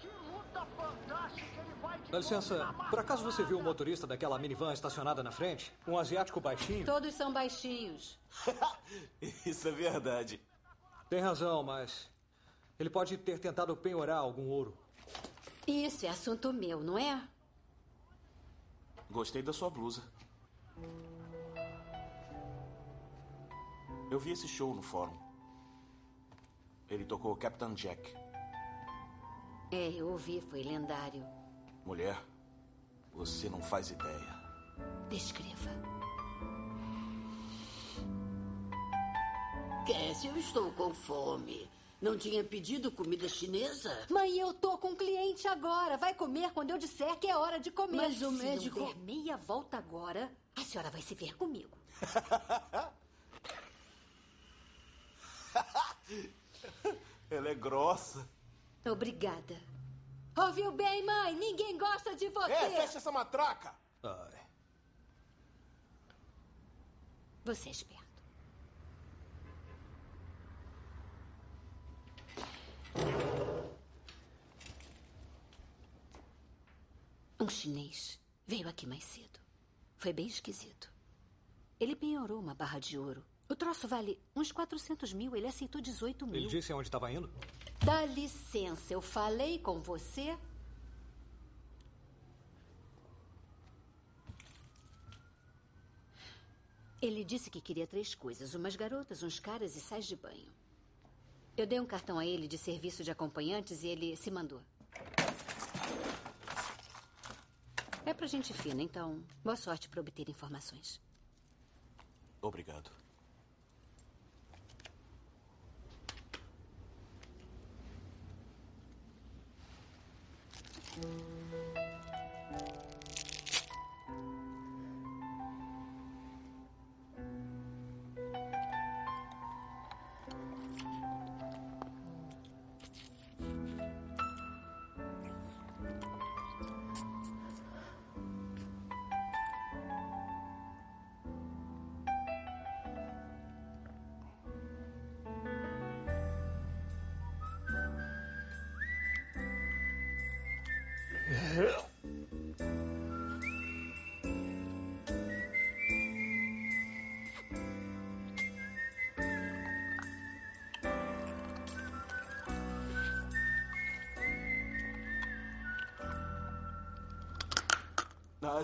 Que 0.00 0.06
luta 0.06 0.66
fantástica. 0.78 1.60
Ele 1.60 1.74
vai 1.82 1.98
de 1.98 2.10
Dá 2.10 2.18
licença, 2.18 2.74
por 2.88 2.98
acaso 2.98 3.22
você 3.22 3.44
viu 3.44 3.58
o 3.58 3.62
motorista 3.62 4.06
daquela 4.06 4.38
minivan 4.38 4.72
estacionada 4.72 5.22
na 5.22 5.30
frente? 5.30 5.70
Um 5.86 5.98
asiático 5.98 6.40
baixinho? 6.40 6.86
Todos 6.86 7.12
são 7.14 7.30
baixinhos. 7.30 8.18
Isso 9.44 9.68
é 9.68 9.72
verdade. 9.72 10.40
Tem 11.10 11.20
razão, 11.20 11.62
mas. 11.62 12.10
Ele 12.78 12.88
pode 12.88 13.18
ter 13.18 13.38
tentado 13.38 13.76
penhorar 13.76 14.18
algum 14.18 14.48
ouro. 14.48 14.74
Isso 15.66 16.06
é 16.06 16.08
assunto 16.08 16.50
meu, 16.50 16.80
não 16.80 16.98
é? 16.98 17.28
Gostei 19.14 19.42
da 19.42 19.52
sua 19.52 19.70
blusa. 19.70 20.02
Eu 24.10 24.18
vi 24.18 24.32
esse 24.32 24.48
show 24.48 24.74
no 24.74 24.82
fórum. 24.82 25.16
Ele 26.90 27.04
tocou 27.04 27.36
Captain 27.36 27.74
Jack. 27.74 28.12
É, 29.70 29.90
eu 29.90 30.08
ouvi, 30.08 30.40
foi 30.40 30.64
lendário. 30.64 31.24
Mulher, 31.86 32.20
você 33.12 33.48
não 33.48 33.62
faz 33.62 33.90
ideia. 33.90 34.34
Descreva. 35.08 35.70
Cassie, 39.86 40.28
eu 40.28 40.36
estou 40.36 40.72
com 40.72 40.92
fome. 40.92 41.70
Não 42.04 42.18
tinha 42.18 42.44
pedido 42.44 42.92
comida 42.92 43.26
chinesa? 43.26 44.06
Mãe, 44.10 44.38
eu 44.38 44.52
tô 44.52 44.76
com 44.76 44.88
um 44.88 44.94
cliente 44.94 45.48
agora. 45.48 45.96
Vai 45.96 46.12
comer 46.14 46.52
quando 46.52 46.68
eu 46.68 46.76
disser 46.76 47.18
que 47.18 47.26
é 47.26 47.34
hora 47.34 47.58
de 47.58 47.70
comer. 47.70 47.96
Mas 47.96 48.20
o 48.20 48.30
Se 48.30 48.42
médico- 48.44 48.78
não 48.80 48.86
der 48.88 48.96
meia 48.96 49.38
volta 49.38 49.78
agora, 49.78 50.30
a 50.54 50.60
senhora 50.62 50.90
vai 50.90 51.00
se 51.00 51.14
ver 51.14 51.34
comigo. 51.34 51.74
Ela 57.30 57.48
é 57.48 57.54
grossa. 57.54 58.28
Obrigada. 58.84 59.58
Ouviu 60.36 60.72
bem, 60.72 61.02
mãe? 61.06 61.34
Ninguém 61.36 61.78
gosta 61.78 62.14
de 62.14 62.28
você. 62.28 62.52
É, 62.52 62.70
fecha 62.82 62.98
essa 62.98 63.10
matraca. 63.10 63.74
Ai. 64.02 64.44
Você 67.44 67.68
é 67.70 67.72
esperto. 67.72 68.03
Um 77.38 77.48
chinês 77.48 78.18
veio 78.46 78.68
aqui 78.68 78.86
mais 78.86 79.04
cedo. 79.04 79.40
Foi 79.96 80.12
bem 80.12 80.26
esquisito. 80.26 80.92
Ele 81.78 81.94
penhorou 81.94 82.40
uma 82.40 82.54
barra 82.54 82.78
de 82.78 82.98
ouro. 82.98 83.24
O 83.48 83.54
troço 83.54 83.86
vale 83.86 84.18
uns 84.34 84.50
400 84.50 85.12
mil. 85.12 85.36
Ele 85.36 85.46
aceitou 85.46 85.80
18 85.80 86.26
mil. 86.26 86.36
Ele 86.36 86.48
disse 86.48 86.72
aonde 86.72 86.88
estava 86.88 87.12
indo? 87.12 87.30
Dá 87.84 88.06
licença, 88.06 88.94
eu 88.94 89.02
falei 89.02 89.58
com 89.58 89.78
você? 89.80 90.38
Ele 97.02 97.22
disse 97.22 97.50
que 97.50 97.60
queria 97.60 97.86
três 97.86 98.14
coisas: 98.14 98.54
umas 98.54 98.76
garotas, 98.76 99.22
uns 99.22 99.38
caras 99.38 99.76
e 99.76 99.80
sais 99.80 100.06
de 100.06 100.16
banho. 100.16 100.50
Eu 101.56 101.66
dei 101.66 101.78
um 101.78 101.86
cartão 101.86 102.18
a 102.18 102.26
ele 102.26 102.48
de 102.48 102.58
serviço 102.58 103.04
de 103.04 103.12
acompanhantes 103.12 103.84
e 103.84 103.86
ele 103.86 104.16
se 104.16 104.28
mandou. 104.28 104.60
É 108.04 108.12
pra 108.12 108.26
gente 108.26 108.52
fina, 108.52 108.82
então 108.82 109.22
boa 109.42 109.56
sorte 109.56 109.88
para 109.88 110.00
obter 110.00 110.28
informações. 110.28 111.00
Obrigado. 112.42 112.90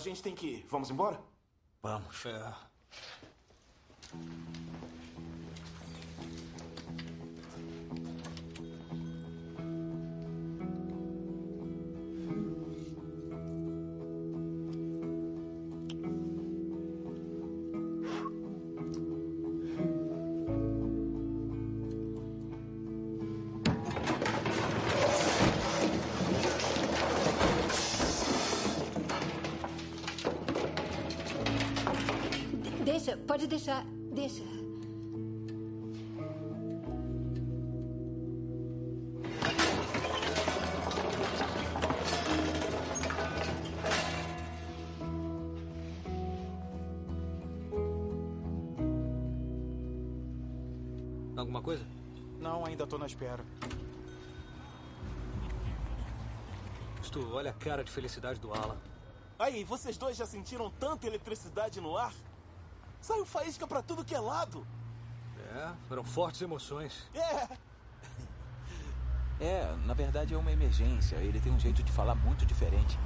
A 0.00 0.02
gente 0.02 0.22
tem 0.22 0.34
que 0.34 0.46
ir. 0.46 0.66
Vamos 0.68 0.90
embora? 0.90 1.20
Vamos. 1.82 2.24
É. 2.24 2.69
ainda 52.80 52.86
tô 52.86 52.98
na 52.98 53.06
espera. 53.06 53.44
gosto. 57.10 57.34
Olha 57.34 57.50
a 57.50 57.54
cara 57.54 57.84
de 57.84 57.90
felicidade 57.90 58.38
do 58.40 58.52
Alan. 58.52 58.76
Aí, 59.38 59.64
vocês 59.64 59.96
dois 59.96 60.16
já 60.16 60.26
sentiram 60.26 60.70
tanta 60.70 61.06
eletricidade 61.06 61.80
no 61.80 61.96
ar? 61.96 62.12
Saiu 63.00 63.24
faísca 63.24 63.66
pra 63.66 63.82
tudo 63.82 64.04
que 64.04 64.14
é 64.14 64.20
lado. 64.20 64.66
É, 65.54 65.72
foram 65.88 66.04
fortes 66.04 66.40
emoções. 66.42 67.08
É, 67.14 67.48
É, 69.42 69.74
na 69.86 69.94
verdade 69.94 70.34
é 70.34 70.36
uma 70.36 70.52
emergência. 70.52 71.16
Ele 71.16 71.40
tem 71.40 71.50
um 71.50 71.58
jeito 71.58 71.82
de 71.82 71.90
falar 71.90 72.14
muito 72.14 72.44
diferente. 72.44 72.98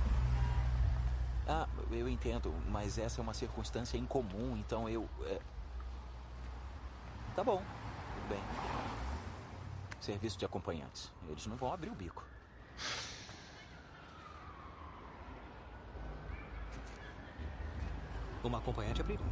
Ah, 1.46 1.68
eu 1.92 2.08
entendo, 2.08 2.52
mas 2.68 2.98
essa 2.98 3.20
é 3.20 3.22
uma 3.22 3.34
circunstância 3.34 3.96
incomum, 3.96 4.56
então 4.56 4.88
eu. 4.88 5.08
é, 5.26 5.40
Tá 7.36 7.44
bom, 7.44 7.62
tudo 8.14 8.28
bem. 8.28 8.73
Serviço 10.04 10.36
de 10.36 10.44
acompanhantes. 10.44 11.10
Eles 11.30 11.46
não 11.46 11.56
vão 11.56 11.72
abrir 11.72 11.88
o 11.88 11.94
bico. 11.94 12.22
Uma 18.42 18.58
acompanhante 18.58 19.00
abriria. 19.00 19.24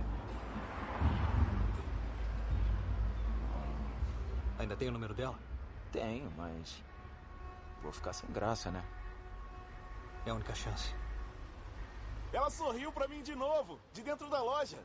Ainda 4.59 4.75
tem 4.75 4.89
o 4.89 4.93
número 4.93 5.13
dela? 5.13 5.39
Tenho, 5.93 6.33
mas. 6.39 6.83
Vou 7.83 7.93
ficar 7.93 8.15
sem 8.15 8.31
graça, 8.33 8.71
né? 8.71 8.83
É 10.25 10.31
a 10.31 10.35
única 10.35 10.55
chance. 10.55 10.95
ela 12.33 12.49
sorriu 12.49 12.91
pra 12.91 13.07
mim 13.07 13.23
de 13.23 13.35
novo, 13.35 13.79
de 13.93 14.03
dentro 14.03 14.31
da 14.31 14.43
loja. 14.43 14.83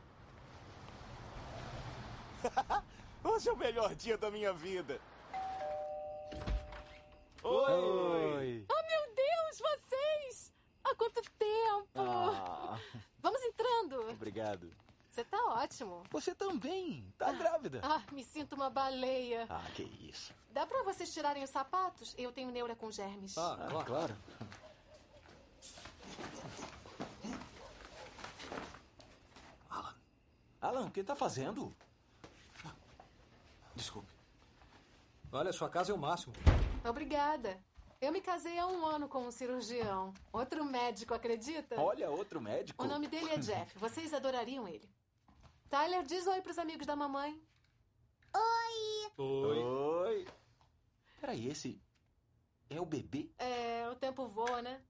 Hoje 3.24 3.48
é 3.48 3.52
o 3.54 3.56
melhor 3.56 3.94
dia 3.94 4.18
da 4.18 4.30
minha 4.30 4.52
vida. 4.52 5.00
Oi! 7.48 7.72
Oi! 7.72 8.66
Oh, 8.70 8.82
meu 8.90 9.14
Deus, 9.14 9.58
vocês! 9.58 10.52
Há 10.84 10.94
quanto 10.94 11.22
tempo! 11.38 11.88
Ah, 11.96 12.78
Vamos 13.20 13.42
entrando. 13.42 14.10
obrigado. 14.10 14.70
Você 15.10 15.24
tá 15.24 15.38
ótimo. 15.46 16.02
Você 16.10 16.34
também. 16.34 17.12
Tá 17.18 17.32
grávida. 17.32 17.80
Ah, 17.82 18.02
me 18.12 18.22
sinto 18.22 18.54
uma 18.54 18.68
baleia. 18.70 19.46
Ah, 19.48 19.64
que 19.74 19.82
isso. 19.82 20.32
Dá 20.50 20.66
pra 20.66 20.82
vocês 20.84 21.12
tirarem 21.12 21.42
os 21.42 21.50
sapatos? 21.50 22.14
Eu 22.18 22.30
tenho 22.32 22.50
neura 22.50 22.76
com 22.76 22.90
germes. 22.90 23.36
Ah, 23.36 23.56
claro. 23.84 24.14
Alan. 29.70 29.94
Alan, 30.60 30.86
o 30.86 30.90
que 30.90 31.02
tá 31.02 31.14
fazendo? 31.16 31.74
Desculpe. 33.74 34.08
Olha, 35.32 35.52
sua 35.52 35.68
casa 35.68 35.92
é 35.92 35.94
o 35.94 35.98
máximo. 35.98 36.32
Obrigada. 36.84 37.62
Eu 38.00 38.12
me 38.12 38.20
casei 38.20 38.58
há 38.58 38.66
um 38.66 38.86
ano 38.86 39.08
com 39.08 39.26
um 39.26 39.30
cirurgião. 39.30 40.14
Outro 40.32 40.64
médico, 40.64 41.14
acredita? 41.14 41.80
Olha, 41.80 42.08
outro 42.10 42.40
médico. 42.40 42.84
O 42.84 42.86
nome 42.86 43.08
dele 43.08 43.30
é 43.30 43.38
Jeff. 43.38 43.76
Vocês 43.78 44.14
adorariam 44.14 44.68
ele. 44.68 44.88
Tyler, 45.68 46.04
diz 46.04 46.26
oi 46.26 46.40
pros 46.40 46.58
amigos 46.58 46.86
da 46.86 46.94
mamãe. 46.94 47.42
Oi! 48.34 49.10
Oi. 49.18 49.58
Oi. 49.58 50.28
Peraí, 51.20 51.48
esse 51.48 51.82
é 52.70 52.80
o 52.80 52.86
bebê? 52.86 53.30
É, 53.38 53.88
o 53.90 53.96
tempo 53.96 54.28
voa, 54.28 54.62
né? 54.62 54.80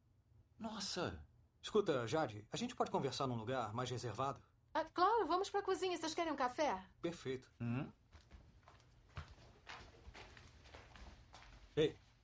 Nossa. 0.59 1.18
Escuta, 1.62 2.07
Jade, 2.07 2.47
a 2.53 2.57
gente 2.57 2.76
pode 2.76 2.91
conversar 2.91 3.26
num 3.26 3.36
lugar 3.36 3.72
mais 3.72 3.91
reservado? 3.91 4.41
Ah, 4.74 4.84
claro, 4.84 5.26
vamos 5.26 5.51
pra 5.51 5.62
cozinha. 5.62 5.97
Vocês 5.97 6.14
querem 6.14 6.32
um 6.32 6.36
café? 6.36 6.80
Perfeito. 7.01 7.51
Hum? 7.61 7.91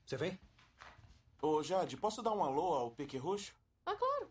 Você 0.04 0.16
vem? 0.16 0.38
Ô, 1.40 1.62
Jade, 1.62 1.96
posso 1.96 2.22
dar 2.22 2.32
um 2.32 2.44
alô 2.44 2.74
ao 2.74 2.90
Peque 2.90 3.16
Roxo? 3.16 3.54
Ah, 3.86 3.94
claro. 3.96 4.30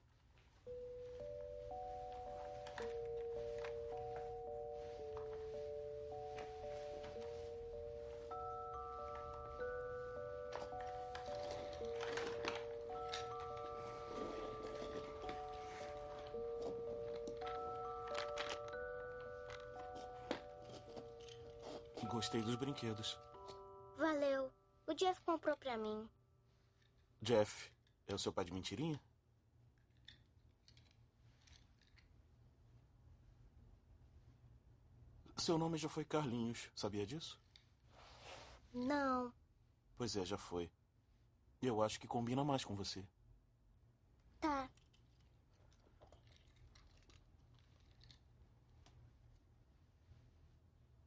Gostei 22.10 22.44
dos 22.44 22.56
brinquedos. 22.56 23.20
Valeu. 23.98 24.52
O 24.86 24.94
Jeff 24.94 25.22
comprou 25.22 25.56
pra 25.58 25.78
mim. 25.78 26.10
Jeff, 27.22 27.72
é 28.08 28.14
o 28.14 28.20
seu 28.20 28.34
pai 28.34 28.44
de 28.46 28.54
mentirinha? 28.54 29.00
Seu 35.38 35.58
nome 35.58 35.78
já 35.78 35.90
foi 35.90 36.06
Carlinhos, 36.06 36.70
sabia 36.76 37.06
disso? 37.06 37.42
Não. 38.74 39.34
Pois 39.98 40.16
é, 40.16 40.26
já 40.26 40.38
foi. 40.38 40.72
Eu 41.62 41.82
acho 41.82 42.00
que 42.00 42.08
combina 42.08 42.44
mais 42.44 42.66
com 42.66 42.76
você. 42.76 43.06
Tá. 44.40 44.70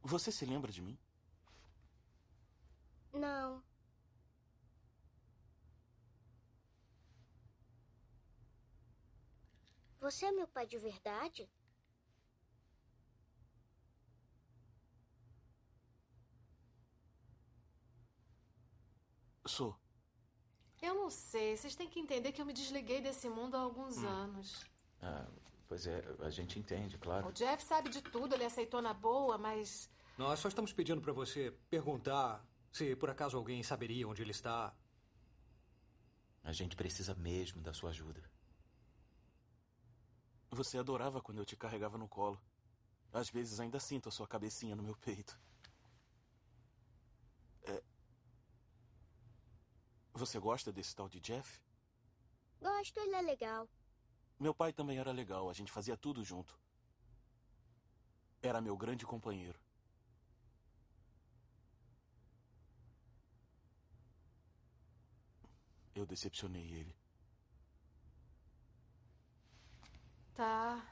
Você 0.03 0.31
se 0.33 0.47
lembra 0.47 0.73
de 0.73 0.81
mim? 0.81 0.99
Não. 3.19 3.63
Você 10.01 10.27
é 10.27 10.33
meu 10.33 10.47
pai 10.47 10.67
de 10.67 10.79
verdade? 10.79 11.49
Sou. 19.47 19.77
Eu 20.83 20.95
não 20.95 21.09
sei. 21.11 21.57
Vocês 21.57 21.75
têm 21.75 21.89
que 21.89 21.99
entender 22.01 22.33
que 22.33 22.41
eu 22.41 22.47
me 22.47 22.53
desliguei 22.53 23.01
desse 23.01 23.29
mundo 23.29 23.57
há 23.57 23.61
alguns 23.61 23.99
Hum. 23.99 24.09
anos. 24.09 24.65
Ah, 25.01 25.27
pois 25.67 25.87
é, 25.87 26.03
a 26.21 26.31
gente 26.31 26.59
entende, 26.59 26.99
claro. 26.99 27.29
O 27.29 27.33
Jeff 27.33 27.63
sabe 27.65 27.89
de 27.89 28.03
tudo, 28.03 28.35
ele 28.35 28.45
aceitou 28.45 28.83
na 28.83 28.93
boa, 28.93 29.39
mas. 29.39 29.89
Nós 30.19 30.39
só 30.41 30.49
estamos 30.49 30.73
pedindo 30.73 31.01
pra 31.01 31.13
você 31.13 31.51
perguntar 31.71 32.45
se 32.77 32.95
por 32.95 33.09
acaso 33.09 33.39
alguém 33.39 33.63
saberia 33.63 34.07
onde 34.07 34.21
ele 34.21 34.33
está. 34.33 34.77
A 36.45 36.53
gente 36.53 36.77
precisa 36.77 37.15
mesmo 37.15 37.63
da 37.63 37.73
sua 37.73 37.89
ajuda. 37.89 38.23
Você 40.51 40.77
adorava 40.77 41.23
quando 41.23 41.39
eu 41.39 41.47
te 41.47 41.57
carregava 41.57 41.97
no 41.97 42.07
colo. 42.07 42.39
Às 43.13 43.31
vezes 43.31 43.61
ainda 43.61 43.81
sinto 43.81 44.11
a 44.11 44.13
sua 44.13 44.29
cabecinha 44.29 44.77
no 44.77 44.83
meu 44.83 44.95
peito. 44.95 45.41
É... 47.63 47.83
Você 50.13 50.39
gosta 50.39 50.71
desse 50.71 50.95
tal 50.95 51.09
de 51.09 51.19
Jeff? 51.19 51.63
Gosto, 52.61 52.99
ele 53.01 53.15
é 53.15 53.23
legal. 53.23 53.67
Meu 54.39 54.55
pai 54.55 54.71
também 54.71 54.99
era 54.99 55.13
legal, 55.13 55.49
a 55.49 55.55
gente 55.55 55.73
fazia 55.73 55.97
tudo 55.97 56.23
junto. 56.23 56.59
Era 58.43 58.61
meu 58.61 58.77
grande 58.77 59.07
companheiro. 59.07 59.59
Eu 65.97 66.05
decepcionei 66.05 66.67
ele. 66.81 66.95
Tá. 70.35 70.87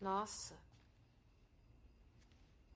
Nossa. 0.00 0.58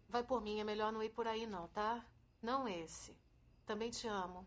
Vai 0.09 0.23
por 0.23 0.41
mim, 0.41 0.61
é 0.61 0.65
melhor 0.65 0.93
não 0.93 1.03
ir 1.03 1.11
por 1.11 1.27
aí, 1.27 1.47
não, 1.47 1.67
tá? 1.69 2.07
Não 2.41 2.69
esse. 2.69 3.19
Também 3.67 3.91
te 3.91 4.07
amo. 4.07 4.47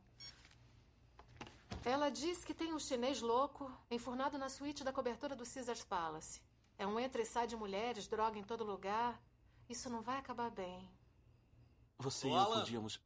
Ela 1.84 2.09
diz 2.09 2.45
que 2.45 2.53
tem 2.53 2.74
um 2.74 2.80
chinês 2.80 3.22
louco 3.22 3.70
enfurnado 3.89 4.38
na 4.38 4.47
suíte 4.47 4.84
da 4.84 4.93
cobertura 4.93 5.36
do 5.36 5.43
Caesars 5.43 5.84
Palace. 5.84 6.41
É 6.78 6.88
um 6.88 6.97
entra 6.97 7.22
e 7.22 7.26
sai 7.26 7.45
de 7.45 7.57
mulheres, 7.57 8.07
droga 8.07 8.39
em 8.39 8.43
todo 8.43 8.64
lugar. 8.64 9.22
Isso 9.68 9.89
não 9.89 10.01
vai 10.01 10.18
acabar 10.18 10.49
bem. 10.49 10.89
Você 11.99 12.28
Ô, 12.28 12.32
e 12.32 12.36
eu 12.36 12.45
podíamos. 12.45 13.01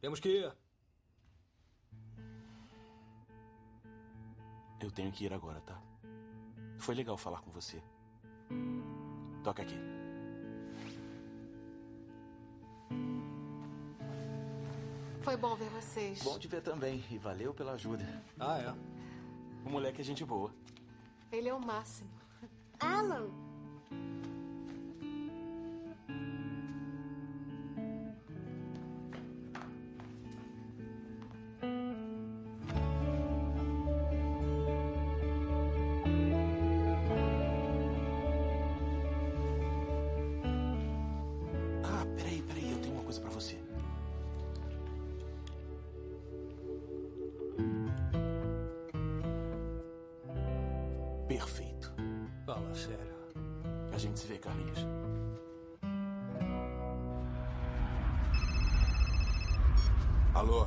Temos 0.00 0.20
que 0.20 0.28
ir. 0.28 0.56
Eu 4.80 4.90
tenho 4.90 5.10
que 5.10 5.24
ir 5.24 5.32
agora, 5.32 5.60
tá? 5.60 5.80
Foi 6.78 6.94
legal 6.94 7.16
falar 7.16 7.40
com 7.40 7.50
você. 7.50 7.82
Toca 9.42 9.62
aqui. 9.62 9.76
Foi 15.22 15.36
bom 15.36 15.56
ver 15.56 15.68
vocês. 15.70 16.22
Bom 16.22 16.38
te 16.38 16.46
ver 16.46 16.62
também, 16.62 17.04
e 17.10 17.18
valeu 17.18 17.52
pela 17.52 17.72
ajuda. 17.72 18.22
Ah, 18.38 18.58
é? 18.58 18.70
O 19.66 19.70
moleque 19.70 20.00
é 20.00 20.04
gente 20.04 20.24
boa. 20.24 20.52
Ele 21.32 21.48
é 21.48 21.54
o 21.54 21.60
máximo. 21.60 22.10
Alan, 22.78 23.28
Perfeito. 51.36 51.92
Fala 52.46 52.74
sério. 52.74 53.14
A 53.92 53.98
gente 53.98 54.18
se 54.18 54.26
vê, 54.26 54.38
Carlinhos. 54.38 54.78
Alô? 60.34 60.66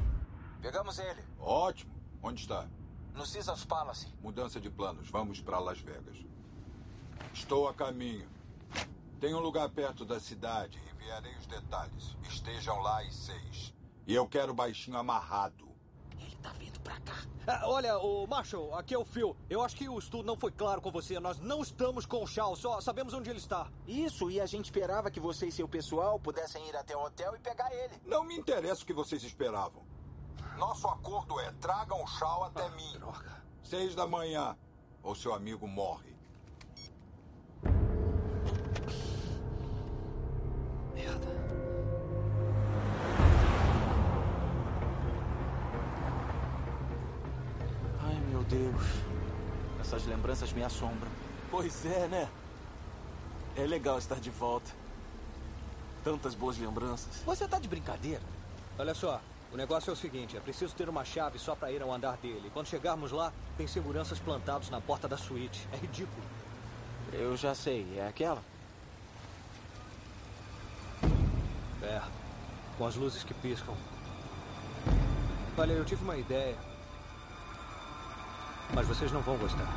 Pegamos 0.62 1.00
ele. 1.00 1.24
Ótimo. 1.40 1.92
Onde 2.22 2.42
está? 2.42 2.68
No 3.16 3.26
Caesars 3.28 3.66
Palace. 3.66 4.14
Mudança 4.22 4.62
de 4.62 4.70
planos. 4.70 5.10
Vamos 5.10 5.42
para 5.42 5.58
Las 5.58 5.80
Vegas. 5.80 6.24
Estou 7.34 7.68
a 7.68 7.74
caminho. 7.74 8.30
Tem 9.20 9.34
um 9.34 9.40
lugar 9.40 9.70
perto 9.70 10.06
da 10.06 10.20
cidade. 10.20 10.80
Enviarei 10.94 11.36
os 11.36 11.48
detalhes. 11.48 12.16
Estejam 12.30 12.80
lá 12.80 13.02
às 13.02 13.16
seis. 13.16 13.74
E 14.06 14.14
eu 14.14 14.28
quero 14.28 14.52
o 14.52 14.56
baixinho 14.56 14.98
amarrado. 14.98 15.68
Ah, 17.52 17.62
olha, 17.64 17.98
o 17.98 18.28
Marshall, 18.28 18.76
aqui 18.76 18.94
é 18.94 18.98
o 19.00 19.04
Phil. 19.04 19.36
Eu 19.50 19.64
acho 19.64 19.76
que 19.76 19.90
o 19.90 19.98
estudo 19.98 20.24
não 20.24 20.38
foi 20.38 20.52
claro 20.52 20.80
com 20.80 20.92
você. 20.92 21.20
Nós 21.20 21.40
não 21.40 21.64
estamos 21.64 22.06
com 22.06 22.24
o 22.24 22.28
Shaw, 22.28 22.56
só 22.56 22.80
sabemos 22.80 23.12
onde 23.12 23.28
ele 23.28 23.40
está. 23.40 23.68
Isso, 23.88 24.30
e 24.30 24.40
a 24.40 24.46
gente 24.46 24.66
esperava 24.66 25.10
que 25.10 25.20
você 25.20 25.48
e 25.48 25.52
seu 25.52 25.68
pessoal 25.68 26.20
pudessem 26.20 26.64
ir 26.70 26.76
até 26.76 26.96
o 26.96 27.04
hotel 27.04 27.36
e 27.36 27.40
pegar 27.40 27.74
ele. 27.74 28.00
Não 28.06 28.24
me 28.24 28.38
interessa 28.38 28.84
o 28.84 28.86
que 28.86 28.94
vocês 28.94 29.24
esperavam. 29.24 29.82
Nosso 30.60 30.88
acordo 30.88 31.40
é: 31.40 31.52
tragam 31.54 32.04
o 32.04 32.06
Shaw 32.06 32.44
até 32.44 32.70
mim. 32.70 32.94
Droga. 32.94 33.44
Seis 33.64 33.96
da 33.96 34.06
manhã, 34.06 34.56
ou 35.02 35.16
seu 35.16 35.34
amigo 35.34 35.68
morre. 35.68 36.19
Deus. 48.60 48.84
Essas 49.80 50.06
lembranças 50.06 50.52
me 50.52 50.62
assombram. 50.64 51.10
Pois 51.50 51.86
é, 51.86 52.08
né? 52.08 52.30
É 53.56 53.66
legal 53.66 53.98
estar 53.98 54.20
de 54.20 54.30
volta. 54.30 54.70
Tantas 56.04 56.36
boas 56.36 56.58
lembranças. 56.58 57.24
Você 57.26 57.48
tá 57.48 57.58
de 57.58 57.68
brincadeira? 57.68 58.22
Olha 58.78 58.94
só, 58.94 59.22
o 59.52 59.58
negócio 59.58 59.90
é 59.90 59.94
o 59.94 59.96
seguinte: 59.96 60.36
é 60.36 60.40
preciso 60.40 60.76
ter 60.76 60.90
uma 60.90 61.06
chave 61.06 61.40
só 61.40 61.56
para 61.56 61.72
ir 61.72 61.82
ao 61.82 61.92
andar 61.92 62.18
dele. 62.18 62.52
Quando 62.54 62.68
chegarmos 62.68 63.12
lá, 63.12 63.32
tem 63.58 63.66
seguranças 63.66 64.20
plantados 64.20 64.70
na 64.70 64.82
porta 64.82 65.08
da 65.08 65.18
suíte. 65.18 65.68
É 65.72 65.78
ridículo. 65.78 66.24
Eu 67.14 67.36
já 67.36 67.56
sei, 67.56 67.88
é 67.98 68.08
aquela? 68.08 68.44
É, 71.82 72.02
com 72.78 72.86
as 72.86 72.96
luzes 72.96 73.24
que 73.24 73.34
piscam. 73.34 73.76
Olha, 75.58 75.74
eu 75.74 75.86
tive 75.86 76.04
uma 76.04 76.18
ideia. 76.18 76.69
Mas 78.74 78.88
vocês 78.88 79.12
não 79.12 79.22
vão 79.22 79.38
gostar. 79.38 79.68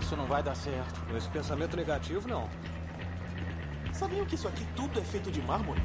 Isso 0.00 0.16
não 0.16 0.26
vai 0.26 0.42
dar 0.42 0.54
certo. 0.54 1.00
Com 1.08 1.16
esse 1.16 1.28
pensamento 1.28 1.76
negativo, 1.76 2.28
não. 2.28 2.48
Sabiam 3.92 4.26
que 4.26 4.34
isso 4.34 4.48
aqui 4.48 4.66
tudo 4.76 5.00
é 5.00 5.04
feito 5.04 5.30
de 5.30 5.40
mármore? 5.42 5.80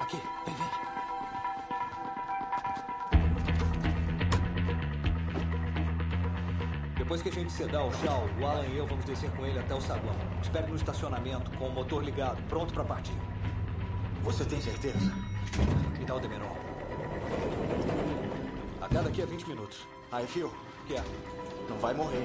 Aqui, 0.00 0.18
vem 0.44 0.54
ver. 0.54 0.70
Depois 6.98 7.22
que 7.22 7.28
a 7.28 7.32
gente 7.32 7.52
sedar 7.52 7.86
o 7.86 7.92
Shaw, 7.92 8.28
o 8.40 8.46
Alan 8.46 8.66
e 8.66 8.76
eu 8.76 8.86
vamos 8.86 9.04
descer 9.04 9.30
com 9.30 9.46
ele 9.46 9.58
até 9.58 9.74
o 9.74 9.80
saguão. 9.80 10.16
Espere 10.42 10.66
no 10.66 10.76
estacionamento, 10.76 11.50
com 11.52 11.68
o 11.68 11.72
motor 11.72 12.02
ligado, 12.02 12.42
pronto 12.48 12.74
para 12.74 12.84
partir. 12.84 13.16
Você 14.24 14.44
tem 14.44 14.60
certeza? 14.60 15.12
Dá 16.06 16.14
o 16.14 16.20
Demerol. 16.20 16.56
Até 18.80 19.02
daqui 19.02 19.22
a 19.22 19.26
20 19.26 19.48
minutos. 19.48 19.86
Aí, 20.10 20.26
Phil, 20.26 20.50
que 20.86 20.94
é? 20.94 21.04
não 21.68 21.78
vai 21.78 21.94
morrer. 21.94 22.24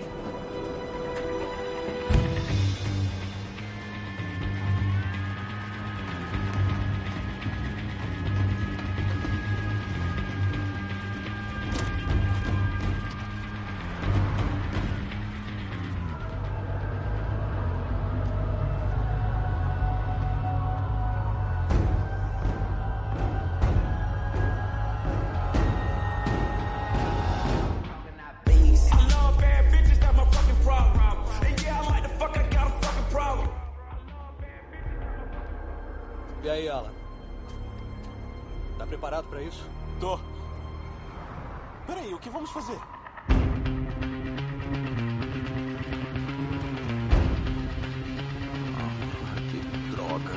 Isso? 39.59 39.69
Tô. 39.99 40.19
Peraí, 41.86 42.13
o 42.13 42.19
que 42.19 42.29
vamos 42.29 42.49
fazer? 42.51 42.79
Que 49.49 49.59
droga. 49.91 50.36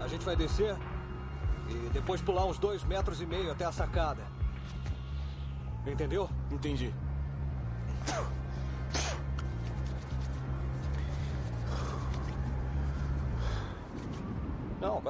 A 0.00 0.08
gente 0.08 0.24
vai 0.24 0.36
descer 0.36 0.76
e 1.68 1.74
depois 1.90 2.20
pular 2.20 2.44
uns 2.44 2.58
dois 2.58 2.84
metros 2.84 3.20
e 3.20 3.26
meio 3.26 3.50
até 3.52 3.64
a 3.64 3.72
sacada. 3.72 4.22
Entendeu? 5.86 6.28
Entendi. 6.50 6.92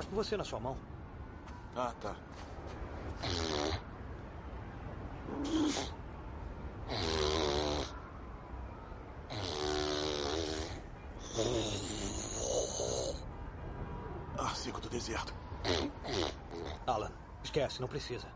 De 0.04 0.14
você 0.14 0.36
na 0.36 0.44
sua 0.44 0.60
mão. 0.60 0.76
Ah, 1.74 1.92
tá. 2.00 2.14
Ah, 14.38 14.54
seco 14.54 14.80
do 14.80 14.88
deserto. 14.88 15.34
Alan, 16.86 17.10
esquece, 17.42 17.80
não 17.80 17.88
precisa. 17.88 18.35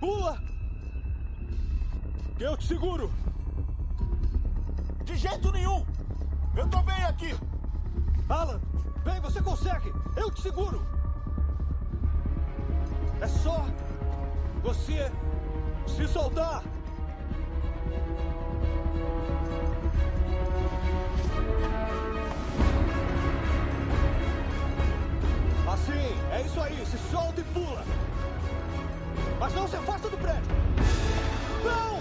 Pula! 0.00 0.40
Eu 2.38 2.56
te 2.56 2.66
seguro! 2.66 3.10
De 5.04 5.16
jeito 5.16 5.50
nenhum! 5.50 5.84
Eu 6.56 6.68
tô 6.68 6.80
bem 6.82 7.04
aqui! 7.04 7.34
Alan, 8.28 8.60
vem, 9.04 9.20
você 9.20 9.42
consegue! 9.42 9.92
Eu 10.16 10.30
te 10.30 10.40
seguro! 10.42 10.86
É 13.20 13.26
só 13.26 13.64
você 14.62 15.10
se 15.88 16.06
soltar! 16.06 16.62
Assim, 25.72 26.32
é 26.32 26.42
isso 26.46 26.60
aí, 26.60 26.86
se 26.86 26.98
solta 27.10 27.40
e 27.40 27.44
pula! 27.44 27.84
Mas 29.38 29.54
não 29.54 29.68
se 29.68 29.76
afasta 29.76 30.08
do 30.08 30.18
prédio! 30.18 30.42
Não! 31.64 31.98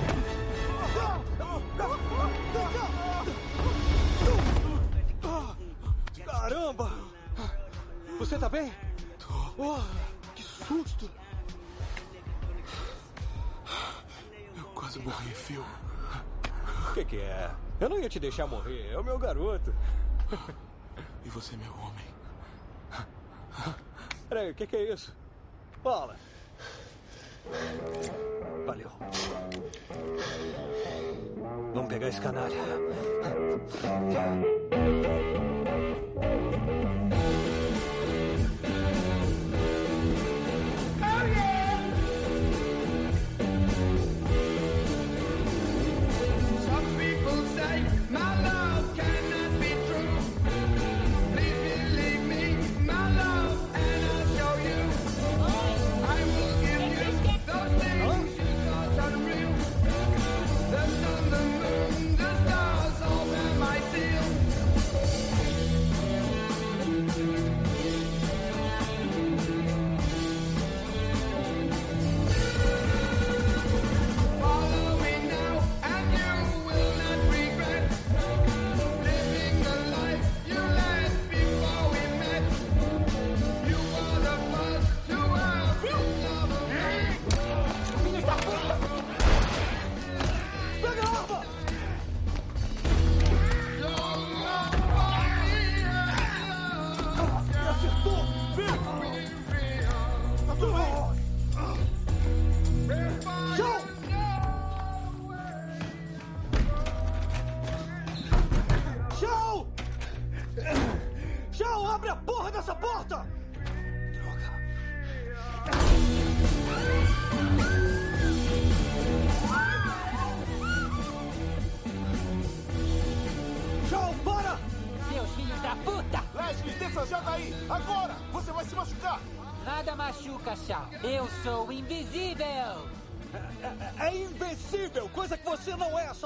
Caramba! 6.25 6.91
Você 8.19 8.39
tá 8.39 8.49
bem? 8.49 8.73
Oh, 9.57 9.79
que 10.33 10.43
susto! 10.43 11.09
Eu 14.55 14.63
quase 14.73 14.99
morri, 14.99 15.33
Phil. 15.33 15.63
O 16.89 16.93
que, 16.93 17.05
que 17.05 17.17
é? 17.17 17.51
Eu 17.79 17.89
não 17.89 17.99
ia 17.99 18.09
te 18.09 18.19
deixar 18.19 18.47
morrer, 18.47 18.91
é 18.91 18.97
o 18.97 19.03
meu 19.03 19.19
garoto. 19.19 19.73
E 21.23 21.29
você, 21.29 21.55
meu 21.57 21.73
homem? 21.73 22.05
Peraí, 24.29 24.51
o 24.51 24.55
que, 24.55 24.65
que 24.65 24.75
é 24.75 24.93
isso? 24.93 25.15
Fala. 25.83 26.15
Valeu. 28.65 28.89
Vamos 31.73 31.89
pegar 31.89 32.07
esse 32.09 32.21
canalha. 32.21 32.55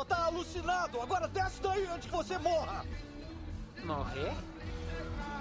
Só 0.02 0.06
tá 0.06 0.26
alucinado. 0.26 1.00
Agora 1.00 1.28
desce 1.28 1.62
daí 1.62 1.86
antes 1.88 2.10
que 2.10 2.16
você 2.16 2.38
morra. 2.40 2.84
Morrer? 3.84 4.34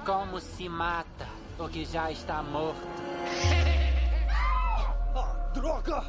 Como 0.04 0.38
se 0.40 0.68
mata 0.68 1.26
o 1.58 1.68
que 1.68 1.84
já 1.84 2.10
está 2.10 2.42
morto? 2.42 2.80
Ah, 5.12 5.50
droga! 5.52 6.04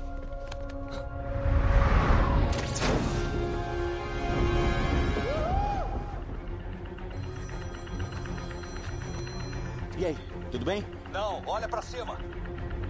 E 9.97 10.05
aí, 10.05 10.17
tudo 10.51 10.63
bem? 10.65 10.85
Não, 11.11 11.41
olha 11.47 11.67
pra 11.67 11.81
cima. 11.81 12.17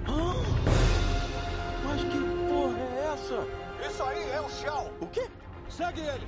Mas 1.86 2.04
que 2.04 2.20
porra 2.50 2.78
é 2.78 3.14
essa? 3.14 3.88
Isso 3.88 4.04
aí 4.04 4.30
é 4.32 4.42
o 4.42 4.50
Shao. 4.50 4.92
O 5.00 5.08
quê? 5.08 5.30
Segue 5.72 6.02
ele. 6.02 6.28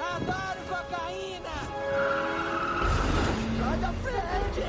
Adoro 0.00 0.60
cocaína! 0.68 1.56
Sai 3.60 3.78
da 3.78 3.92
frente! 3.92 4.66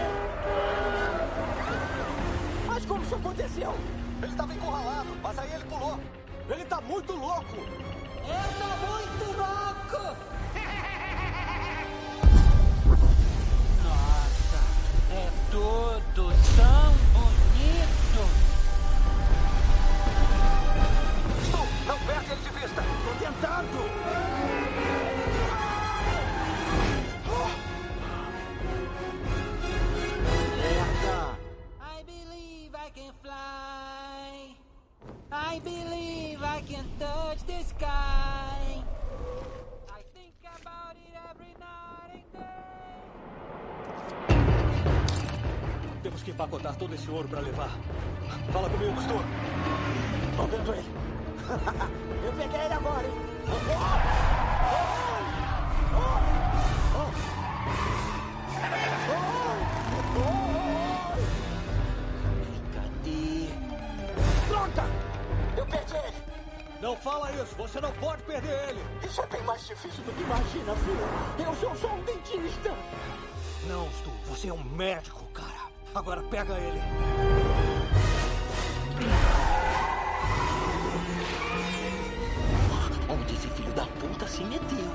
Mas 2.67 2.85
como 2.85 3.03
isso 3.03 3.15
aconteceu? 3.15 3.73
Ele 4.21 4.31
estava 4.31 4.53
encurralado, 4.53 5.09
mas 5.23 5.39
aí 5.39 5.51
ele 5.51 5.65
pulou. 5.65 5.99
Ele 6.47 6.65
tá 6.65 6.79
muito 6.81 7.11
louco. 7.13 7.55
Eu 7.55 8.43
tô 8.59 8.67
muito 8.85 9.25
louco! 9.35 10.34
Tudo 15.55 16.33
tão 16.57 16.91
bonito! 17.13 18.23
Stu, 21.45 21.61
não 21.87 21.97
perde 21.99 22.31
ele 22.31 22.41
de 22.41 22.49
vista. 22.59 22.81
Tô 22.81 23.11
tentando. 23.23 23.79
I 35.31 35.59
believe 35.59 36.43
I 36.43 36.61
can 36.61 36.85
touch 36.99 37.43
the 37.45 37.63
sky. 37.63 38.24
Que 46.25 46.31
empacotar 46.31 46.75
todo 46.75 46.95
esse 46.95 47.07
ouro 47.11 47.27
pra 47.27 47.39
levar. 47.39 47.69
Fala 48.51 48.67
comigo, 48.67 48.99
Stu. 48.99 49.13
Tô 50.35 50.43
vendo 50.47 50.73
ele. 50.73 50.89
Eu 52.25 52.33
peguei 52.33 52.61
ele 52.61 52.73
agora, 52.73 53.05
hein? 53.05 53.13
Cadê? 62.73 63.47
Droga! 64.47 64.83
Eu 65.55 65.65
perdi 65.67 65.95
ele! 65.95 66.23
Não 66.81 66.97
fala 66.97 67.31
isso, 67.33 67.55
você 67.55 67.79
não 67.79 67.91
pode 67.93 68.23
perder 68.23 68.69
ele! 68.69 68.81
Isso 69.03 69.21
é 69.21 69.27
bem 69.27 69.43
mais 69.43 69.67
difícil 69.67 70.03
do 70.03 70.11
que 70.13 70.23
imagina, 70.23 70.75
filho. 70.75 71.47
Eu 71.47 71.55
sou 71.55 71.75
só 71.75 71.93
um 71.93 72.01
dentista. 72.03 72.73
Não, 73.67 73.87
Stu, 73.91 74.09
você 74.25 74.49
é 74.49 74.53
um 74.53 74.63
médico, 74.63 75.23
cara. 75.33 75.54
Agora 75.95 76.21
pega 76.23 76.55
ele. 76.55 76.81
Onde 83.09 83.33
esse 83.33 83.47
filho 83.47 83.71
da 83.71 83.85
puta 83.85 84.27
se 84.27 84.43
meteu? 84.43 84.91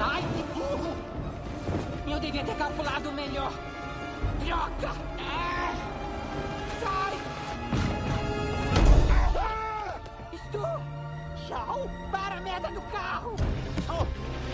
Ai, 0.00 0.22
que 0.22 0.42
burro! 0.54 0.96
Eu 2.06 2.18
devia 2.18 2.42
ter 2.42 2.54
calculado 2.56 3.12
melhor. 3.12 3.52
Droga! 4.42 4.96
Ah! 5.18 5.74
Sai! 6.80 7.18
Ah! 9.36 10.00
Estou! 10.32 10.80
Tchau! 11.46 11.90
Para 12.10 12.36
a 12.36 12.40
merda 12.40 12.68
do 12.68 12.80
carro! 12.90 13.36
Oh, 13.90 14.06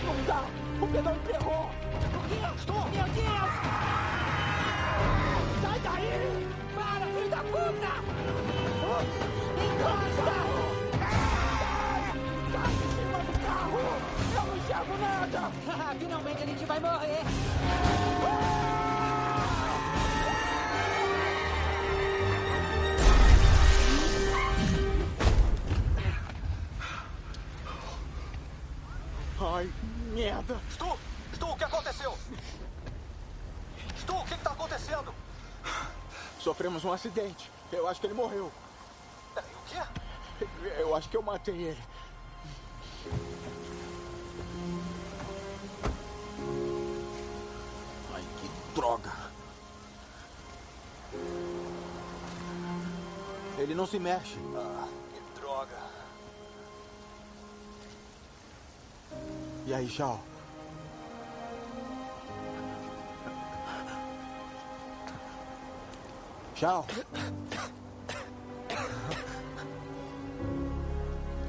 não 0.05 0.23
dá! 0.25 0.43
O 0.81 0.87
pedal 0.87 1.15
emperrou! 1.15 1.84
Quê? 2.27 2.39
Meu 2.39 3.05
Deus! 3.13 3.53
Sai 5.61 5.79
daí! 5.79 6.47
Para, 6.73 7.05
filho 7.05 7.29
da 7.29 7.37
puta! 7.37 7.91
Encosta! 9.63 10.37
Sai 12.51 12.71
de 12.71 12.85
cima 12.95 13.19
do 13.19 13.33
carro! 13.45 13.83
Eu 14.33 14.43
não 14.43 14.57
enxergo 14.57 14.95
nada! 14.97 15.41
Finalmente 15.99 16.41
a 16.41 16.45
gente 16.45 16.65
vai 16.65 16.79
morrer! 16.79 17.23
Ai, 29.39 29.69
merda! 30.13 30.59
Stu! 30.71 30.97
Stu, 31.35 31.47
o 31.47 31.57
que 31.57 31.65
aconteceu? 31.65 32.17
Stu, 33.99 34.15
o 34.15 34.23
que, 34.23 34.37
que 34.37 34.43
tá 34.43 34.51
acontecendo? 34.51 35.13
Sofremos 36.45 36.85
um 36.85 36.93
acidente. 36.93 37.49
Eu 37.71 37.87
acho 37.87 37.99
que 37.99 38.05
ele 38.05 38.13
morreu. 38.13 38.51
O 39.35 39.67
quê? 39.67 39.81
Eu 40.77 40.95
acho 40.95 41.09
que 41.09 41.17
eu 41.17 41.23
matei 41.23 41.55
ele. 41.55 41.83
Ai, 48.13 48.23
que 48.39 48.75
droga. 48.75 49.11
Ele 53.57 53.73
não 53.73 53.87
se 53.87 53.97
mexe. 53.97 54.37
Ah, 54.55 54.87
que 55.15 55.39
droga. 55.41 55.79
E 59.65 59.73
aí, 59.73 59.89
Shao? 59.89 60.23
Shao? 66.55 66.85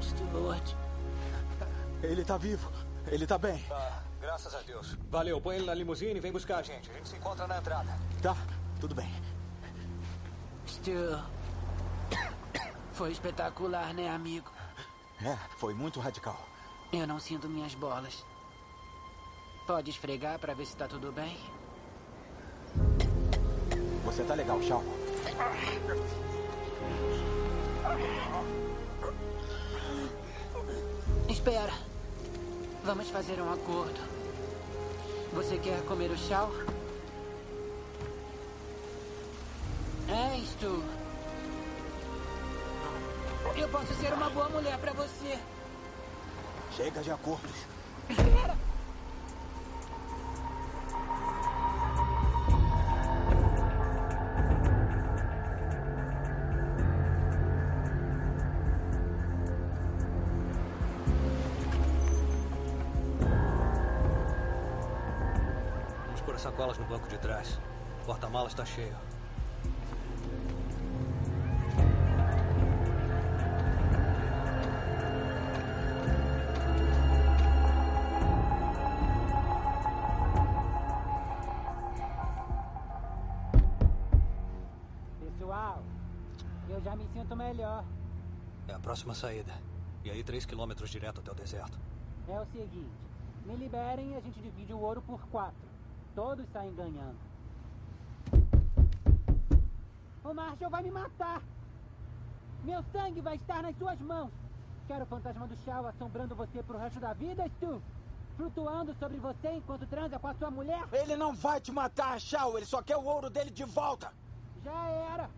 Stuart. 0.00 0.74
Ele 2.02 2.24
tá 2.24 2.36
vivo. 2.36 2.70
Ele 3.06 3.24
tá 3.24 3.38
bem. 3.38 3.64
Ah, 3.70 4.02
graças 4.20 4.52
a 4.52 4.60
Deus. 4.62 4.96
Valeu, 5.08 5.40
põe 5.40 5.56
ele 5.56 5.66
na 5.66 5.74
limusine 5.74 6.16
e 6.16 6.20
vem 6.20 6.32
buscar 6.32 6.58
a 6.58 6.62
gente. 6.62 6.90
A 6.90 6.94
gente 6.94 7.08
se 7.08 7.16
encontra 7.16 7.46
na 7.46 7.58
entrada. 7.58 7.96
Tá, 8.20 8.36
tudo 8.80 8.96
bem. 8.96 9.08
Stu. 10.66 11.22
Foi 12.92 13.12
espetacular, 13.12 13.94
né, 13.94 14.08
amigo? 14.08 14.50
É, 15.22 15.36
foi 15.58 15.72
muito 15.72 16.00
radical. 16.00 16.36
Eu 16.92 17.06
não 17.06 17.20
sinto 17.20 17.48
minhas 17.48 17.74
bolas. 17.74 18.24
Pode 19.68 19.90
esfregar 19.90 20.38
pra 20.40 20.52
ver 20.52 20.66
se 20.66 20.76
tá 20.76 20.88
tudo 20.88 21.12
bem? 21.12 21.38
Você 24.04 24.22
tá 24.24 24.34
legal, 24.34 24.62
Shao. 24.62 24.82
Espera. 31.28 31.72
Vamos 32.84 33.08
fazer 33.10 33.40
um 33.40 33.52
acordo. 33.52 34.00
Você 35.32 35.58
quer 35.58 35.82
comer 35.82 36.10
o 36.10 36.16
chau? 36.16 36.50
É 40.08 40.38
isto. 40.38 40.82
Eu 43.56 43.68
posso 43.68 43.94
ser 43.94 44.12
uma 44.12 44.30
boa 44.30 44.48
mulher 44.48 44.78
pra 44.78 44.92
você. 44.92 45.38
Chega 46.76 47.02
de 47.02 47.10
acordos. 47.10 47.56
Espera! 48.08 48.65
Vamos 66.66 66.78
pôr 66.78 66.78
as 66.78 66.78
sacolas 66.78 66.78
no 66.78 66.84
banco 66.86 67.08
de 67.08 67.18
trás. 67.18 67.60
O 68.02 68.06
porta-malas 68.06 68.52
está 68.52 68.64
cheio. 68.64 68.96
Pessoal, 85.20 85.82
eu 86.68 86.82
já 86.82 86.96
me 86.96 87.06
sinto 87.12 87.36
melhor. 87.36 87.84
É 88.66 88.72
a 88.72 88.78
próxima 88.80 89.14
saída. 89.14 89.52
E 90.04 90.10
aí, 90.10 90.24
três 90.24 90.44
quilômetros 90.44 90.90
direto 90.90 91.20
até 91.20 91.30
o 91.30 91.34
deserto. 91.34 91.78
É 92.28 92.40
o 92.40 92.46
seguinte: 92.46 92.90
me 93.44 93.54
liberem 93.54 94.14
e 94.14 94.16
a 94.16 94.20
gente 94.20 94.40
divide 94.40 94.72
o 94.72 94.80
ouro 94.80 95.00
por 95.02 95.20
quatro. 95.28 95.65
Todos 96.16 96.46
saem 96.50 96.74
ganhando. 96.74 97.18
O 100.24 100.32
Marshall 100.32 100.70
vai 100.70 100.82
me 100.82 100.90
matar! 100.90 101.42
Meu 102.64 102.82
sangue 102.90 103.20
vai 103.20 103.36
estar 103.36 103.62
nas 103.62 103.76
suas 103.76 104.00
mãos! 104.00 104.30
Quero 104.86 105.02
o 105.02 105.06
fantasma 105.06 105.46
do 105.46 105.54
Shao 105.58 105.86
assombrando 105.86 106.34
você 106.34 106.62
pro 106.62 106.78
resto 106.78 106.98
da 106.98 107.12
vida, 107.12 107.46
Stu! 107.56 107.82
Flutuando 108.34 108.94
sobre 108.94 109.18
você 109.18 109.50
enquanto 109.52 109.86
transa 109.86 110.18
com 110.18 110.28
a 110.28 110.34
sua 110.34 110.50
mulher? 110.50 110.82
Ele 110.90 111.16
não 111.16 111.34
vai 111.34 111.60
te 111.60 111.70
matar, 111.70 112.18
Shao. 112.18 112.56
Ele 112.56 112.64
só 112.64 112.80
quer 112.80 112.96
o 112.96 113.04
ouro 113.04 113.28
dele 113.28 113.50
de 113.50 113.64
volta. 113.64 114.10
Já 114.64 114.88
era! 114.88 115.28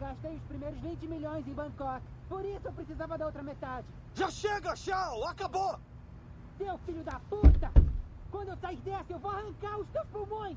Gastei 0.00 0.36
os 0.36 0.42
primeiros 0.44 0.80
20 0.80 1.06
milhões 1.06 1.46
em 1.46 1.52
Bangkok. 1.52 2.02
Por 2.30 2.46
isso 2.46 2.66
eu 2.66 2.72
precisava 2.72 3.18
da 3.18 3.26
outra 3.26 3.42
metade. 3.42 3.86
Já 4.14 4.30
chega, 4.30 4.74
Shao! 4.74 5.24
Acabou! 5.24 5.78
Seu 6.56 6.78
filho 6.78 7.04
da 7.04 7.20
puta! 7.28 7.70
Quando 8.30 8.48
eu 8.48 8.56
sair 8.58 8.76
dessa, 8.78 9.12
eu 9.12 9.18
vou 9.18 9.30
arrancar 9.30 9.78
os 9.78 9.88
teus 9.88 10.06
pulmões! 10.08 10.56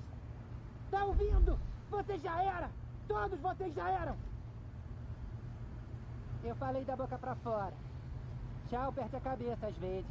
Tá 0.90 1.06
ouvindo? 1.06 1.58
Você 1.90 2.18
já 2.20 2.44
era! 2.44 2.70
Todos 3.08 3.40
vocês 3.40 3.74
já 3.74 3.90
eram! 3.90 4.16
Eu 6.44 6.56
falei 6.56 6.84
da 6.84 6.96
boca 6.96 7.18
pra 7.18 7.36
fora. 7.36 7.74
Tchau, 8.70 8.92
perde 8.92 9.16
a 9.16 9.20
cabeça 9.20 9.68
às 9.68 9.76
vezes. 9.78 10.10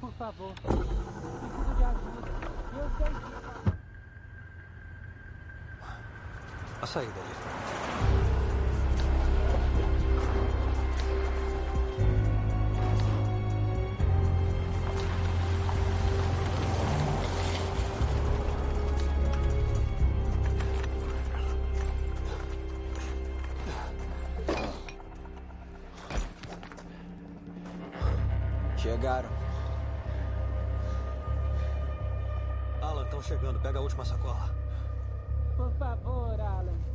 Por 0.00 0.12
favor. 0.14 0.52
Preciso 0.54 1.74
de 1.76 1.84
ajuda. 1.84 2.28
Eu 2.74 2.90
sei 2.96 3.14
disso. 3.14 3.42
A 6.82 6.86
saída 6.86 7.20
ali. 7.20 8.41
Última 33.92 34.04
sacola. 34.04 34.50
Por 35.56 35.70
favor, 35.72 36.40
Alan. 36.40 36.92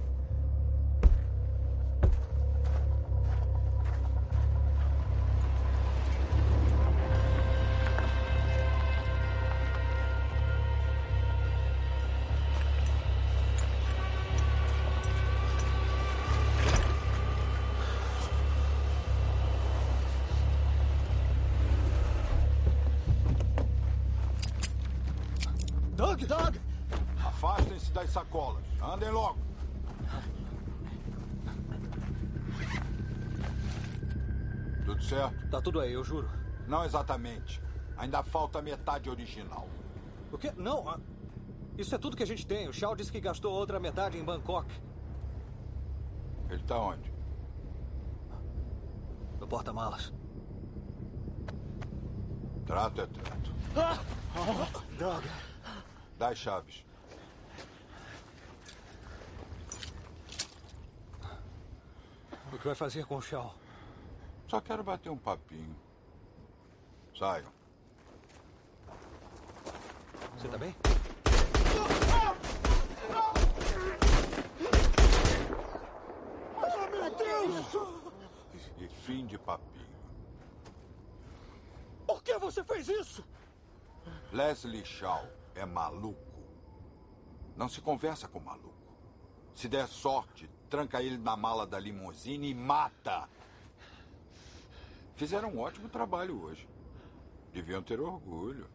Doug, 25.96 26.26
Doug! 26.28 26.57
Das 27.98 28.12
sacolas. 28.12 28.64
Andem 28.80 29.10
logo. 29.10 29.40
Tudo 34.86 35.02
certo? 35.04 35.50
Tá 35.50 35.60
tudo 35.60 35.80
aí, 35.80 35.94
eu 35.94 36.04
juro. 36.04 36.30
Não 36.68 36.86
exatamente. 36.86 37.60
Ainda 37.98 38.22
falta 38.22 38.62
metade 38.62 39.10
original. 39.10 39.68
O 40.32 40.38
quê? 40.38 40.54
Não. 40.56 40.88
ah, 40.88 41.00
Isso 41.76 41.96
é 41.96 41.98
tudo 41.98 42.16
que 42.16 42.22
a 42.22 42.28
gente 42.28 42.46
tem. 42.46 42.68
O 42.68 42.74
Shaw 42.74 42.96
disse 42.96 43.12
que 43.12 43.20
gastou 43.20 43.52
outra 43.52 43.80
metade 43.80 44.16
em 44.16 44.24
Bangkok. 44.24 44.72
Ele 46.52 46.64
tá 46.66 46.78
onde? 46.78 47.12
No 49.40 49.48
porta-malas. 49.48 50.14
Trato 52.64 53.02
é 53.02 53.08
trato. 53.08 53.56
Droga. 55.00 55.30
Dá 56.20 56.30
as 56.30 56.38
chaves. 56.38 56.87
O 62.52 62.58
que 62.58 62.66
vai 62.66 62.76
fazer 62.76 63.06
com 63.06 63.18
o 63.18 63.22
Shaw? 63.22 63.54
Só 64.48 64.62
quero 64.62 64.84
bater 64.84 65.10
um 65.10 65.18
papinho. 65.18 65.76
Saiam. 67.18 67.52
Você 70.38 70.48
tá 70.48 70.58
bem? 70.58 70.74
Oh, 76.56 76.90
meu 76.90 77.16
Deus! 77.16 77.76
E 78.78 78.88
fim 78.88 79.26
de 79.26 79.38
papinho. 79.38 79.98
Por 82.06 82.24
que 82.24 82.38
você 82.38 82.64
fez 82.64 82.88
isso? 82.88 83.26
Leslie 84.32 84.86
Shaw 84.86 85.28
é 85.54 85.66
maluco. 85.66 86.18
Não 87.58 87.68
se 87.68 87.82
conversa 87.82 88.28
com 88.28 88.40
maluco. 88.40 88.74
Se 89.54 89.68
der 89.68 89.88
sorte, 89.88 90.50
tranca 90.68 91.02
ele 91.02 91.18
na 91.18 91.36
mala 91.36 91.66
da 91.66 91.80
limusine 91.80 92.50
e 92.50 92.54
mata. 92.54 93.28
Fizeram 95.16 95.50
um 95.50 95.60
ótimo 95.60 95.90
trabalho 95.90 96.42
hoje. 96.42 96.68
Deviam 97.52 97.82
ter 97.82 98.00
orgulho. 98.00 98.70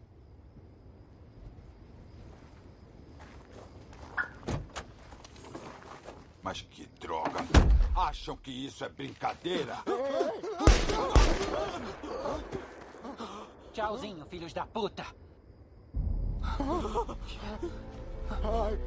Mas 6.43 6.63
que 6.63 6.87
droga! 6.99 7.39
Acham 7.95 8.37
que 8.37 8.51
isso 8.51 8.85
é 8.85 8.89
brincadeira? 8.89 9.77
Tchauzinho, 13.73 14.27
filhos 14.27 14.53
da 14.53 14.67
puta. 14.67 15.07
Ai. 18.43 18.79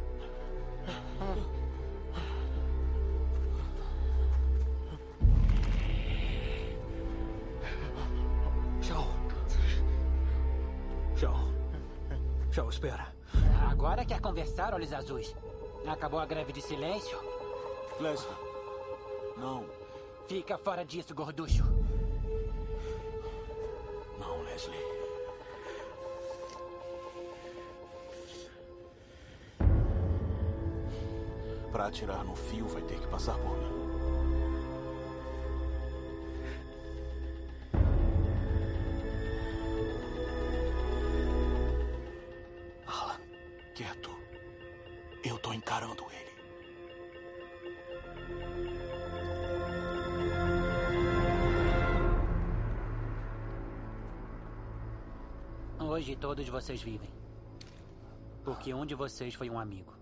Shaw, 12.56 12.69
espera. 12.69 13.14
Agora 13.69 14.06
quer 14.06 14.22
conversar, 14.22 14.73
olhos 14.73 14.94
azuis. 14.94 15.36
Acabou 15.86 16.22
a 16.22 16.26
greve 16.26 16.53
de 16.53 16.61
silêncio? 16.61 17.19
Leslie. 17.99 18.34
Não. 19.36 19.65
Fica 20.26 20.57
fora 20.57 20.86
disso, 20.86 21.14
gorducho. 21.14 21.65
Não, 24.18 24.41
Leslie. 24.44 24.80
Pra 31.73 31.88
atirar 31.88 32.23
no 32.23 32.38
fio, 32.38 32.69
vai 32.69 32.84
ter 32.84 32.98
que 33.02 33.07
passar 33.07 33.38
por 33.38 33.57
mim. 33.57 33.85
Todos 56.26 56.49
vocês 56.49 56.81
vivem. 56.81 57.11
Porque 58.43 58.73
um 58.73 58.84
de 58.84 58.95
vocês 58.95 59.35
foi 59.35 59.47
um 59.47 59.60
amigo. 59.60 59.93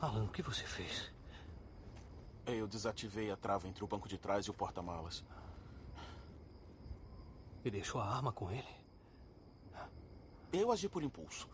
Alan, 0.00 0.24
o 0.24 0.32
que 0.36 0.42
você 0.42 0.64
fez? 0.64 1.12
Eu 2.44 2.66
desativei 2.66 3.30
a 3.30 3.36
trava 3.36 3.68
entre 3.68 3.84
o 3.84 3.86
banco 3.86 4.08
de 4.08 4.18
trás 4.18 4.46
e 4.46 4.50
o 4.50 4.54
porta-malas. 4.62 5.24
E 7.64 7.70
deixou 7.70 8.00
a 8.00 8.08
arma 8.16 8.32
com 8.32 8.50
ele? 8.50 8.74
Eu 10.52 10.72
agi 10.72 10.88
por 10.88 11.04
impulso. 11.04 11.48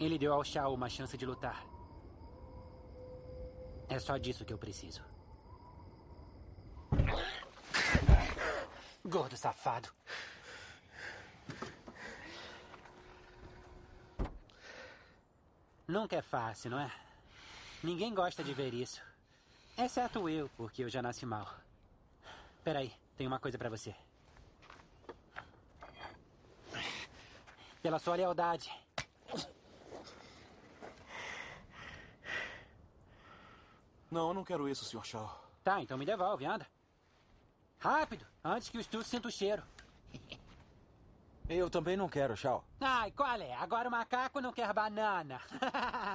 Ele 0.00 0.18
deu 0.18 0.32
ao 0.32 0.42
Shao 0.42 0.72
uma 0.72 0.88
chance 0.88 1.14
de 1.18 1.26
lutar. 1.26 1.60
É 3.86 3.98
só 3.98 4.16
disso 4.16 4.46
que 4.46 4.54
eu 4.54 4.58
preciso. 4.66 5.02
Gordo 9.08 9.38
safado. 9.38 9.88
Nunca 15.86 16.16
é 16.16 16.20
fácil, 16.20 16.70
não 16.70 16.78
é? 16.78 16.92
Ninguém 17.82 18.14
gosta 18.14 18.44
de 18.44 18.52
ver 18.52 18.74
isso. 18.74 19.00
Exceto 19.78 20.28
eu, 20.28 20.50
porque 20.58 20.84
eu 20.84 20.90
já 20.90 21.00
nasci 21.00 21.24
mal. 21.24 21.48
Peraí, 22.62 22.92
tem 23.16 23.26
uma 23.26 23.40
coisa 23.40 23.56
pra 23.56 23.70
você. 23.70 23.94
Pela 27.80 27.98
sua 27.98 28.16
lealdade. 28.16 28.70
Não, 34.10 34.28
eu 34.28 34.34
não 34.34 34.44
quero 34.44 34.68
isso, 34.68 34.84
Sr. 34.84 35.04
Shaw. 35.04 35.50
Tá, 35.64 35.80
então 35.80 35.96
me 35.96 36.04
devolve, 36.04 36.44
anda. 36.44 36.66
Rápido, 37.78 38.26
antes 38.44 38.68
que 38.68 38.78
o 38.78 38.82
Stu 38.82 39.02
sinta 39.02 39.28
o 39.28 39.30
cheiro. 39.30 39.62
Eu 41.48 41.70
também 41.70 41.96
não 41.96 42.08
quero, 42.08 42.36
Shaw. 42.36 42.62
Ai, 42.80 43.10
qual 43.12 43.40
é? 43.40 43.54
Agora 43.54 43.88
o 43.88 43.90
macaco 43.90 44.40
não 44.40 44.52
quer 44.52 44.70
banana. 44.74 45.40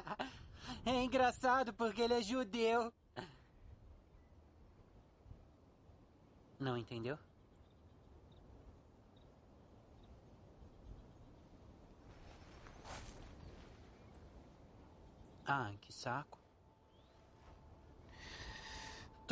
é 0.85 1.03
engraçado 1.03 1.73
porque 1.73 2.02
ele 2.02 2.14
é 2.14 2.22
judeu. 2.22 2.94
Não 6.60 6.77
entendeu? 6.77 7.18
Ah, 15.45 15.72
que 15.81 15.91
saco. 15.91 16.43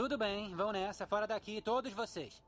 Tudo 0.02 0.18
bem, 0.18 0.56
vão 0.56 0.72
nessa, 0.72 1.06
fora 1.06 1.28
daqui, 1.28 1.61
todos 1.61 1.94
vocês. 1.94 2.44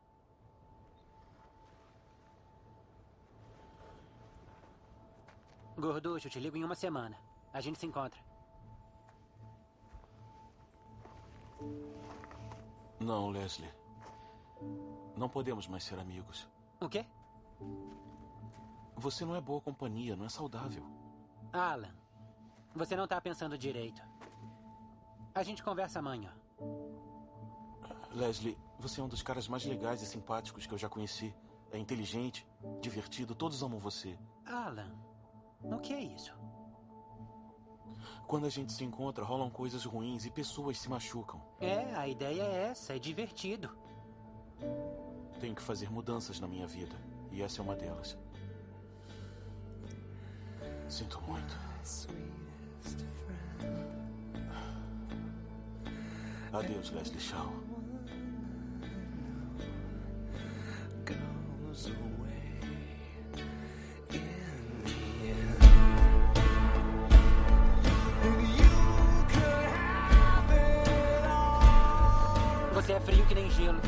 Gorducho, 5.78 6.32
te 6.32 6.40
ligo 6.40 6.58
em 6.58 6.64
uma 6.64 6.74
semana. 6.74 7.16
A 7.54 7.62
gente 7.62 7.78
se 7.78 7.86
encontra. 7.86 8.20
Não, 13.00 13.30
Leslie. 13.30 13.72
Não 15.16 15.30
podemos 15.30 15.68
mais 15.68 15.84
ser 15.84 16.00
amigos. 16.00 16.50
O 16.82 16.90
quê? 16.90 17.06
Você 18.96 19.24
não 19.26 19.36
é 19.36 19.42
boa 19.42 19.62
companhia, 19.62 20.16
não 20.16 20.26
é 20.26 20.30
saudável. 20.30 20.84
Alan, 21.54 21.94
você 22.74 22.96
não 22.96 23.08
tá 23.08 23.22
pensando 23.22 23.60
direito. 23.60 24.02
A 25.36 25.44
gente 25.44 25.62
conversa 25.62 26.00
amanhã. 26.00 26.34
Leslie, 28.14 28.58
Você 28.80 29.02
é 29.02 29.04
um 29.04 29.08
dos 29.08 29.24
caras 29.24 29.48
mais 29.48 29.66
legais 29.66 30.02
e 30.02 30.06
simpáticos 30.06 30.66
que 30.66 30.74
eu 30.74 30.78
já 30.78 30.90
conheci. 30.90 31.34
É 31.72 31.78
inteligente, 31.78 32.46
divertido, 32.82 33.34
todos 33.34 33.64
amam 33.64 33.80
você. 33.80 34.18
Alan, 34.46 34.92
o 35.64 35.80
que 35.80 35.94
é 35.94 36.02
isso? 36.02 36.34
Quando 38.28 38.46
a 38.46 38.50
gente 38.50 38.72
se 38.72 38.84
encontra, 38.84 39.24
rolam 39.24 39.50
coisas 39.50 39.86
ruins 39.86 40.26
e 40.26 40.32
pessoas 40.32 40.78
se 40.78 40.90
machucam. 40.90 41.42
É, 41.60 41.96
a 41.96 42.08
ideia 42.08 42.44
é 42.44 42.64
essa, 42.70 42.96
é 42.96 43.00
divertido. 43.00 43.76
Tenho 45.40 45.56
que 45.56 45.62
fazer 45.62 45.90
mudanças 45.90 46.40
na 46.40 46.48
minha 46.48 46.68
vida. 46.68 46.96
E 47.32 47.42
essa 47.42 47.62
é 47.62 47.64
uma 47.64 47.76
delas. 47.76 48.18
Sinto 50.88 51.20
muito. 51.22 51.58
Adeus, 56.54 56.92
Leslie 56.92 57.20
Shaw. 57.20 57.63
Você 61.74 61.90
é 72.94 73.00
frio 73.00 73.26
que 73.26 73.34
nem 73.34 73.50
gelo. 73.50 73.82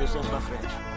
Eu 0.00 0.08
sento 0.08 0.32
na 0.32 0.40
frente. 0.40 0.91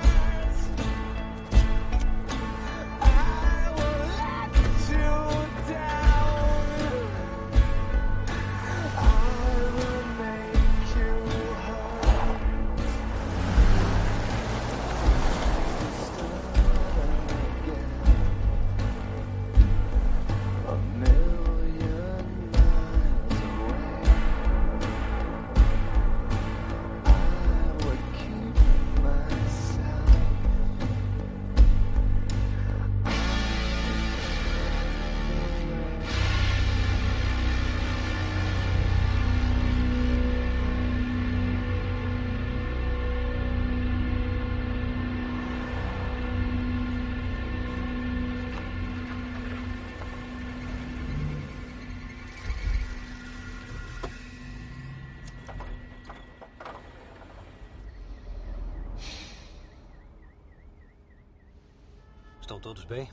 Estão 62.56 62.74
todos 62.74 62.86
bem? 62.86 63.12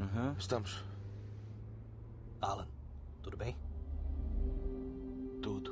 Uhum. 0.00 0.34
Estamos. 0.36 0.84
Alan, 2.40 2.66
tudo 3.22 3.36
bem? 3.36 3.56
Tudo. 5.40 5.70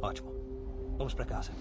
Ótimo. 0.00 0.32
Vamos 0.96 1.12
pra 1.12 1.26
casa. 1.26 1.52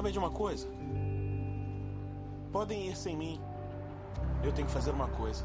Sabem 0.00 0.12
de 0.14 0.18
uma 0.18 0.30
coisa? 0.30 0.66
Podem 2.50 2.88
ir 2.88 2.96
sem 2.96 3.14
mim. 3.14 3.38
Eu 4.42 4.50
tenho 4.50 4.66
que 4.66 4.72
fazer 4.72 4.92
uma 4.92 5.08
coisa. 5.08 5.44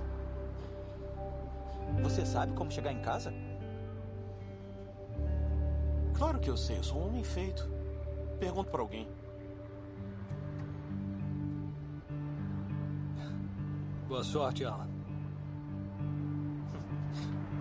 Você 2.02 2.26
sabe 2.26 2.54
como 2.54 2.72
chegar 2.72 2.94
em 2.94 3.02
casa? 3.02 3.34
Claro 6.14 6.40
que 6.40 6.50
eu 6.50 6.56
sei, 6.56 6.78
eu 6.78 6.84
sou 6.86 7.02
um 7.02 7.08
homem 7.08 7.22
feito. 7.22 7.70
Pergunto 8.40 8.72
pra 8.72 8.80
alguém. 8.80 9.10
Boa 14.08 14.24
sorte, 14.24 14.64
Alan. 14.64 14.88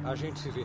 A 0.04 0.14
gente 0.14 0.38
se 0.38 0.48
vê. 0.48 0.64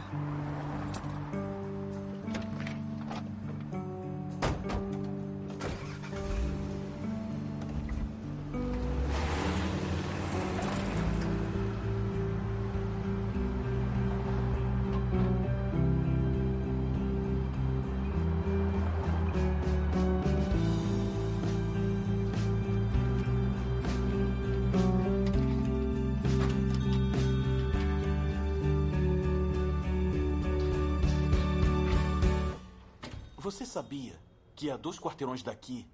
Dois 34.89 34.99
quarteirões 34.99 35.43
daqui 35.43 35.87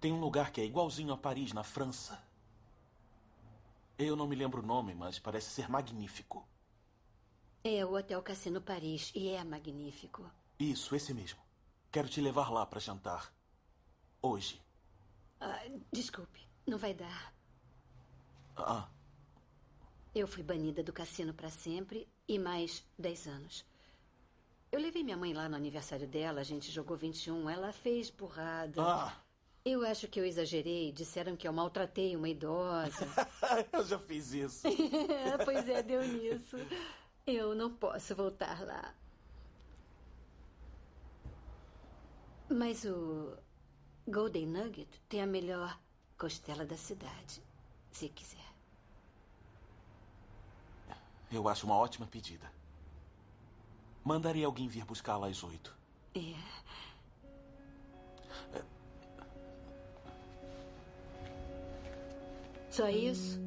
tem 0.00 0.12
um 0.12 0.20
lugar 0.20 0.52
que 0.52 0.60
é 0.60 0.64
igualzinho 0.64 1.12
a 1.12 1.18
Paris, 1.18 1.52
na 1.52 1.64
França? 1.64 2.22
Eu 3.98 4.14
não 4.14 4.28
me 4.28 4.36
lembro 4.36 4.62
o 4.62 4.66
nome, 4.66 4.94
mas 4.94 5.18
parece 5.18 5.50
ser 5.50 5.68
magnífico. 5.68 6.46
É 7.64 7.84
o 7.84 7.94
Hotel 7.96 8.22
Cassino 8.22 8.60
Paris 8.60 9.10
e 9.12 9.30
é 9.30 9.42
magnífico. 9.42 10.30
Isso, 10.56 10.94
esse 10.94 11.12
mesmo. 11.12 11.40
Quero 11.90 12.08
te 12.08 12.20
levar 12.20 12.48
lá 12.52 12.64
para 12.64 12.78
jantar. 12.78 13.32
Hoje. 14.20 14.62
Ah, 15.40 15.60
desculpe, 15.92 16.48
não 16.64 16.78
vai 16.78 16.94
dar. 16.94 17.34
Ah, 18.56 18.88
Eu 20.14 20.28
fui 20.28 20.44
banida 20.44 20.82
do 20.84 20.92
cassino 20.92 21.34
para 21.34 21.50
sempre 21.50 22.08
e 22.28 22.38
mais 22.38 22.84
10 22.96 23.26
anos. 23.26 23.71
Eu 24.72 24.80
levei 24.80 25.04
minha 25.04 25.18
mãe 25.18 25.34
lá 25.34 25.50
no 25.50 25.54
aniversário 25.54 26.08
dela, 26.08 26.40
a 26.40 26.44
gente 26.44 26.72
jogou 26.72 26.96
21, 26.96 27.50
ela 27.50 27.74
fez 27.74 28.08
burrada. 28.08 28.82
Ah. 28.82 29.14
Eu 29.62 29.86
acho 29.86 30.08
que 30.08 30.18
eu 30.18 30.24
exagerei, 30.24 30.90
disseram 30.90 31.36
que 31.36 31.46
eu 31.46 31.52
maltratei 31.52 32.16
uma 32.16 32.26
idosa. 32.26 33.06
eu 33.70 33.84
já 33.84 33.98
fiz 33.98 34.32
isso. 34.32 34.66
pois 35.44 35.68
é, 35.68 35.82
deu 35.82 36.02
nisso. 36.08 36.56
Eu 37.26 37.54
não 37.54 37.70
posso 37.70 38.16
voltar 38.16 38.64
lá. 38.64 38.94
Mas 42.48 42.86
o 42.86 43.36
Golden 44.08 44.46
Nugget 44.46 44.88
tem 45.06 45.20
a 45.20 45.26
melhor 45.26 45.78
costela 46.16 46.64
da 46.64 46.78
cidade, 46.78 47.42
se 47.90 48.08
quiser. 48.08 48.40
Eu 51.30 51.46
acho 51.46 51.66
uma 51.66 51.76
ótima 51.76 52.06
pedida. 52.06 52.61
Mandarei 54.04 54.44
alguém 54.44 54.68
vir 54.68 54.84
buscá-la 54.84 55.28
às 55.28 55.42
oito. 55.44 55.76
É. 56.14 56.34
Só 62.70 62.88
isso? 62.88 63.38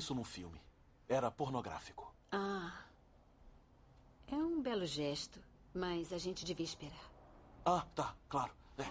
Isso 0.00 0.14
num 0.14 0.24
filme. 0.24 0.60
Era 1.06 1.30
pornográfico. 1.30 2.12
Ah. 2.32 2.84
É 4.26 4.34
um 4.34 4.60
belo 4.62 4.86
gesto, 4.86 5.40
mas 5.74 6.12
a 6.12 6.18
gente 6.18 6.44
devia 6.44 6.64
esperar. 6.64 7.10
Ah, 7.64 7.86
tá, 7.94 8.16
claro. 8.28 8.52
É. 8.78 8.84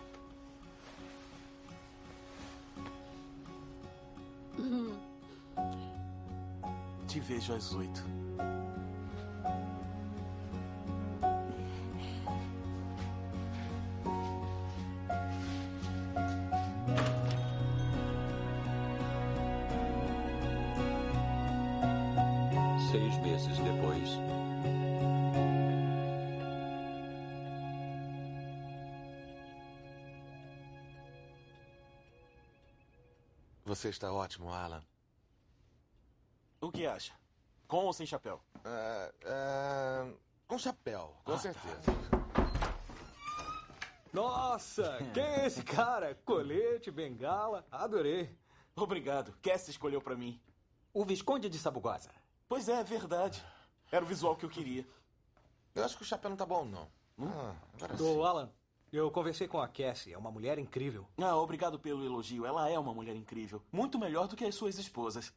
Te 7.07 7.19
vejo 7.19 7.53
às 7.53 7.73
oito. 7.73 8.03
Está 33.99 34.13
ótimo, 34.13 34.49
Alan. 34.49 34.81
O 36.61 36.71
que 36.71 36.87
acha? 36.87 37.11
Com 37.67 37.83
ou 37.85 37.91
sem 37.91 38.05
chapéu? 38.05 38.41
É, 38.63 39.13
é, 39.25 40.13
com 40.47 40.57
chapéu, 40.57 41.17
com 41.25 41.33
Ah, 41.33 41.35
tá. 41.35 41.41
certeza. 41.41 41.91
Nossa, 44.13 44.97
quem 45.13 45.21
é 45.23 45.45
esse 45.45 45.61
cara? 45.63 46.15
Colete, 46.25 46.89
bengala, 46.89 47.65
adorei. 47.69 48.33
Obrigado. 48.75 49.33
Cass 49.41 49.67
escolheu 49.67 50.01
pra 50.01 50.15
mim. 50.15 50.41
O 50.93 51.03
Visconde 51.05 51.49
de 51.49 51.59
Sabugosa. 51.59 52.09
Pois 52.47 52.69
é, 52.69 52.79
é 52.79 52.83
verdade. 52.83 53.45
Era 53.91 54.03
o 54.03 54.07
visual 54.07 54.35
que 54.35 54.45
eu 54.45 54.49
queria. 54.49 54.87
Eu 55.75 55.83
acho 55.83 55.97
que 55.97 56.03
o 56.03 56.05
chapéu 56.05 56.29
não 56.29 56.37
tá 56.37 56.45
bom, 56.45 56.63
não. 56.65 56.89
Ah, 57.21 57.53
agora 57.73 58.01
Ô, 58.01 58.23
Alan, 58.25 58.49
eu 58.91 59.09
conversei 59.11 59.47
com 59.47 59.59
a 59.59 59.67
Cassie, 59.67 60.13
é 60.13 60.17
uma 60.17 60.31
mulher 60.31 60.57
incrível. 60.57 61.07
Ah, 61.17 61.35
obrigado 61.35 61.79
pelo 61.79 62.03
elogio. 62.03 62.45
Ela 62.45 62.69
é 62.69 62.77
uma 62.77 62.93
mulher 62.93 63.15
incrível. 63.15 63.61
Muito 63.71 63.99
melhor 63.99 64.27
do 64.27 64.35
que 64.35 64.45
as 64.45 64.55
suas 64.55 64.77
esposas. 64.77 65.33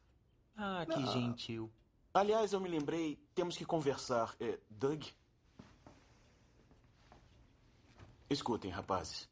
Ah, 0.57 0.85
que 0.85 1.05
gentil. 1.07 1.71
Aliás, 2.13 2.53
eu 2.53 2.59
me 2.59 2.69
lembrei, 2.69 3.19
temos 3.33 3.57
que 3.57 3.65
conversar. 3.65 4.35
É, 4.39 4.59
Doug? 4.69 5.03
Escutem, 8.29 8.71
rapazes. 8.71 9.29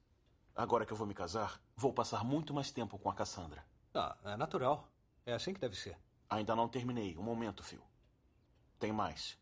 Agora 0.56 0.86
que 0.86 0.92
eu 0.92 0.98
vou 0.98 1.08
me 1.08 1.14
casar, 1.14 1.62
vou 1.76 1.94
passar 1.94 2.24
muito 2.24 2.54
mais 2.54 2.72
tempo 2.72 2.98
com 2.98 3.10
a 3.10 3.14
Cassandra. 3.14 3.66
Ah, 3.94 4.16
é 4.24 4.38
natural. 4.38 4.88
É 5.26 5.34
assim 5.34 5.54
que 5.54 5.60
deve 5.60 5.76
ser. 5.76 5.98
Ainda 6.30 6.56
não 6.56 6.68
terminei. 6.68 7.18
Um 7.18 7.24
momento, 7.24 7.64
Phil. 7.64 7.82
Tem 8.80 8.92
mais. 8.92 9.38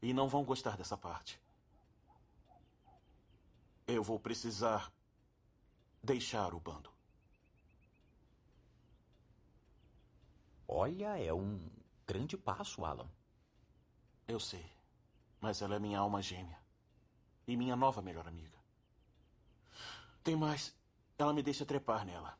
E 0.00 0.12
não 0.12 0.28
vão 0.28 0.44
gostar 0.44 0.76
dessa 0.76 0.96
parte. 0.96 1.40
Eu 3.88 4.02
vou 4.02 4.20
precisar 4.20 4.92
deixar 6.02 6.52
o 6.52 6.60
bando. 6.60 6.92
Olha, 10.68 11.18
é 11.18 11.32
um 11.32 11.58
grande 12.06 12.36
passo, 12.36 12.84
Alan. 12.84 13.10
Eu 14.28 14.38
sei. 14.38 14.70
Mas 15.40 15.62
ela 15.62 15.76
é 15.76 15.78
minha 15.78 15.98
alma 15.98 16.20
gêmea. 16.20 16.58
E 17.46 17.56
minha 17.56 17.74
nova 17.74 18.02
melhor 18.02 18.28
amiga. 18.28 18.58
Tem 20.22 20.36
mais. 20.36 20.76
Ela 21.16 21.32
me 21.32 21.42
deixa 21.42 21.64
trepar 21.64 22.04
nela. 22.04 22.38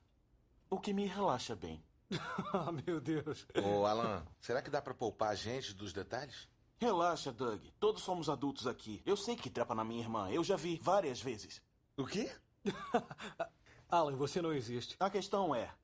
O 0.69 0.79
que 0.79 0.93
me 0.93 1.07
relaxa 1.07 1.57
bem. 1.57 1.83
Ah, 2.53 2.73
meu 2.73 2.99
Deus. 2.99 3.47
Ô, 3.63 3.85
Alan, 3.85 4.25
será 4.41 4.63
que 4.63 4.71
dá 4.71 4.81
pra 4.81 4.95
poupar 4.95 5.31
a 5.31 5.35
gente 5.35 5.75
dos 5.75 5.93
detalhes? 5.93 6.49
Relaxa, 6.79 7.33
Doug. 7.33 7.65
Todos 7.81 8.03
somos 8.03 8.29
adultos 8.29 8.67
aqui. 8.67 9.03
Eu 9.05 9.17
sei 9.17 9.35
que 9.35 9.51
trepa 9.51 9.75
na 9.75 9.85
minha 9.85 10.01
irmã. 10.01 10.31
Eu 10.31 10.45
já 10.45 10.57
vi 10.57 10.79
várias 10.81 11.21
vezes. 11.21 11.61
O 11.97 12.07
quê? 12.07 12.31
Alan, 13.91 14.17
você 14.17 14.41
não 14.41 14.53
existe. 14.53 14.97
A 15.01 15.11
questão 15.11 15.55
é: 15.55 15.75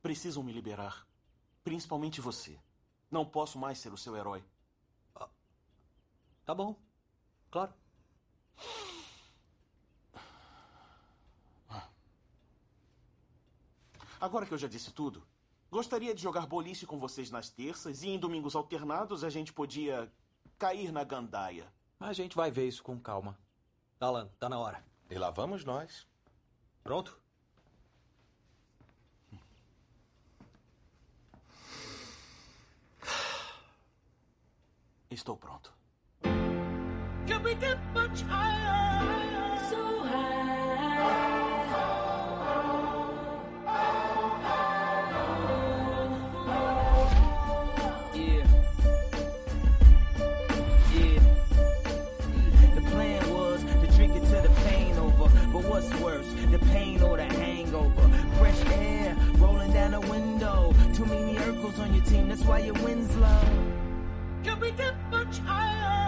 precisam 0.00 0.42
me 0.42 0.52
liberar. 0.52 1.06
Principalmente 1.62 2.20
você. 2.20 2.58
Não 3.10 3.26
posso 3.26 3.58
mais 3.58 3.78
ser 3.78 3.92
o 3.92 3.96
seu 3.96 4.16
herói. 4.16 4.42
Tá 6.46 6.54
bom. 6.54 6.76
Claro. 7.50 7.74
Agora 14.18 14.46
que 14.46 14.54
eu 14.54 14.58
já 14.58 14.68
disse 14.68 14.92
tudo, 14.92 15.26
gostaria 15.70 16.14
de 16.14 16.22
jogar 16.22 16.46
boliche 16.46 16.86
com 16.86 16.98
vocês 16.98 17.30
nas 17.30 17.50
terças 17.50 18.02
e 18.02 18.08
em 18.08 18.18
domingos 18.18 18.54
alternados 18.54 19.24
a 19.24 19.30
gente 19.30 19.52
podia 19.52 20.10
cair 20.58 20.92
na 20.92 21.04
gandaia. 21.04 21.66
A 21.98 22.12
gente 22.12 22.36
vai 22.36 22.50
ver 22.50 22.68
isso 22.68 22.82
com 22.82 22.98
calma. 22.98 23.38
Alan, 24.00 24.28
tá 24.38 24.48
na 24.48 24.58
hora. 24.58 24.84
E 25.10 25.18
lá 25.18 25.30
vamos 25.30 25.64
nós. 25.64 26.06
Pronto? 26.82 27.18
Estou 35.10 35.36
pronto. 35.36 35.72
Can 37.26 37.42
we 37.42 37.54
get 37.54 37.78
much 37.94 38.22
higher? 38.22 39.58
So 39.70 39.96
Yeah. 41.06 41.35
On 61.78 61.94
your 61.94 62.04
team, 62.04 62.28
that's 62.28 62.42
why 62.42 62.58
your 62.60 62.74
wins 62.74 63.14
low. 63.16 63.40
Can 64.44 64.60
we 64.60 64.70
get 64.72 64.94
much 65.10 65.38
higher? 65.38 66.05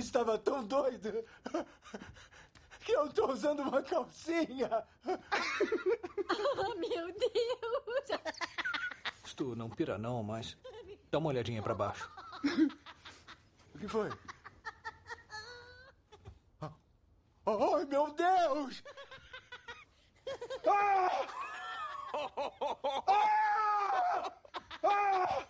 Estava 0.00 0.38
tão 0.38 0.64
doido 0.64 1.24
que 2.80 2.92
eu 2.92 3.08
tô 3.12 3.32
usando 3.32 3.60
uma 3.60 3.82
calcinha. 3.82 4.84
Oh, 6.56 6.74
meu 6.80 7.06
Deus! 7.12 8.20
Stu, 9.24 9.54
não 9.54 9.70
pira 9.70 9.96
não, 9.98 10.22
mas 10.22 10.56
dá 11.10 11.18
uma 11.18 11.28
olhadinha 11.28 11.62
pra 11.62 11.74
baixo. 11.74 12.10
O 13.74 13.78
que 13.78 13.88
foi? 13.88 14.10
Ai, 17.46 17.84
meu 17.86 18.12
Deus! 18.14 18.82
Ah! 20.66 21.26
Ah! 23.16 24.32
Ah! 24.82 25.46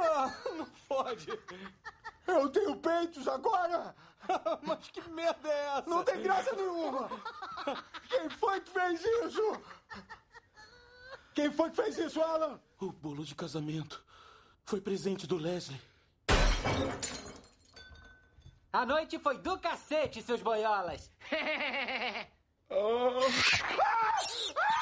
Ah, 0.00 0.32
não 0.56 0.66
pode. 0.88 1.26
Eu 2.26 2.48
tenho 2.48 2.76
peitos 2.76 3.26
agora! 3.28 3.94
Mas 4.62 4.88
que 4.90 5.00
merda 5.10 5.48
é 5.48 5.78
essa? 5.78 5.90
Não 5.90 6.04
tem 6.04 6.22
graça 6.22 6.54
nenhuma! 6.54 7.08
Quem 8.08 8.30
foi 8.30 8.60
que 8.60 8.70
fez 8.70 9.04
isso? 9.04 9.62
Quem 11.34 11.50
foi 11.50 11.70
que 11.70 11.76
fez 11.76 11.98
isso, 11.98 12.20
Alan? 12.20 12.60
O 12.78 12.92
bolo 12.92 13.24
de 13.24 13.34
casamento. 13.34 14.04
Foi 14.64 14.80
presente 14.80 15.26
do 15.26 15.36
Leslie. 15.36 15.80
A 18.72 18.86
noite 18.86 19.18
foi 19.18 19.38
do 19.38 19.58
cacete, 19.58 20.22
seus 20.22 20.42
boiolas. 20.42 21.10
Ah! 22.72 24.79